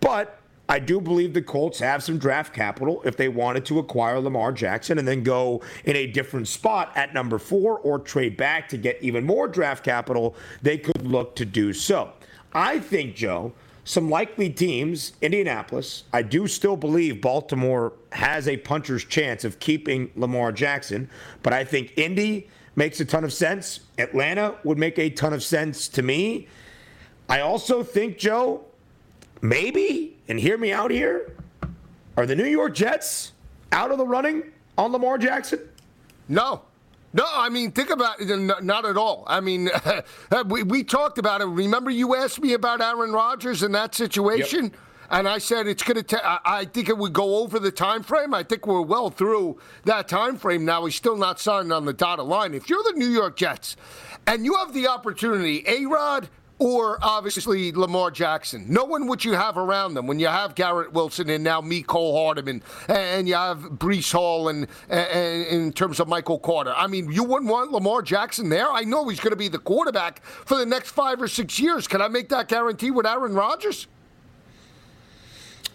But 0.00 0.40
I 0.68 0.80
do 0.80 1.00
believe 1.00 1.32
the 1.32 1.42
Colts 1.42 1.78
have 1.78 2.02
some 2.02 2.18
draft 2.18 2.52
capital 2.52 3.00
if 3.04 3.16
they 3.16 3.28
wanted 3.28 3.64
to 3.66 3.78
acquire 3.78 4.20
Lamar 4.20 4.52
Jackson 4.52 4.98
and 4.98 5.06
then 5.06 5.22
go 5.22 5.62
in 5.84 5.94
a 5.94 6.08
different 6.08 6.48
spot 6.48 6.92
at 6.96 7.14
number 7.14 7.38
four 7.38 7.78
or 7.78 7.98
trade 8.00 8.36
back 8.36 8.68
to 8.70 8.76
get 8.76 9.00
even 9.00 9.24
more 9.24 9.46
draft 9.46 9.84
capital. 9.84 10.34
They 10.62 10.78
could 10.78 11.06
look 11.06 11.36
to 11.36 11.44
do 11.44 11.72
so. 11.72 12.12
I 12.52 12.80
think, 12.80 13.14
Joe, 13.14 13.52
some 13.86 14.10
likely 14.10 14.50
teams, 14.50 15.12
Indianapolis, 15.22 16.02
I 16.12 16.22
do 16.22 16.48
still 16.48 16.76
believe 16.76 17.20
Baltimore 17.20 17.92
has 18.10 18.48
a 18.48 18.56
puncher's 18.56 19.04
chance 19.04 19.44
of 19.44 19.60
keeping 19.60 20.10
Lamar 20.16 20.50
Jackson, 20.50 21.08
but 21.44 21.52
I 21.52 21.62
think 21.62 21.96
Indy 21.96 22.48
makes 22.74 22.98
a 22.98 23.04
ton 23.04 23.22
of 23.22 23.32
sense. 23.32 23.80
Atlanta 23.96 24.56
would 24.64 24.76
make 24.76 24.98
a 24.98 25.08
ton 25.08 25.32
of 25.32 25.40
sense 25.40 25.86
to 25.86 26.02
me. 26.02 26.48
I 27.28 27.42
also 27.42 27.84
think, 27.84 28.18
Joe, 28.18 28.64
maybe, 29.40 30.16
and 30.26 30.40
hear 30.40 30.58
me 30.58 30.72
out 30.72 30.90
here, 30.90 31.36
are 32.16 32.26
the 32.26 32.34
New 32.34 32.44
York 32.44 32.74
Jets 32.74 33.34
out 33.70 33.92
of 33.92 33.98
the 33.98 34.06
running 34.06 34.50
on 34.76 34.90
Lamar 34.90 35.16
Jackson? 35.16 35.60
No. 36.28 36.62
No, 37.16 37.24
I 37.32 37.48
mean, 37.48 37.72
think 37.72 37.88
about 37.88 38.20
it. 38.20 38.62
Not 38.62 38.84
at 38.84 38.98
all. 38.98 39.24
I 39.26 39.40
mean, 39.40 39.70
uh, 40.30 40.44
we, 40.46 40.62
we 40.62 40.84
talked 40.84 41.16
about 41.16 41.40
it. 41.40 41.46
Remember, 41.46 41.90
you 41.90 42.14
asked 42.14 42.42
me 42.42 42.52
about 42.52 42.82
Aaron 42.82 43.10
Rodgers 43.10 43.62
in 43.62 43.72
that 43.72 43.94
situation? 43.94 44.64
Yep. 44.64 44.74
And 45.08 45.28
I 45.28 45.38
said 45.38 45.66
it's 45.66 45.82
going 45.82 46.02
to. 46.02 46.40
I 46.44 46.66
think 46.66 46.88
it 46.88 46.98
would 46.98 47.12
go 47.12 47.36
over 47.36 47.58
the 47.58 47.70
time 47.70 48.02
frame. 48.02 48.34
I 48.34 48.42
think 48.42 48.66
we're 48.66 48.82
well 48.82 49.08
through 49.08 49.58
that 49.84 50.08
time 50.08 50.36
frame 50.36 50.64
now. 50.64 50.84
He's 50.84 50.96
still 50.96 51.16
not 51.16 51.40
signed 51.40 51.72
on 51.72 51.84
the 51.84 51.92
dotted 51.92 52.26
line. 52.26 52.54
If 52.54 52.68
you're 52.68 52.82
the 52.82 52.94
New 52.96 53.08
York 53.08 53.36
Jets, 53.36 53.76
and 54.26 54.44
you 54.44 54.56
have 54.56 54.74
the 54.74 54.88
opportunity, 54.88 55.62
A 55.66 55.86
Rod, 55.86 56.28
or 56.58 56.98
obviously 57.02 57.70
Lamar 57.72 58.10
Jackson. 58.10 58.64
No 58.68 58.84
one 58.84 59.06
would 59.08 59.24
you 59.24 59.32
have 59.32 59.58
around 59.58 59.94
them 59.94 60.06
when 60.06 60.18
you 60.18 60.28
have 60.28 60.54
Garrett 60.54 60.92
Wilson 60.92 61.28
and 61.28 61.44
now 61.44 61.60
Mecole 61.60 62.14
Hardman 62.14 62.62
and 62.88 63.28
you 63.28 63.34
have 63.34 63.58
Breece 63.58 64.12
Hall 64.12 64.48
and, 64.48 64.66
and, 64.88 65.46
in 65.46 65.72
terms 65.72 66.00
of 66.00 66.08
Michael 66.08 66.38
Carter. 66.38 66.72
I 66.74 66.86
mean, 66.86 67.10
you 67.10 67.24
wouldn't 67.24 67.50
want 67.50 67.72
Lamar 67.72 68.02
Jackson 68.02 68.48
there. 68.48 68.70
I 68.70 68.82
know 68.82 69.08
he's 69.08 69.20
going 69.20 69.32
to 69.32 69.36
be 69.36 69.48
the 69.48 69.58
quarterback 69.58 70.24
for 70.24 70.56
the 70.56 70.66
next 70.66 70.90
five 70.90 71.20
or 71.20 71.28
six 71.28 71.58
years. 71.60 71.86
Can 71.86 72.00
I 72.00 72.08
make 72.08 72.30
that 72.30 72.48
guarantee 72.48 72.90
with 72.90 73.06
Aaron 73.06 73.34
Rodgers? 73.34 73.86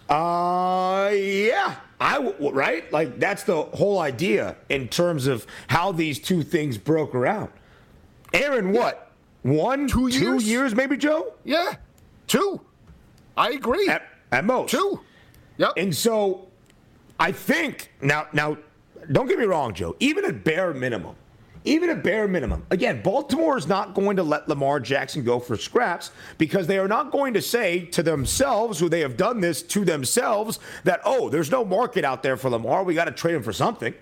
Uh, 0.08 1.10
yeah. 1.14 1.76
I 2.00 2.18
right 2.40 2.92
like 2.92 3.20
that's 3.20 3.44
the 3.44 3.62
whole 3.62 4.00
idea 4.00 4.56
in 4.68 4.88
terms 4.88 5.28
of 5.28 5.46
how 5.68 5.92
these 5.92 6.18
two 6.18 6.42
things 6.42 6.76
broke 6.76 7.14
around. 7.14 7.50
Aaron, 8.34 8.72
what? 8.72 9.11
One, 9.42 9.88
two 9.88 10.08
years, 10.08 10.42
two 10.44 10.48
years 10.48 10.74
maybe, 10.74 10.96
Joe? 10.96 11.34
Yeah, 11.44 11.74
two. 12.26 12.60
I 13.36 13.50
agree. 13.50 13.88
At, 13.88 14.06
at 14.30 14.44
most. 14.44 14.70
Two. 14.70 15.00
Yep. 15.58 15.72
And 15.76 15.94
so 15.94 16.48
I 17.18 17.32
think 17.32 17.92
now 18.00 18.26
now 18.32 18.56
don't 19.10 19.26
get 19.26 19.38
me 19.38 19.44
wrong, 19.44 19.74
Joe, 19.74 19.96
even 20.00 20.24
at 20.24 20.44
bare 20.44 20.72
minimum, 20.72 21.16
even 21.64 21.90
at 21.90 22.02
bare 22.02 22.28
minimum, 22.28 22.64
again, 22.70 23.02
Baltimore 23.02 23.56
is 23.56 23.66
not 23.66 23.94
going 23.94 24.16
to 24.16 24.22
let 24.22 24.48
Lamar 24.48 24.80
Jackson 24.80 25.24
go 25.24 25.38
for 25.40 25.56
scraps 25.56 26.10
because 26.38 26.66
they 26.66 26.78
are 26.78 26.88
not 26.88 27.10
going 27.10 27.34
to 27.34 27.42
say 27.42 27.84
to 27.86 28.02
themselves, 28.02 28.78
who 28.78 28.88
they 28.88 29.00
have 29.00 29.16
done 29.16 29.40
this 29.40 29.62
to 29.62 29.84
themselves, 29.84 30.58
that, 30.84 31.00
oh, 31.04 31.28
there's 31.28 31.50
no 31.50 31.64
market 31.64 32.04
out 32.04 32.22
there 32.22 32.36
for 32.36 32.50
Lamar. 32.50 32.84
We 32.84 32.94
got 32.94 33.04
to 33.06 33.12
trade 33.12 33.34
him 33.34 33.42
for 33.42 33.52
something. 33.52 33.94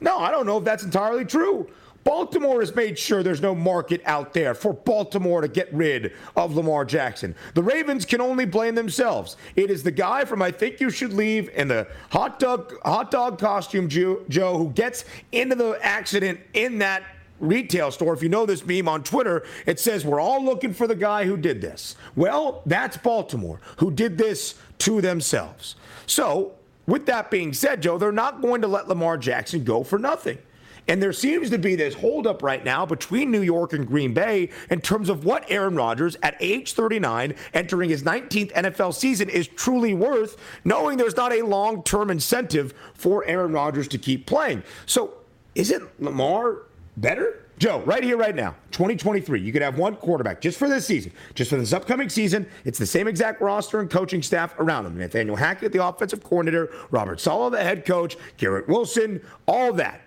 No, 0.00 0.18
I 0.18 0.30
don't 0.30 0.46
know 0.46 0.58
if 0.58 0.64
that's 0.64 0.82
entirely 0.82 1.24
true. 1.24 1.70
Baltimore 2.04 2.60
has 2.60 2.74
made 2.74 2.98
sure 2.98 3.22
there's 3.22 3.40
no 3.40 3.54
market 3.54 4.02
out 4.04 4.34
there 4.34 4.54
for 4.54 4.74
Baltimore 4.74 5.40
to 5.40 5.48
get 5.48 5.72
rid 5.72 6.12
of 6.36 6.54
Lamar 6.54 6.84
Jackson. 6.84 7.34
The 7.54 7.62
Ravens 7.62 8.04
can 8.04 8.20
only 8.20 8.44
blame 8.44 8.74
themselves. 8.74 9.36
It 9.56 9.70
is 9.70 9.82
the 9.82 9.90
guy 9.90 10.26
from 10.26 10.42
I 10.42 10.50
Think 10.50 10.80
You 10.80 10.90
Should 10.90 11.14
Leave 11.14 11.48
in 11.54 11.68
the 11.68 11.88
hot 12.10 12.38
dog 12.38 12.74
hot 12.84 13.10
dog 13.10 13.38
costume, 13.38 13.88
Joe, 13.88 14.22
Joe 14.28 14.58
who 14.58 14.70
gets 14.70 15.06
into 15.32 15.54
the 15.54 15.78
accident 15.82 16.40
in 16.52 16.78
that 16.78 17.02
retail 17.40 17.90
store. 17.90 18.12
If 18.14 18.22
you 18.22 18.28
know 18.28 18.46
this 18.46 18.66
meme 18.66 18.88
on 18.88 19.02
Twitter, 19.02 19.44
it 19.66 19.80
says, 19.80 20.04
We're 20.04 20.20
all 20.20 20.44
looking 20.44 20.74
for 20.74 20.86
the 20.86 20.94
guy 20.94 21.24
who 21.24 21.36
did 21.36 21.60
this. 21.60 21.96
Well, 22.16 22.62
that's 22.66 22.96
Baltimore, 22.96 23.60
who 23.78 23.90
did 23.90 24.18
this 24.18 24.56
to 24.78 25.00
themselves. 25.00 25.76
So, 26.06 26.52
with 26.86 27.06
that 27.06 27.30
being 27.30 27.54
said, 27.54 27.80
Joe, 27.80 27.96
they're 27.96 28.12
not 28.12 28.42
going 28.42 28.60
to 28.60 28.68
let 28.68 28.88
Lamar 28.88 29.16
Jackson 29.16 29.64
go 29.64 29.82
for 29.82 29.98
nothing. 29.98 30.38
And 30.86 31.02
there 31.02 31.12
seems 31.12 31.50
to 31.50 31.58
be 31.58 31.76
this 31.76 31.94
holdup 31.94 32.42
right 32.42 32.64
now 32.64 32.84
between 32.84 33.30
New 33.30 33.40
York 33.40 33.72
and 33.72 33.86
Green 33.86 34.12
Bay 34.12 34.50
in 34.70 34.80
terms 34.80 35.08
of 35.08 35.24
what 35.24 35.50
Aaron 35.50 35.76
Rodgers, 35.76 36.16
at 36.22 36.36
age 36.40 36.72
39, 36.74 37.34
entering 37.54 37.90
his 37.90 38.02
19th 38.02 38.52
NFL 38.52 38.94
season, 38.94 39.28
is 39.28 39.48
truly 39.48 39.94
worth, 39.94 40.36
knowing 40.64 40.98
there's 40.98 41.16
not 41.16 41.32
a 41.32 41.42
long 41.42 41.82
term 41.82 42.10
incentive 42.10 42.74
for 42.94 43.24
Aaron 43.24 43.52
Rodgers 43.52 43.88
to 43.88 43.98
keep 43.98 44.26
playing. 44.26 44.62
So, 44.86 45.14
isn't 45.54 46.02
Lamar 46.02 46.62
better? 46.96 47.40
Joe, 47.56 47.80
right 47.82 48.02
here, 48.02 48.16
right 48.16 48.34
now, 48.34 48.56
2023, 48.72 49.40
you 49.40 49.52
could 49.52 49.62
have 49.62 49.78
one 49.78 49.94
quarterback 49.94 50.40
just 50.40 50.58
for 50.58 50.68
this 50.68 50.84
season, 50.86 51.12
just 51.34 51.50
for 51.50 51.56
this 51.56 51.72
upcoming 51.72 52.08
season. 52.08 52.48
It's 52.64 52.80
the 52.80 52.86
same 52.86 53.06
exact 53.06 53.40
roster 53.40 53.78
and 53.78 53.88
coaching 53.88 54.22
staff 54.22 54.58
around 54.58 54.86
him. 54.86 54.98
Nathaniel 54.98 55.36
Hackett, 55.36 55.70
the 55.70 55.86
offensive 55.86 56.22
coordinator, 56.24 56.72
Robert 56.90 57.20
Saleh, 57.20 57.52
the 57.52 57.62
head 57.62 57.86
coach, 57.86 58.16
Garrett 58.38 58.66
Wilson, 58.66 59.22
all 59.46 59.72
that. 59.74 60.00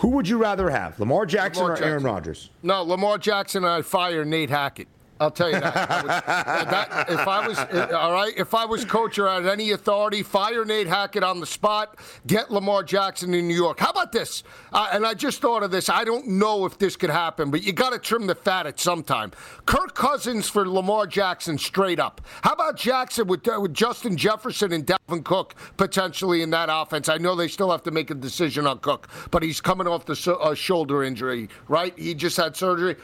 Who 0.00 0.08
would 0.08 0.28
you 0.28 0.38
rather 0.38 0.70
have, 0.70 0.98
Lamar 0.98 1.26
Jackson 1.26 1.62
Lamar 1.62 1.74
or 1.74 1.76
Jackson. 1.76 1.90
Aaron 1.90 2.02
Rodgers? 2.04 2.50
No, 2.62 2.82
Lamar 2.82 3.18
Jackson. 3.18 3.64
I 3.64 3.82
fire 3.82 4.24
Nate 4.24 4.50
Hackett. 4.50 4.88
I'll 5.20 5.30
tell 5.30 5.50
you 5.50 5.60
that. 5.60 6.02
Would, 6.02 6.10
that 6.10 7.10
if 7.10 7.28
I 7.28 7.46
was 7.46 7.58
all 7.92 8.12
right, 8.12 8.32
if 8.38 8.54
I 8.54 8.64
was 8.64 8.86
coach 8.86 9.18
or 9.18 9.28
had 9.28 9.46
any 9.46 9.72
authority, 9.72 10.22
fire 10.22 10.64
Nate 10.64 10.86
Hackett 10.86 11.22
on 11.22 11.40
the 11.40 11.46
spot, 11.46 11.98
get 12.26 12.50
Lamar 12.50 12.82
Jackson 12.82 13.34
in 13.34 13.46
New 13.46 13.54
York. 13.54 13.80
How 13.80 13.90
about 13.90 14.12
this? 14.12 14.42
Uh, 14.72 14.88
and 14.92 15.04
I 15.06 15.12
just 15.12 15.42
thought 15.42 15.62
of 15.62 15.70
this. 15.70 15.90
I 15.90 16.04
don't 16.04 16.26
know 16.26 16.64
if 16.64 16.78
this 16.78 16.96
could 16.96 17.10
happen, 17.10 17.50
but 17.50 17.62
you 17.62 17.74
got 17.74 17.90
to 17.90 17.98
trim 17.98 18.26
the 18.26 18.34
fat 18.34 18.66
at 18.66 18.80
some 18.80 19.02
time. 19.02 19.32
Kirk 19.66 19.94
Cousins 19.94 20.48
for 20.48 20.66
Lamar 20.66 21.06
Jackson, 21.06 21.58
straight 21.58 22.00
up. 22.00 22.22
How 22.42 22.54
about 22.54 22.78
Jackson 22.78 23.26
with, 23.26 23.46
uh, 23.46 23.60
with 23.60 23.74
Justin 23.74 24.16
Jefferson 24.16 24.72
and 24.72 24.86
Dalvin 24.86 25.22
Cook 25.22 25.54
potentially 25.76 26.40
in 26.40 26.48
that 26.50 26.70
offense? 26.72 27.10
I 27.10 27.18
know 27.18 27.36
they 27.36 27.48
still 27.48 27.70
have 27.70 27.82
to 27.82 27.90
make 27.90 28.10
a 28.10 28.14
decision 28.14 28.66
on 28.66 28.78
Cook, 28.78 29.08
but 29.30 29.42
he's 29.42 29.60
coming 29.60 29.86
off 29.86 30.06
the 30.06 30.38
uh, 30.40 30.54
shoulder 30.54 31.04
injury, 31.04 31.50
right? 31.68 31.92
He 31.98 32.14
just 32.14 32.38
had 32.38 32.56
surgery. 32.56 32.96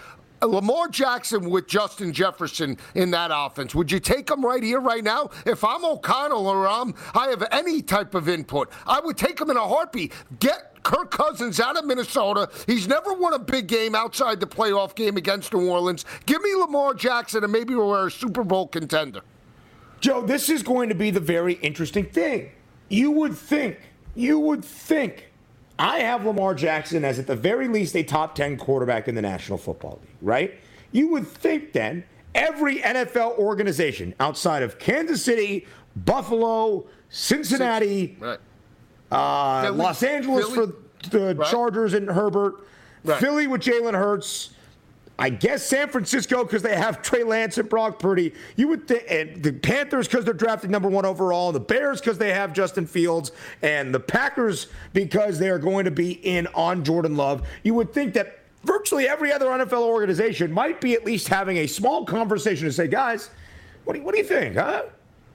Uh, 0.42 0.46
Lamar 0.46 0.88
Jackson 0.88 1.50
with 1.50 1.66
Justin 1.66 2.12
Jefferson 2.12 2.76
in 2.94 3.10
that 3.12 3.30
offense. 3.32 3.74
Would 3.74 3.90
you 3.90 4.00
take 4.00 4.30
him 4.30 4.44
right 4.44 4.62
here, 4.62 4.80
right 4.80 5.02
now? 5.02 5.30
If 5.44 5.64
I'm 5.64 5.84
O'Connell 5.84 6.46
or 6.46 6.68
I'm, 6.68 6.94
I 7.14 7.28
have 7.28 7.46
any 7.50 7.82
type 7.82 8.14
of 8.14 8.28
input, 8.28 8.70
I 8.86 9.00
would 9.00 9.16
take 9.16 9.40
him 9.40 9.50
in 9.50 9.56
a 9.56 9.66
heartbeat. 9.66 10.12
Get 10.38 10.82
Kirk 10.82 11.10
Cousins 11.10 11.58
out 11.58 11.76
of 11.76 11.84
Minnesota. 11.84 12.48
He's 12.66 12.86
never 12.86 13.12
won 13.12 13.32
a 13.34 13.38
big 13.38 13.66
game 13.66 13.94
outside 13.94 14.38
the 14.38 14.46
playoff 14.46 14.94
game 14.94 15.16
against 15.16 15.52
New 15.52 15.68
Orleans. 15.68 16.04
Give 16.26 16.40
me 16.42 16.54
Lamar 16.54 16.94
Jackson, 16.94 17.42
and 17.42 17.52
maybe 17.52 17.74
we're 17.74 18.06
a 18.06 18.10
Super 18.10 18.44
Bowl 18.44 18.68
contender. 18.68 19.22
Joe, 20.00 20.22
this 20.22 20.48
is 20.48 20.62
going 20.62 20.88
to 20.90 20.94
be 20.94 21.10
the 21.10 21.20
very 21.20 21.54
interesting 21.54 22.04
thing. 22.04 22.50
You 22.88 23.10
would 23.10 23.36
think, 23.36 23.80
you 24.14 24.38
would 24.38 24.64
think 24.64 25.32
I 25.78 25.98
have 25.98 26.24
Lamar 26.24 26.54
Jackson 26.54 27.04
as 27.04 27.18
at 27.18 27.26
the 27.26 27.36
very 27.36 27.68
least 27.68 27.94
a 27.96 28.02
top 28.02 28.34
10 28.34 28.56
quarterback 28.56 29.08
in 29.08 29.14
the 29.14 29.22
National 29.22 29.58
Football 29.58 30.00
League, 30.02 30.16
right? 30.22 30.54
You 30.92 31.08
would 31.08 31.26
think 31.26 31.72
then 31.72 32.04
every 32.34 32.78
NFL 32.78 33.38
organization 33.38 34.14
outside 34.20 34.62
of 34.62 34.78
Kansas 34.78 35.22
City, 35.22 35.66
Buffalo, 35.96 36.86
Cincinnati, 37.10 38.16
right. 38.20 38.38
uh, 39.10 39.62
Philly, 39.64 39.76
Los 39.76 40.02
Angeles 40.02 40.48
Philly, 40.48 40.72
for 41.02 41.08
the 41.10 41.34
right. 41.34 41.50
Chargers 41.50 41.94
and 41.94 42.08
Herbert, 42.08 42.54
right. 43.04 43.20
Philly 43.20 43.46
with 43.46 43.60
Jalen 43.60 43.94
Hurts, 43.94 44.50
I 45.18 45.30
guess 45.30 45.64
San 45.64 45.88
Francisco 45.88 46.44
because 46.44 46.62
they 46.62 46.76
have 46.76 47.00
Trey 47.00 47.22
Lance 47.22 47.56
and 47.56 47.68
Brock 47.68 47.98
Purdy. 47.98 48.34
You 48.56 48.68
would 48.68 48.86
think, 48.86 49.04
and 49.08 49.42
the 49.42 49.52
Panthers 49.52 50.06
because 50.06 50.24
they're 50.24 50.34
drafting 50.34 50.70
number 50.70 50.88
one 50.88 51.06
overall, 51.06 51.52
the 51.52 51.60
Bears 51.60 52.00
because 52.00 52.18
they 52.18 52.32
have 52.32 52.52
Justin 52.52 52.86
Fields, 52.86 53.32
and 53.62 53.94
the 53.94 54.00
Packers 54.00 54.66
because 54.92 55.38
they 55.38 55.48
are 55.48 55.58
going 55.58 55.86
to 55.86 55.90
be 55.90 56.12
in 56.12 56.46
on 56.48 56.84
Jordan 56.84 57.16
Love. 57.16 57.46
You 57.62 57.74
would 57.74 57.92
think 57.92 58.12
that 58.14 58.40
virtually 58.64 59.08
every 59.08 59.32
other 59.32 59.46
NFL 59.46 59.84
organization 59.84 60.52
might 60.52 60.80
be 60.80 60.92
at 60.92 61.06
least 61.06 61.28
having 61.28 61.58
a 61.58 61.66
small 61.66 62.04
conversation 62.04 62.66
to 62.66 62.72
say, 62.72 62.86
guys, 62.86 63.30
what 63.84 63.94
do 63.94 64.00
you, 64.00 64.04
what 64.04 64.14
do 64.14 64.20
you 64.20 64.26
think, 64.26 64.56
huh? 64.56 64.82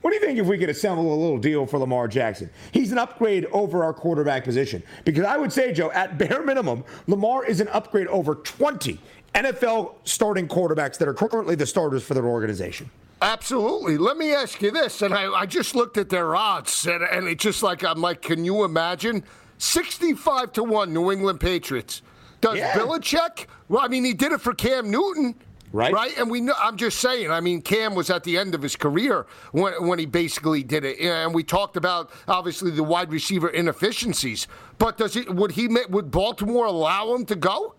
What 0.02 0.10
do 0.10 0.16
you 0.16 0.22
think 0.22 0.40
if 0.40 0.48
we 0.48 0.58
could 0.58 0.70
assemble 0.70 1.14
a 1.14 1.16
little 1.16 1.38
deal 1.38 1.68
for 1.68 1.78
Lamar 1.78 2.08
Jackson? 2.08 2.50
He's 2.72 2.92
an 2.92 2.98
upgrade 2.98 3.46
over 3.52 3.84
our 3.84 3.94
quarterback 3.94 4.44
position. 4.44 4.82
Because 5.06 5.26
I 5.26 5.38
would 5.38 5.54
say, 5.54 5.72
Joe, 5.72 5.92
at 5.92 6.18
bare 6.18 6.44
minimum, 6.44 6.84
Lamar 7.06 7.46
is 7.46 7.62
an 7.62 7.68
upgrade 7.68 8.08
over 8.08 8.36
20 8.36 9.00
NFL 9.36 9.96
starting 10.04 10.48
quarterbacks 10.48 10.98
that 10.98 11.08
are 11.08 11.14
currently 11.14 11.56
the 11.56 11.66
starters 11.66 12.04
for 12.04 12.14
their 12.14 12.26
organization. 12.26 12.90
Absolutely. 13.22 13.98
Let 13.98 14.18
me 14.18 14.34
ask 14.34 14.62
you 14.62 14.72
this, 14.72 15.02
and 15.02 15.14
I, 15.14 15.32
I 15.32 15.46
just 15.46 15.76
looked 15.76 15.98
at 15.98 16.10
their 16.10 16.36
odds, 16.36 16.88
and, 16.88 17.04
and 17.04 17.28
it's 17.28 17.44
just 17.44 17.62
like 17.62 17.84
I'm 17.84 18.02
like, 18.02 18.22
can 18.22 18.44
you 18.44 18.64
imagine? 18.64 19.24
65 19.60 20.54
to 20.54 20.64
1 20.64 20.92
New 20.92 21.12
England 21.12 21.40
Patriots. 21.40 22.02
Does 22.42 22.58
yeah. 22.58 22.74
Belichick? 22.74 23.46
Well, 23.70 23.86
I 23.86 23.88
mean, 23.88 24.04
he 24.04 24.16
did 24.16 24.32
it 24.32 24.42
for 24.42 24.56
Cam 24.56 24.90
Newton. 24.90 25.36
Right. 25.72 25.94
Right. 25.94 26.18
And 26.18 26.30
we 26.30 26.42
know, 26.42 26.56
I'm 26.58 26.76
just 26.76 27.00
saying, 27.00 27.32
I 27.32 27.40
mean, 27.40 27.62
Cam 27.62 27.96
was 27.96 28.10
at 28.10 28.24
the 28.24 28.38
end 28.38 28.56
of 28.56 28.62
his 28.62 28.76
career 28.76 29.26
when, 29.52 29.88
when 29.88 30.00
he 30.00 30.06
basically 30.06 30.64
did 30.64 30.84
it. 30.84 31.00
And 31.00 31.34
we 31.34 31.44
talked 31.44 31.78
about, 31.78 32.12
obviously, 32.28 32.72
the 32.72 32.84
wide 32.84 33.12
receiver 33.12 33.50
inefficiencies. 33.50 34.48
But 34.80 34.98
does 34.98 35.14
he, 35.14 35.22
would 35.22 35.52
he, 35.52 35.68
would 35.68 36.12
Baltimore 36.12 36.66
allow 36.66 37.16
him 37.16 37.26
to 37.28 37.36
go? 37.36 37.76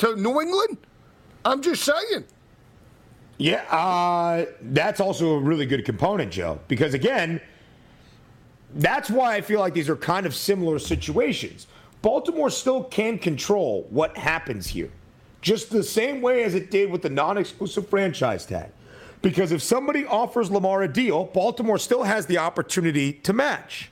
To 0.00 0.16
New 0.16 0.40
England? 0.40 0.78
I'm 1.44 1.62
just 1.62 1.84
saying. 1.84 2.24
Yeah, 3.38 3.62
uh, 3.70 4.46
that's 4.60 5.00
also 5.00 5.34
a 5.36 5.38
really 5.38 5.64
good 5.64 5.84
component, 5.84 6.30
Joe, 6.32 6.60
because 6.68 6.92
again, 6.92 7.40
that's 8.74 9.08
why 9.08 9.34
I 9.34 9.40
feel 9.40 9.60
like 9.60 9.72
these 9.72 9.88
are 9.88 9.96
kind 9.96 10.26
of 10.26 10.34
similar 10.34 10.78
situations. 10.78 11.66
Baltimore 12.02 12.50
still 12.50 12.84
can 12.84 13.18
control 13.18 13.86
what 13.90 14.16
happens 14.16 14.66
here, 14.66 14.90
just 15.40 15.70
the 15.70 15.82
same 15.82 16.20
way 16.20 16.44
as 16.44 16.54
it 16.54 16.70
did 16.70 16.90
with 16.90 17.02
the 17.02 17.10
non 17.10 17.38
exclusive 17.38 17.88
franchise 17.88 18.44
tag. 18.44 18.70
Because 19.22 19.52
if 19.52 19.62
somebody 19.62 20.06
offers 20.06 20.50
Lamar 20.50 20.82
a 20.82 20.88
deal, 20.88 21.24
Baltimore 21.24 21.78
still 21.78 22.02
has 22.02 22.24
the 22.26 22.38
opportunity 22.38 23.12
to 23.12 23.32
match. 23.32 23.90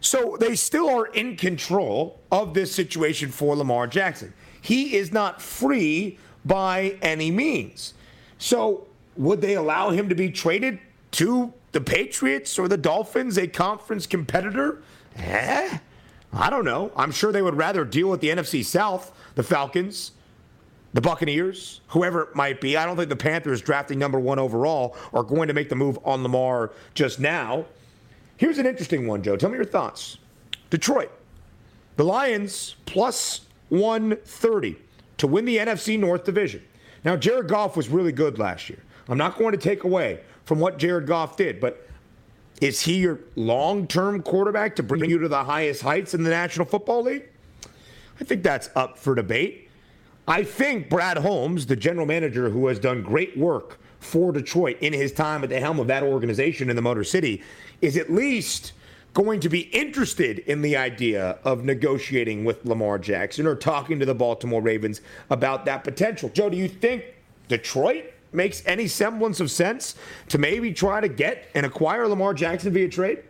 So 0.00 0.36
they 0.38 0.54
still 0.56 0.88
are 0.88 1.06
in 1.06 1.36
control 1.36 2.20
of 2.30 2.54
this 2.54 2.72
situation 2.72 3.30
for 3.30 3.56
Lamar 3.56 3.86
Jackson. 3.86 4.32
He 4.60 4.96
is 4.96 5.12
not 5.12 5.40
free 5.40 6.18
by 6.44 6.96
any 7.02 7.30
means. 7.30 7.94
So, 8.38 8.86
would 9.16 9.40
they 9.40 9.54
allow 9.54 9.90
him 9.90 10.08
to 10.08 10.14
be 10.14 10.30
traded 10.30 10.78
to 11.12 11.52
the 11.72 11.80
Patriots 11.80 12.58
or 12.58 12.68
the 12.68 12.76
Dolphins, 12.76 13.36
a 13.36 13.46
conference 13.46 14.06
competitor? 14.06 14.82
Eh? 15.16 15.78
I 16.32 16.50
don't 16.50 16.64
know. 16.64 16.92
I'm 16.96 17.10
sure 17.10 17.32
they 17.32 17.42
would 17.42 17.56
rather 17.56 17.84
deal 17.84 18.08
with 18.08 18.20
the 18.20 18.28
NFC 18.28 18.64
South, 18.64 19.12
the 19.34 19.42
Falcons, 19.42 20.12
the 20.92 21.00
Buccaneers, 21.00 21.80
whoever 21.88 22.22
it 22.22 22.34
might 22.34 22.60
be. 22.60 22.76
I 22.76 22.86
don't 22.86 22.96
think 22.96 23.08
the 23.08 23.16
Panthers, 23.16 23.60
drafting 23.60 23.98
number 23.98 24.20
one 24.20 24.38
overall, 24.38 24.96
are 25.12 25.22
going 25.22 25.48
to 25.48 25.54
make 25.54 25.68
the 25.68 25.76
move 25.76 25.98
on 26.04 26.22
Lamar 26.22 26.72
just 26.94 27.18
now. 27.18 27.66
Here's 28.36 28.58
an 28.58 28.66
interesting 28.66 29.06
one, 29.06 29.22
Joe. 29.22 29.36
Tell 29.36 29.50
me 29.50 29.56
your 29.56 29.64
thoughts. 29.64 30.18
Detroit. 30.70 31.10
The 31.96 32.04
Lions 32.04 32.76
plus 32.86 33.40
130 33.68 34.76
to 35.18 35.26
win 35.26 35.44
the 35.44 35.58
NFC 35.58 35.98
North 35.98 36.24
Division. 36.24 36.62
Now, 37.04 37.16
Jared 37.16 37.48
Goff 37.48 37.76
was 37.76 37.88
really 37.88 38.12
good 38.12 38.38
last 38.38 38.68
year. 38.68 38.82
I'm 39.08 39.18
not 39.18 39.38
going 39.38 39.52
to 39.52 39.58
take 39.58 39.84
away 39.84 40.20
from 40.44 40.60
what 40.60 40.78
Jared 40.78 41.06
Goff 41.06 41.36
did, 41.36 41.60
but 41.60 41.88
is 42.60 42.80
he 42.80 42.98
your 42.98 43.20
long 43.36 43.86
term 43.86 44.22
quarterback 44.22 44.76
to 44.76 44.82
bring 44.82 45.02
mm-hmm. 45.02 45.10
you 45.10 45.18
to 45.18 45.28
the 45.28 45.44
highest 45.44 45.82
heights 45.82 46.14
in 46.14 46.22
the 46.22 46.30
National 46.30 46.66
Football 46.66 47.04
League? 47.04 47.28
I 48.20 48.24
think 48.24 48.42
that's 48.42 48.68
up 48.74 48.98
for 48.98 49.14
debate. 49.14 49.68
I 50.26 50.42
think 50.42 50.90
Brad 50.90 51.18
Holmes, 51.18 51.66
the 51.66 51.76
general 51.76 52.04
manager 52.04 52.50
who 52.50 52.66
has 52.66 52.78
done 52.78 53.02
great 53.02 53.36
work 53.36 53.78
for 54.00 54.32
Detroit 54.32 54.76
in 54.80 54.92
his 54.92 55.12
time 55.12 55.42
at 55.42 55.48
the 55.48 55.60
helm 55.60 55.78
of 55.80 55.86
that 55.86 56.02
organization 56.02 56.68
in 56.68 56.76
the 56.76 56.82
Motor 56.82 57.04
City, 57.04 57.42
is 57.80 57.96
at 57.96 58.12
least 58.12 58.72
going 59.14 59.40
to 59.40 59.48
be 59.48 59.60
interested 59.60 60.38
in 60.40 60.62
the 60.62 60.76
idea 60.76 61.38
of 61.44 61.64
negotiating 61.64 62.44
with 62.44 62.64
Lamar 62.64 62.98
Jackson 62.98 63.46
or 63.46 63.54
talking 63.56 63.98
to 63.98 64.06
the 64.06 64.14
Baltimore 64.14 64.62
Ravens 64.62 65.00
about 65.30 65.64
that 65.64 65.84
potential. 65.84 66.28
Joe, 66.28 66.48
do 66.48 66.56
you 66.56 66.68
think 66.68 67.04
Detroit 67.48 68.12
makes 68.32 68.62
any 68.66 68.86
semblance 68.86 69.40
of 69.40 69.50
sense 69.50 69.94
to 70.28 70.38
maybe 70.38 70.72
try 70.72 71.00
to 71.00 71.08
get 71.08 71.48
and 71.54 71.64
acquire 71.64 72.06
Lamar 72.06 72.34
Jackson 72.34 72.72
via 72.72 72.88
trade? 72.88 73.22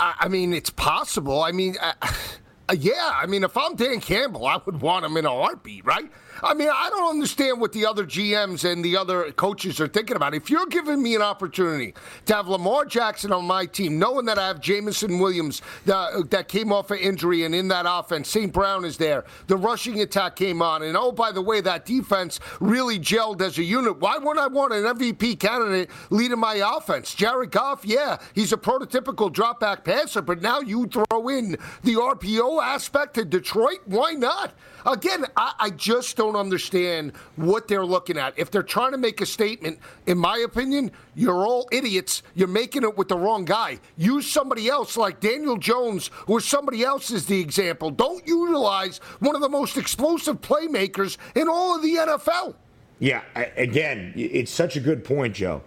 I 0.00 0.28
mean, 0.28 0.52
it's 0.52 0.70
possible. 0.70 1.42
I 1.42 1.52
mean, 1.52 1.76
uh, 1.80 1.92
yeah. 2.78 3.12
I 3.14 3.26
mean, 3.26 3.44
if 3.44 3.56
I'm 3.56 3.74
Dan 3.74 4.00
Campbell, 4.00 4.46
I 4.46 4.60
would 4.64 4.80
want 4.80 5.04
him 5.04 5.16
in 5.16 5.26
a 5.26 5.30
heartbeat, 5.30 5.84
right? 5.84 6.10
I 6.42 6.54
mean, 6.54 6.68
I 6.72 6.88
don't 6.90 7.10
understand 7.10 7.60
what 7.60 7.72
the 7.72 7.86
other 7.86 8.04
GMs 8.04 8.70
and 8.70 8.84
the 8.84 8.96
other 8.96 9.32
coaches 9.32 9.80
are 9.80 9.88
thinking 9.88 10.16
about. 10.16 10.34
If 10.34 10.50
you're 10.50 10.66
giving 10.66 11.02
me 11.02 11.14
an 11.14 11.22
opportunity 11.22 11.94
to 12.26 12.34
have 12.34 12.48
Lamar 12.48 12.84
Jackson 12.84 13.32
on 13.32 13.44
my 13.44 13.66
team, 13.66 13.98
knowing 13.98 14.26
that 14.26 14.38
I 14.38 14.46
have 14.46 14.60
Jameson 14.60 15.18
Williams 15.18 15.62
that, 15.86 16.30
that 16.30 16.48
came 16.48 16.72
off 16.72 16.90
an 16.90 16.98
injury 16.98 17.44
and 17.44 17.54
in 17.54 17.68
that 17.68 17.86
offense, 17.88 18.28
St. 18.28 18.52
Brown 18.52 18.84
is 18.84 18.96
there, 18.96 19.24
the 19.48 19.56
rushing 19.56 20.00
attack 20.00 20.36
came 20.36 20.62
on, 20.62 20.82
and 20.82 20.96
oh, 20.96 21.10
by 21.10 21.32
the 21.32 21.42
way, 21.42 21.60
that 21.60 21.84
defense 21.84 22.38
really 22.60 22.98
gelled 22.98 23.40
as 23.40 23.58
a 23.58 23.64
unit. 23.64 23.98
Why 23.98 24.18
wouldn't 24.18 24.38
I 24.38 24.46
want 24.46 24.72
an 24.72 24.84
MVP 24.84 25.40
candidate 25.40 25.90
leading 26.10 26.38
my 26.38 26.54
offense? 26.76 27.14
Jared 27.14 27.50
Goff, 27.50 27.84
yeah, 27.84 28.18
he's 28.34 28.52
a 28.52 28.56
prototypical 28.56 29.32
drop 29.32 29.60
back 29.60 29.84
passer, 29.84 30.22
but 30.22 30.40
now 30.40 30.60
you 30.60 30.86
throw 30.86 31.28
in 31.28 31.52
the 31.82 31.94
RPO 31.94 32.62
aspect 32.62 33.14
to 33.14 33.24
Detroit. 33.24 33.80
Why 33.86 34.12
not? 34.12 34.54
Again, 34.86 35.24
I, 35.36 35.54
I, 35.58 35.70
just 35.70 36.16
don't 36.16 36.36
understand 36.36 37.12
what 37.36 37.68
they're 37.68 37.86
looking 37.86 38.16
at. 38.16 38.38
If 38.38 38.50
they're 38.50 38.62
trying 38.62 38.92
to 38.92 38.98
make 38.98 39.20
a 39.20 39.26
statement, 39.26 39.78
in 40.06 40.18
my 40.18 40.38
opinion, 40.38 40.90
you're 41.14 41.46
all 41.46 41.68
idiots. 41.72 42.22
You're 42.34 42.48
making 42.48 42.82
it 42.82 42.96
with 42.96 43.08
the 43.08 43.16
wrong 43.16 43.44
guy. 43.44 43.78
Use 43.96 44.30
somebody 44.30 44.68
else 44.68 44.96
like 44.96 45.20
Daniel 45.20 45.56
Jones 45.56 46.10
or 46.26 46.40
somebody 46.40 46.84
else 46.84 47.10
is 47.10 47.26
the 47.26 47.40
example. 47.40 47.90
Don't 47.90 48.26
utilize 48.26 48.98
one 49.20 49.34
of 49.34 49.42
the 49.42 49.48
most 49.48 49.76
explosive 49.76 50.40
playmakers 50.40 51.16
in 51.34 51.48
all 51.48 51.74
of 51.74 51.82
the 51.82 51.94
NFL. 51.94 52.54
Yeah, 53.00 53.22
again, 53.56 54.12
it's 54.16 54.50
such 54.50 54.76
a 54.76 54.80
good 54.80 55.04
point, 55.04 55.34
Joe, 55.34 55.62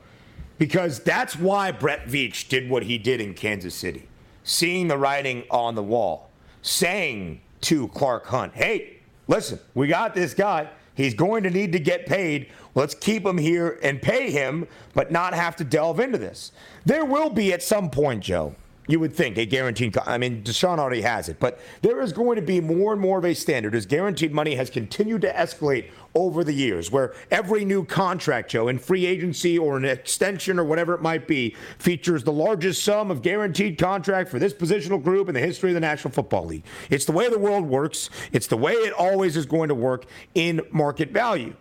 because 0.58 1.00
that's 1.00 1.38
why 1.38 1.72
Brett 1.72 2.08
Veach 2.08 2.50
did 2.50 2.70
what 2.70 2.84
he 2.84 2.98
did 2.98 3.22
in 3.22 3.34
Kansas 3.34 3.74
City, 3.74 4.08
seeing 4.44 4.90
the 4.90 4.98
writing 4.98 5.44
on 5.50 5.76
the 5.76 5.84
wall, 5.84 6.30
saying 6.62 7.42
to 7.62 7.88
Clark 7.90 8.26
Hunt, 8.26 8.54
hey, 8.54 8.98
listen, 9.32 9.58
we 9.74 9.88
got 9.88 10.14
this 10.14 10.34
guy. 10.36 10.70
He's 10.94 11.14
going 11.14 11.44
to 11.44 11.50
need 11.50 11.72
to 11.72 11.80
get 11.80 12.06
paid. 12.06 12.52
Let's 12.76 12.94
keep 12.94 13.26
him 13.26 13.38
here 13.38 13.80
and 13.82 14.02
pay 14.02 14.30
him, 14.30 14.68
but 14.94 15.12
not 15.12 15.34
have 15.34 15.56
to 15.56 15.64
delve 15.64 16.00
into 16.00 16.18
this. 16.18 16.52
There 16.86 17.06
will 17.06 17.30
be 17.30 17.54
at 17.54 17.64
some 17.64 17.90
point, 17.90 18.24
Joe, 18.24 18.54
you 18.88 19.00
would 19.00 19.14
think 19.14 19.38
a 19.38 19.46
guaranteed. 19.46 19.96
I 20.06 20.18
mean, 20.18 20.44
Deshaun 20.44 20.80
already 20.80 21.02
has 21.02 21.30
it, 21.30 21.40
but 21.40 21.60
there 21.82 22.02
is 22.02 22.12
going 22.12 22.36
to 22.36 22.42
be 22.42 22.60
more 22.60 22.94
and 22.94 23.02
more 23.02 23.20
of 23.20 23.26
a 23.26 23.34
standard 23.34 23.76
as 23.76 23.86
guaranteed 23.86 24.34
money 24.34 24.56
has 24.56 24.70
continued 24.70 25.22
to 25.22 25.32
escalate 25.32 25.90
over 26.14 26.44
the 26.44 26.54
years, 26.54 26.92
where 26.92 27.14
every 27.30 27.64
new 27.64 27.86
contract, 27.86 28.52
Joe, 28.52 28.68
in 28.68 28.80
free 28.80 29.06
agency 29.06 29.58
or 29.58 29.78
an 29.78 29.86
extension 29.86 30.60
or 30.60 30.64
whatever 30.64 30.94
it 30.94 31.02
might 31.02 31.28
be, 31.28 31.56
features 31.78 32.24
the 32.24 32.34
largest 32.34 32.84
sum 32.84 33.12
of 33.12 33.22
guaranteed 33.22 33.78
contract 33.78 34.30
for 34.30 34.40
this 34.40 34.54
positional 34.54 35.02
group 35.02 35.30
in 35.30 35.34
the 35.34 35.40
history 35.40 35.70
of 35.70 35.76
the 35.76 35.80
National 35.80 36.12
Football 36.12 36.46
League. 36.46 36.64
It's 36.90 37.06
the 37.06 37.14
way 37.14 37.30
the 37.30 37.40
world 37.40 37.66
works. 37.66 38.10
It's 38.34 38.48
the 38.48 38.58
way 38.58 38.74
it 38.74 38.94
always 38.94 39.38
is 39.38 39.46
going 39.46 39.70
to 39.70 39.76
work 39.76 40.06
in 40.36 40.62
market 40.72 41.12
value. 41.12 41.56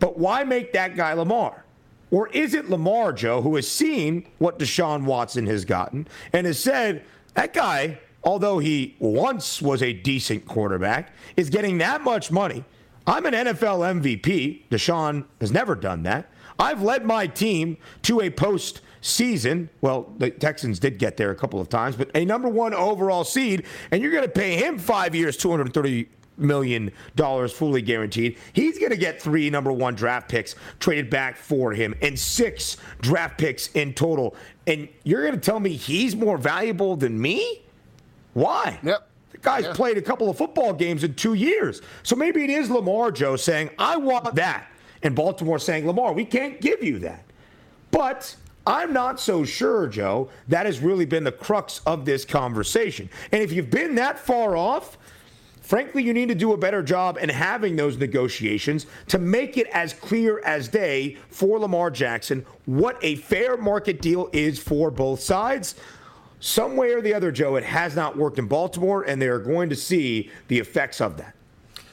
But 0.00 0.18
why 0.18 0.44
make 0.44 0.72
that 0.72 0.96
guy 0.96 1.12
Lamar? 1.12 1.63
Or 2.14 2.28
is 2.28 2.54
it 2.54 2.70
Lamar, 2.70 3.12
Joe, 3.12 3.42
who 3.42 3.56
has 3.56 3.66
seen 3.66 4.28
what 4.38 4.60
Deshaun 4.60 5.02
Watson 5.02 5.48
has 5.48 5.64
gotten 5.64 6.06
and 6.32 6.46
has 6.46 6.60
said, 6.60 7.02
that 7.34 7.52
guy, 7.52 7.98
although 8.22 8.60
he 8.60 8.94
once 9.00 9.60
was 9.60 9.82
a 9.82 9.92
decent 9.92 10.46
quarterback, 10.46 11.12
is 11.36 11.50
getting 11.50 11.78
that 11.78 12.02
much 12.02 12.30
money. 12.30 12.62
I'm 13.04 13.26
an 13.26 13.34
NFL 13.34 14.00
MVP. 14.00 14.68
Deshaun 14.70 15.24
has 15.40 15.50
never 15.50 15.74
done 15.74 16.04
that. 16.04 16.30
I've 16.56 16.82
led 16.82 17.04
my 17.04 17.26
team 17.26 17.78
to 18.02 18.20
a 18.20 18.30
post 18.30 18.80
season. 19.00 19.68
Well, 19.80 20.14
the 20.16 20.30
Texans 20.30 20.78
did 20.78 21.00
get 21.00 21.16
there 21.16 21.32
a 21.32 21.34
couple 21.34 21.60
of 21.60 21.68
times, 21.68 21.96
but 21.96 22.12
a 22.14 22.24
number 22.24 22.48
one 22.48 22.74
overall 22.74 23.24
seed, 23.24 23.66
and 23.90 24.00
you're 24.00 24.12
going 24.12 24.22
to 24.22 24.28
pay 24.28 24.54
him 24.54 24.78
five 24.78 25.16
years, 25.16 25.36
230 25.36 26.06
million 26.36 26.90
dollars 27.16 27.52
fully 27.52 27.82
guaranteed. 27.82 28.36
He's 28.52 28.78
going 28.78 28.90
to 28.90 28.96
get 28.96 29.20
three 29.20 29.48
number 29.50 29.72
one 29.72 29.94
draft 29.94 30.28
picks 30.28 30.54
traded 30.80 31.10
back 31.10 31.36
for 31.36 31.72
him 31.72 31.94
and 32.02 32.18
six 32.18 32.76
draft 33.00 33.38
picks 33.38 33.68
in 33.72 33.94
total. 33.94 34.34
And 34.66 34.88
you're 35.04 35.22
going 35.22 35.34
to 35.34 35.40
tell 35.40 35.60
me 35.60 35.76
he's 35.76 36.16
more 36.16 36.38
valuable 36.38 36.96
than 36.96 37.20
me? 37.20 37.62
Why? 38.32 38.78
Yep. 38.82 39.08
The 39.32 39.38
guy's 39.38 39.64
Yeah. 39.64 39.72
played 39.74 39.98
a 39.98 40.02
couple 40.02 40.28
of 40.30 40.36
football 40.38 40.72
games 40.72 41.04
in 41.04 41.14
two 41.14 41.34
years. 41.34 41.82
So 42.02 42.16
maybe 42.16 42.42
it 42.44 42.50
is 42.50 42.70
Lamar, 42.70 43.10
Joe, 43.12 43.36
saying, 43.36 43.70
I 43.78 43.96
want 43.96 44.34
that. 44.34 44.66
And 45.02 45.14
Baltimore 45.14 45.58
saying, 45.58 45.86
Lamar, 45.86 46.12
we 46.12 46.24
can't 46.24 46.60
give 46.60 46.82
you 46.82 46.98
that. 47.00 47.24
But 47.90 48.34
I'm 48.66 48.92
not 48.94 49.20
so 49.20 49.44
sure, 49.44 49.86
Joe, 49.86 50.30
that 50.48 50.64
has 50.66 50.80
really 50.80 51.04
been 51.04 51.24
the 51.24 51.32
crux 51.32 51.80
of 51.86 52.06
this 52.06 52.24
conversation. 52.24 53.10
And 53.30 53.42
if 53.42 53.52
you've 53.52 53.70
been 53.70 53.94
that 53.96 54.18
far 54.18 54.56
off, 54.56 54.96
frankly, 55.64 56.02
you 56.02 56.12
need 56.12 56.28
to 56.28 56.34
do 56.34 56.52
a 56.52 56.56
better 56.56 56.82
job 56.82 57.18
in 57.20 57.28
having 57.28 57.74
those 57.74 57.96
negotiations 57.96 58.86
to 59.08 59.18
make 59.18 59.56
it 59.56 59.66
as 59.68 59.92
clear 59.92 60.40
as 60.44 60.68
day 60.68 61.16
for 61.30 61.58
Lamar 61.58 61.90
Jackson 61.90 62.44
what 62.66 62.98
a 63.02 63.16
fair 63.16 63.56
market 63.56 64.00
deal 64.00 64.28
is 64.32 64.58
for 64.58 64.90
both 64.90 65.20
sides. 65.20 65.74
Some 66.40 66.76
way 66.76 66.92
or 66.92 67.00
the 67.00 67.14
other, 67.14 67.32
Joe, 67.32 67.56
it 67.56 67.64
has 67.64 67.96
not 67.96 68.18
worked 68.18 68.38
in 68.38 68.46
Baltimore, 68.46 69.02
and 69.02 69.20
they 69.20 69.28
are 69.28 69.38
going 69.38 69.70
to 69.70 69.76
see 69.76 70.30
the 70.48 70.58
effects 70.58 71.00
of 71.00 71.16
that. 71.16 71.34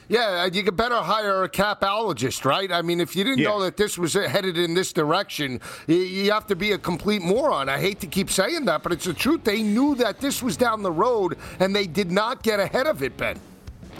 Yeah, 0.08 0.44
you 0.44 0.62
could 0.62 0.76
better 0.76 0.96
hire 0.96 1.42
a 1.44 1.48
capologist, 1.48 2.44
right? 2.44 2.70
I 2.70 2.82
mean, 2.82 3.00
if 3.00 3.16
you 3.16 3.24
didn't 3.24 3.38
Yeah. 3.38 3.48
know 3.48 3.62
that 3.62 3.78
this 3.78 3.96
was 3.96 4.12
headed 4.12 4.58
in 4.58 4.74
this 4.74 4.92
direction, 4.92 5.58
you, 5.86 5.96
you 5.96 6.32
have 6.32 6.46
to 6.48 6.56
be 6.56 6.72
a 6.72 6.78
complete 6.78 7.22
moron. 7.22 7.70
I 7.70 7.78
hate 7.78 8.00
to 8.00 8.06
keep 8.06 8.28
saying 8.28 8.66
that, 8.66 8.82
but 8.82 8.92
it's 8.92 9.06
the 9.06 9.14
truth. 9.14 9.42
They 9.44 9.62
knew 9.62 9.94
that 9.94 10.20
this 10.20 10.42
was 10.42 10.58
down 10.58 10.82
the 10.82 10.92
road, 10.92 11.38
and 11.58 11.74
they 11.74 11.86
did 11.86 12.10
not 12.12 12.42
get 12.42 12.60
ahead 12.60 12.86
of 12.86 13.02
it, 13.02 13.16
Ben. 13.16 13.40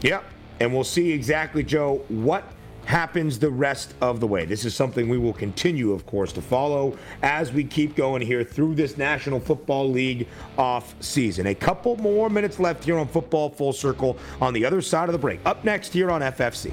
Yep. 0.02 0.24
And 0.60 0.72
we'll 0.72 0.84
see 0.84 1.10
exactly, 1.12 1.62
Joe, 1.62 2.04
what 2.08 2.44
happens 2.84 3.38
the 3.38 3.50
rest 3.50 3.94
of 4.00 4.20
the 4.20 4.26
way. 4.26 4.44
This 4.44 4.64
is 4.64 4.74
something 4.74 5.08
we 5.08 5.18
will 5.18 5.32
continue, 5.32 5.92
of 5.92 6.04
course, 6.06 6.32
to 6.32 6.42
follow 6.42 6.96
as 7.22 7.52
we 7.52 7.64
keep 7.64 7.94
going 7.94 8.22
here 8.22 8.44
through 8.44 8.74
this 8.74 8.96
National 8.96 9.38
Football 9.38 9.90
League 9.90 10.26
off 10.58 10.94
season. 11.00 11.46
A 11.46 11.54
couple 11.54 11.96
more 11.96 12.28
minutes 12.28 12.58
left 12.58 12.84
here 12.84 12.98
on 12.98 13.06
Football 13.06 13.50
Full 13.50 13.72
Circle 13.72 14.18
on 14.40 14.52
the 14.52 14.64
other 14.64 14.80
side 14.82 15.08
of 15.08 15.12
the 15.12 15.18
break. 15.18 15.40
Up 15.46 15.64
next 15.64 15.92
here 15.92 16.10
on 16.10 16.20
FFC. 16.20 16.72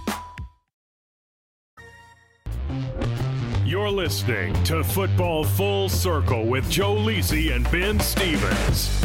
You're 3.65 3.89
listening 3.89 4.53
to 4.65 4.83
Football 4.83 5.43
Full 5.43 5.87
Circle 5.87 6.45
with 6.45 6.69
Joe 6.69 6.95
Lisi 6.95 7.55
and 7.55 7.69
Ben 7.71 7.99
Stevens. 7.99 9.01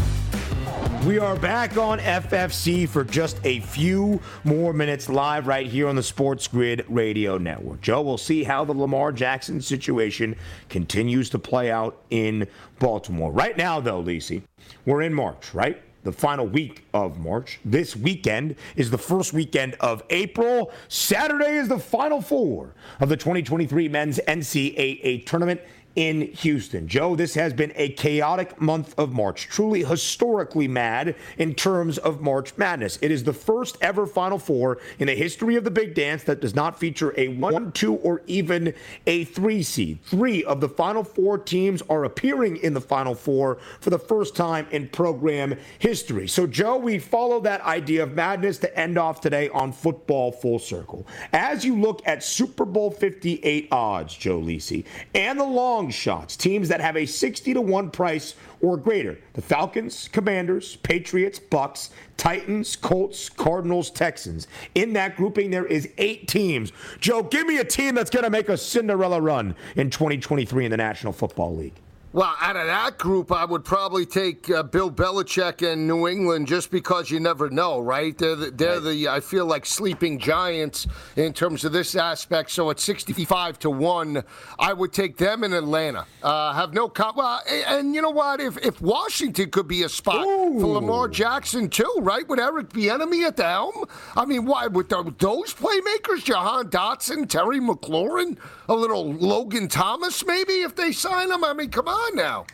We 1.07 1.21
are 1.21 1.37
back 1.37 1.77
on 1.77 2.01
FFC 2.01 2.89
for 2.89 3.05
just 3.05 3.39
a 3.45 3.61
few 3.61 4.21
more 4.43 4.73
minutes 4.73 5.09
live 5.09 5.47
right 5.47 5.67
here 5.67 5.87
on 5.87 5.95
the 5.95 6.03
Sports 6.03 6.49
Grid 6.49 6.85
Radio 6.89 7.39
Network. 7.39 7.81
Joe, 7.81 8.03
we'll 8.03 8.19
see 8.19 8.43
how 8.43 8.65
the 8.65 8.73
Lamar 8.73 9.13
Jackson 9.13 9.61
situation 9.61 10.35
continues 10.69 11.31
to 11.31 11.39
play 11.39 11.71
out 11.71 12.03
in 12.11 12.49
Baltimore. 12.81 13.31
Right 13.31 13.57
now, 13.57 13.79
though, 13.79 14.03
Lisi, 14.03 14.43
we're 14.85 15.03
in 15.03 15.15
March, 15.15 15.55
right? 15.55 15.81
The 16.07 16.13
final 16.13 16.47
week 16.47 16.85
of 16.95 17.19
March. 17.19 17.59
This 17.65 17.97
weekend 17.97 18.55
is 18.77 18.93
the 18.93 18.97
first 18.97 19.33
weekend 19.33 19.75
of 19.81 20.05
April. 20.09 20.71
Saturday 20.87 21.57
is 21.57 21.67
the 21.67 21.81
final 21.81 22.23
four 22.23 22.77
of 23.01 23.09
the 23.09 23.17
2023 23.17 23.89
men's 23.89 24.21
NCAA 24.29 25.27
tournament 25.27 25.61
in 25.97 26.21
Houston. 26.33 26.87
Joe, 26.87 27.17
this 27.17 27.35
has 27.35 27.55
been 27.55 27.73
a 27.75 27.89
chaotic 27.89 28.61
month 28.61 28.95
of 28.99 29.13
March, 29.13 29.49
truly 29.49 29.83
historically 29.83 30.69
mad 30.69 31.17
in 31.39 31.55
terms 31.55 31.97
of 31.97 32.21
March 32.21 32.57
Madness. 32.59 32.99
It 33.01 33.11
is 33.11 33.25
the 33.25 33.33
first 33.33 33.79
ever 33.81 34.07
Final 34.07 34.39
Four 34.39 34.79
in 34.99 35.07
the 35.07 35.15
history 35.15 35.57
of 35.57 35.65
the 35.65 35.71
Big 35.71 35.95
Dance 35.95 36.23
that 36.25 36.41
does 36.41 36.55
not 36.55 36.79
feature 36.79 37.15
a 37.17 37.29
one, 37.29 37.73
two, 37.73 37.95
or 37.95 38.23
even 38.27 38.75
a 39.07 39.25
three 39.25 39.63
seed. 39.63 39.99
Three 40.05 40.45
of 40.45 40.61
the 40.61 40.69
Final 40.69 41.03
Four 41.03 41.39
teams 41.39 41.83
are 41.89 42.05
appearing 42.05 42.59
in 42.59 42.75
the 42.75 42.81
Final 42.81 43.15
Four 43.15 43.57
for 43.81 43.89
the 43.89 43.99
first 43.99 44.37
time 44.37 44.67
in 44.71 44.89
program 44.89 45.57
history. 45.79 46.29
So, 46.29 46.47
Joe, 46.47 46.77
we 46.77 46.99
follow 46.99 47.41
that 47.41 47.63
idea 47.63 48.03
of 48.03 48.13
madness 48.13 48.59
to 48.59 48.79
end 48.79 48.99
off 48.99 49.23
today 49.23 49.49
on 49.49 49.73
football 49.73 50.31
full 50.31 50.59
circle. 50.59 51.07
As 51.33 51.65
you 51.65 51.75
look 51.81 52.03
at 52.07 52.23
Super 52.23 52.67
Bowl 52.67 52.91
58 52.91 53.69
odds, 53.73 54.15
Joe 54.15 54.41
Lisi, 54.41 54.85
and 55.15 55.41
the 55.41 55.45
long 55.45 55.86
long 55.87 55.93
shots, 55.93 56.37
teams 56.37 56.69
that 56.69 56.81
have 56.81 56.97
a 56.97 57.07
60 57.07 57.55
to 57.55 57.61
1 57.61 57.91
price 57.91 58.35
or 58.61 58.77
greater. 58.77 59.17
The 59.35 59.43
Falcons, 59.43 60.09
Commanders, 60.09 60.77
Patriots, 60.77 61.39
Bucks, 61.39 61.91
Titans, 62.17 62.75
Colts, 62.75 63.29
Cardinals, 63.29 63.91
Texans. 63.91 64.49
In 64.75 64.95
that 64.95 65.17
grouping, 65.17 65.51
there 65.51 65.67
is 65.67 65.89
eight 65.99 66.27
teams. 66.27 66.73
Joe, 66.99 67.23
give 67.23 67.47
me 67.47 67.59
a 67.59 67.65
team 67.65 67.95
that's 67.95 68.11
going 68.11 68.25
to 68.25 68.31
make 68.31 68.49
a 68.49 68.57
Cinderella 68.57 69.21
run 69.21 69.55
in 69.77 69.91
2023 69.91 70.65
in 70.65 70.71
the 70.73 70.77
National 70.77 71.13
Football 71.13 71.55
League. 71.55 71.75
Well, 72.13 72.35
out 72.41 72.57
of 72.57 72.67
that 72.67 72.97
group, 72.97 73.31
I 73.31 73.45
would 73.45 73.65
probably 73.65 74.07
take 74.07 74.49
uh, 74.49 74.63
Bill 74.63 74.91
Belichick 74.91 75.61
and 75.71 75.87
New 75.87 76.09
England 76.09 76.47
just 76.47 76.71
because 76.71 77.11
you 77.11 77.21
never 77.21 77.51
know, 77.51 77.79
right? 77.81 78.17
They're 78.17 78.37
the, 78.37 78.51
they're 78.51 78.81
right. 78.81 78.85
the 78.85 79.09
I 79.09 79.21
feel 79.21 79.45
like 79.45 79.67
sleeping 79.67 80.19
giants 80.19 80.87
in 81.17 81.35
terms 81.35 81.65
of 81.67 81.73
this 81.73 81.95
aspect. 81.95 82.53
So 82.53 82.71
at 82.71 82.81
65 82.81 83.59
to 83.59 83.71
1, 83.71 84.25
I 84.59 84.73
would 84.73 84.95
take 84.95 85.19
them 85.19 85.45
in 85.45 85.53
Atlanta. 85.53 86.07
Uh, 86.23 86.55
have 86.55 86.73
no 86.73 86.89
com- 86.89 87.17
well, 87.17 87.43
and 87.67 87.95
you 87.95 88.01
know 88.01 88.11
what? 88.11 88.41
If 88.41 88.57
if 88.65 88.81
Washington 88.81 89.51
could 89.51 89.69
be 89.69 89.83
a 89.83 89.89
spot 89.89 90.25
Ooh. 90.27 90.59
for 90.59 90.67
Lamar 90.69 91.09
Jackson 91.09 91.69
too, 91.69 91.97
right? 91.99 92.27
With 92.27 92.41
Eric 92.41 92.71
Bieniemy 92.71 93.27
at 93.27 93.37
the 93.37 93.45
helm. 93.45 93.85
I 94.17 94.25
mean, 94.25 94.47
why 94.47 94.69
with 94.69 94.89
those 94.89 95.53
playmakers, 95.53 96.25
Jahan 96.25 96.71
Dotson, 96.71 97.29
Terry 97.29 97.61
McLaurin, 97.61 98.39
a 98.69 98.75
little 98.75 99.13
Logan 99.13 99.69
Thomas, 99.69 100.25
maybe 100.25 100.63
if 100.63 100.75
they 100.75 100.93
sign 100.93 101.31
him. 101.31 101.45
I 101.45 101.53
mean, 101.53 101.69
come 101.69 101.89
on 101.89 102.06
on 102.07 102.17
now. 102.17 102.47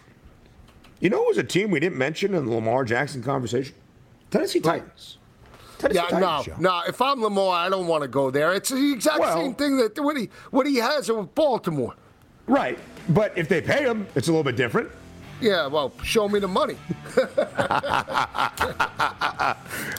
You 1.01 1.11
know, 1.11 1.23
it 1.25 1.29
was 1.29 1.39
a 1.39 1.45
team 1.45 1.71
we 1.71 1.81
didn't 1.81 1.99
mention 1.99 2.35
in 2.35 2.47
the 2.47 2.51
Lamar 2.53 2.85
Jackson 2.85 3.23
conversation. 3.23 3.75
Tennessee 4.31 4.61
Titans. 4.61 5.19
Tennessee 5.79 6.01
yeah, 6.01 6.19
Titans 6.19 6.61
no, 6.61 6.81
no. 6.81 6.83
If 6.87 7.03
I'm 7.03 7.21
Lamar, 7.21 7.67
I 7.67 7.69
don't 7.69 7.89
want 7.89 8.03
to 8.03 8.09
go 8.09 8.31
there. 8.31 8.55
It's 8.55 8.71
the 8.71 8.93
exact 8.93 9.19
well, 9.19 9.37
same 9.37 9.55
thing 9.55 9.77
that 9.79 9.99
what 9.99 10.17
he 10.17 10.29
what 10.51 10.67
he 10.67 10.77
has 10.77 11.11
with 11.11 11.35
Baltimore. 11.35 11.95
Right, 12.47 12.79
but 13.09 13.37
if 13.37 13.49
they 13.49 13.61
pay 13.61 13.83
him, 13.83 14.07
it's 14.15 14.29
a 14.29 14.31
little 14.31 14.45
bit 14.45 14.57
different. 14.57 14.91
Yeah, 15.43 15.67
well, 15.67 15.93
show 16.05 16.29
me 16.29 16.39
the 16.39 16.47
money. 16.47 16.77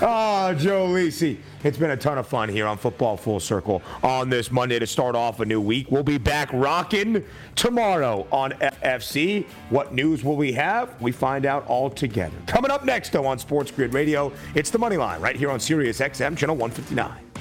oh, 0.02 0.54
Joe 0.58 0.88
Lisi. 0.88 1.38
It's 1.66 1.78
been 1.78 1.92
a 1.92 1.98
ton 1.98 2.18
of 2.18 2.28
fun 2.28 2.48
here 2.48 2.66
on 2.66 2.78
Football 2.78 3.18
Full 3.18 3.42
Circle 3.42 3.82
on 4.04 4.30
this 4.30 4.52
Monday 4.52 4.80
to 4.80 4.88
start 4.88 5.16
off 5.16 5.42
a 5.42 5.46
new 5.46 5.60
week. 5.60 5.92
We'll 5.92 6.02
be 6.02 6.18
back 6.18 6.50
rocking 6.54 7.26
tomorrow 7.56 8.26
on 8.32 8.52
FFC. 8.52 9.46
What 9.70 9.94
news 9.94 10.24
will 10.24 10.38
we 10.38 10.54
have? 10.54 11.00
We 11.02 11.12
find 11.12 11.46
out 11.46 11.68
all 11.68 11.90
together. 11.90 12.36
Coming 12.48 12.72
up 12.72 12.86
next, 12.86 13.12
though, 13.12 13.26
on 13.26 13.38
Sports 13.38 13.70
Grid 13.70 13.94
Radio, 13.94 14.32
it's 14.56 14.70
the 14.70 14.80
Money 14.80 14.96
Line 14.96 15.20
right 15.20 15.36
here 15.36 15.52
on 15.52 15.60
Sirius 15.60 16.00
XM, 16.00 16.38
Channel 16.38 16.56
159. 16.56 17.34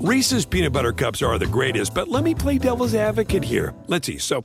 Reese's 0.00 0.46
peanut 0.46 0.72
butter 0.72 0.92
cups 0.92 1.22
are 1.22 1.38
the 1.38 1.46
greatest, 1.46 1.92
but 1.92 2.06
let 2.06 2.22
me 2.22 2.32
play 2.32 2.56
devil's 2.56 2.94
advocate 2.94 3.42
here. 3.42 3.74
Let's 3.88 4.06
see. 4.06 4.18
So, 4.18 4.44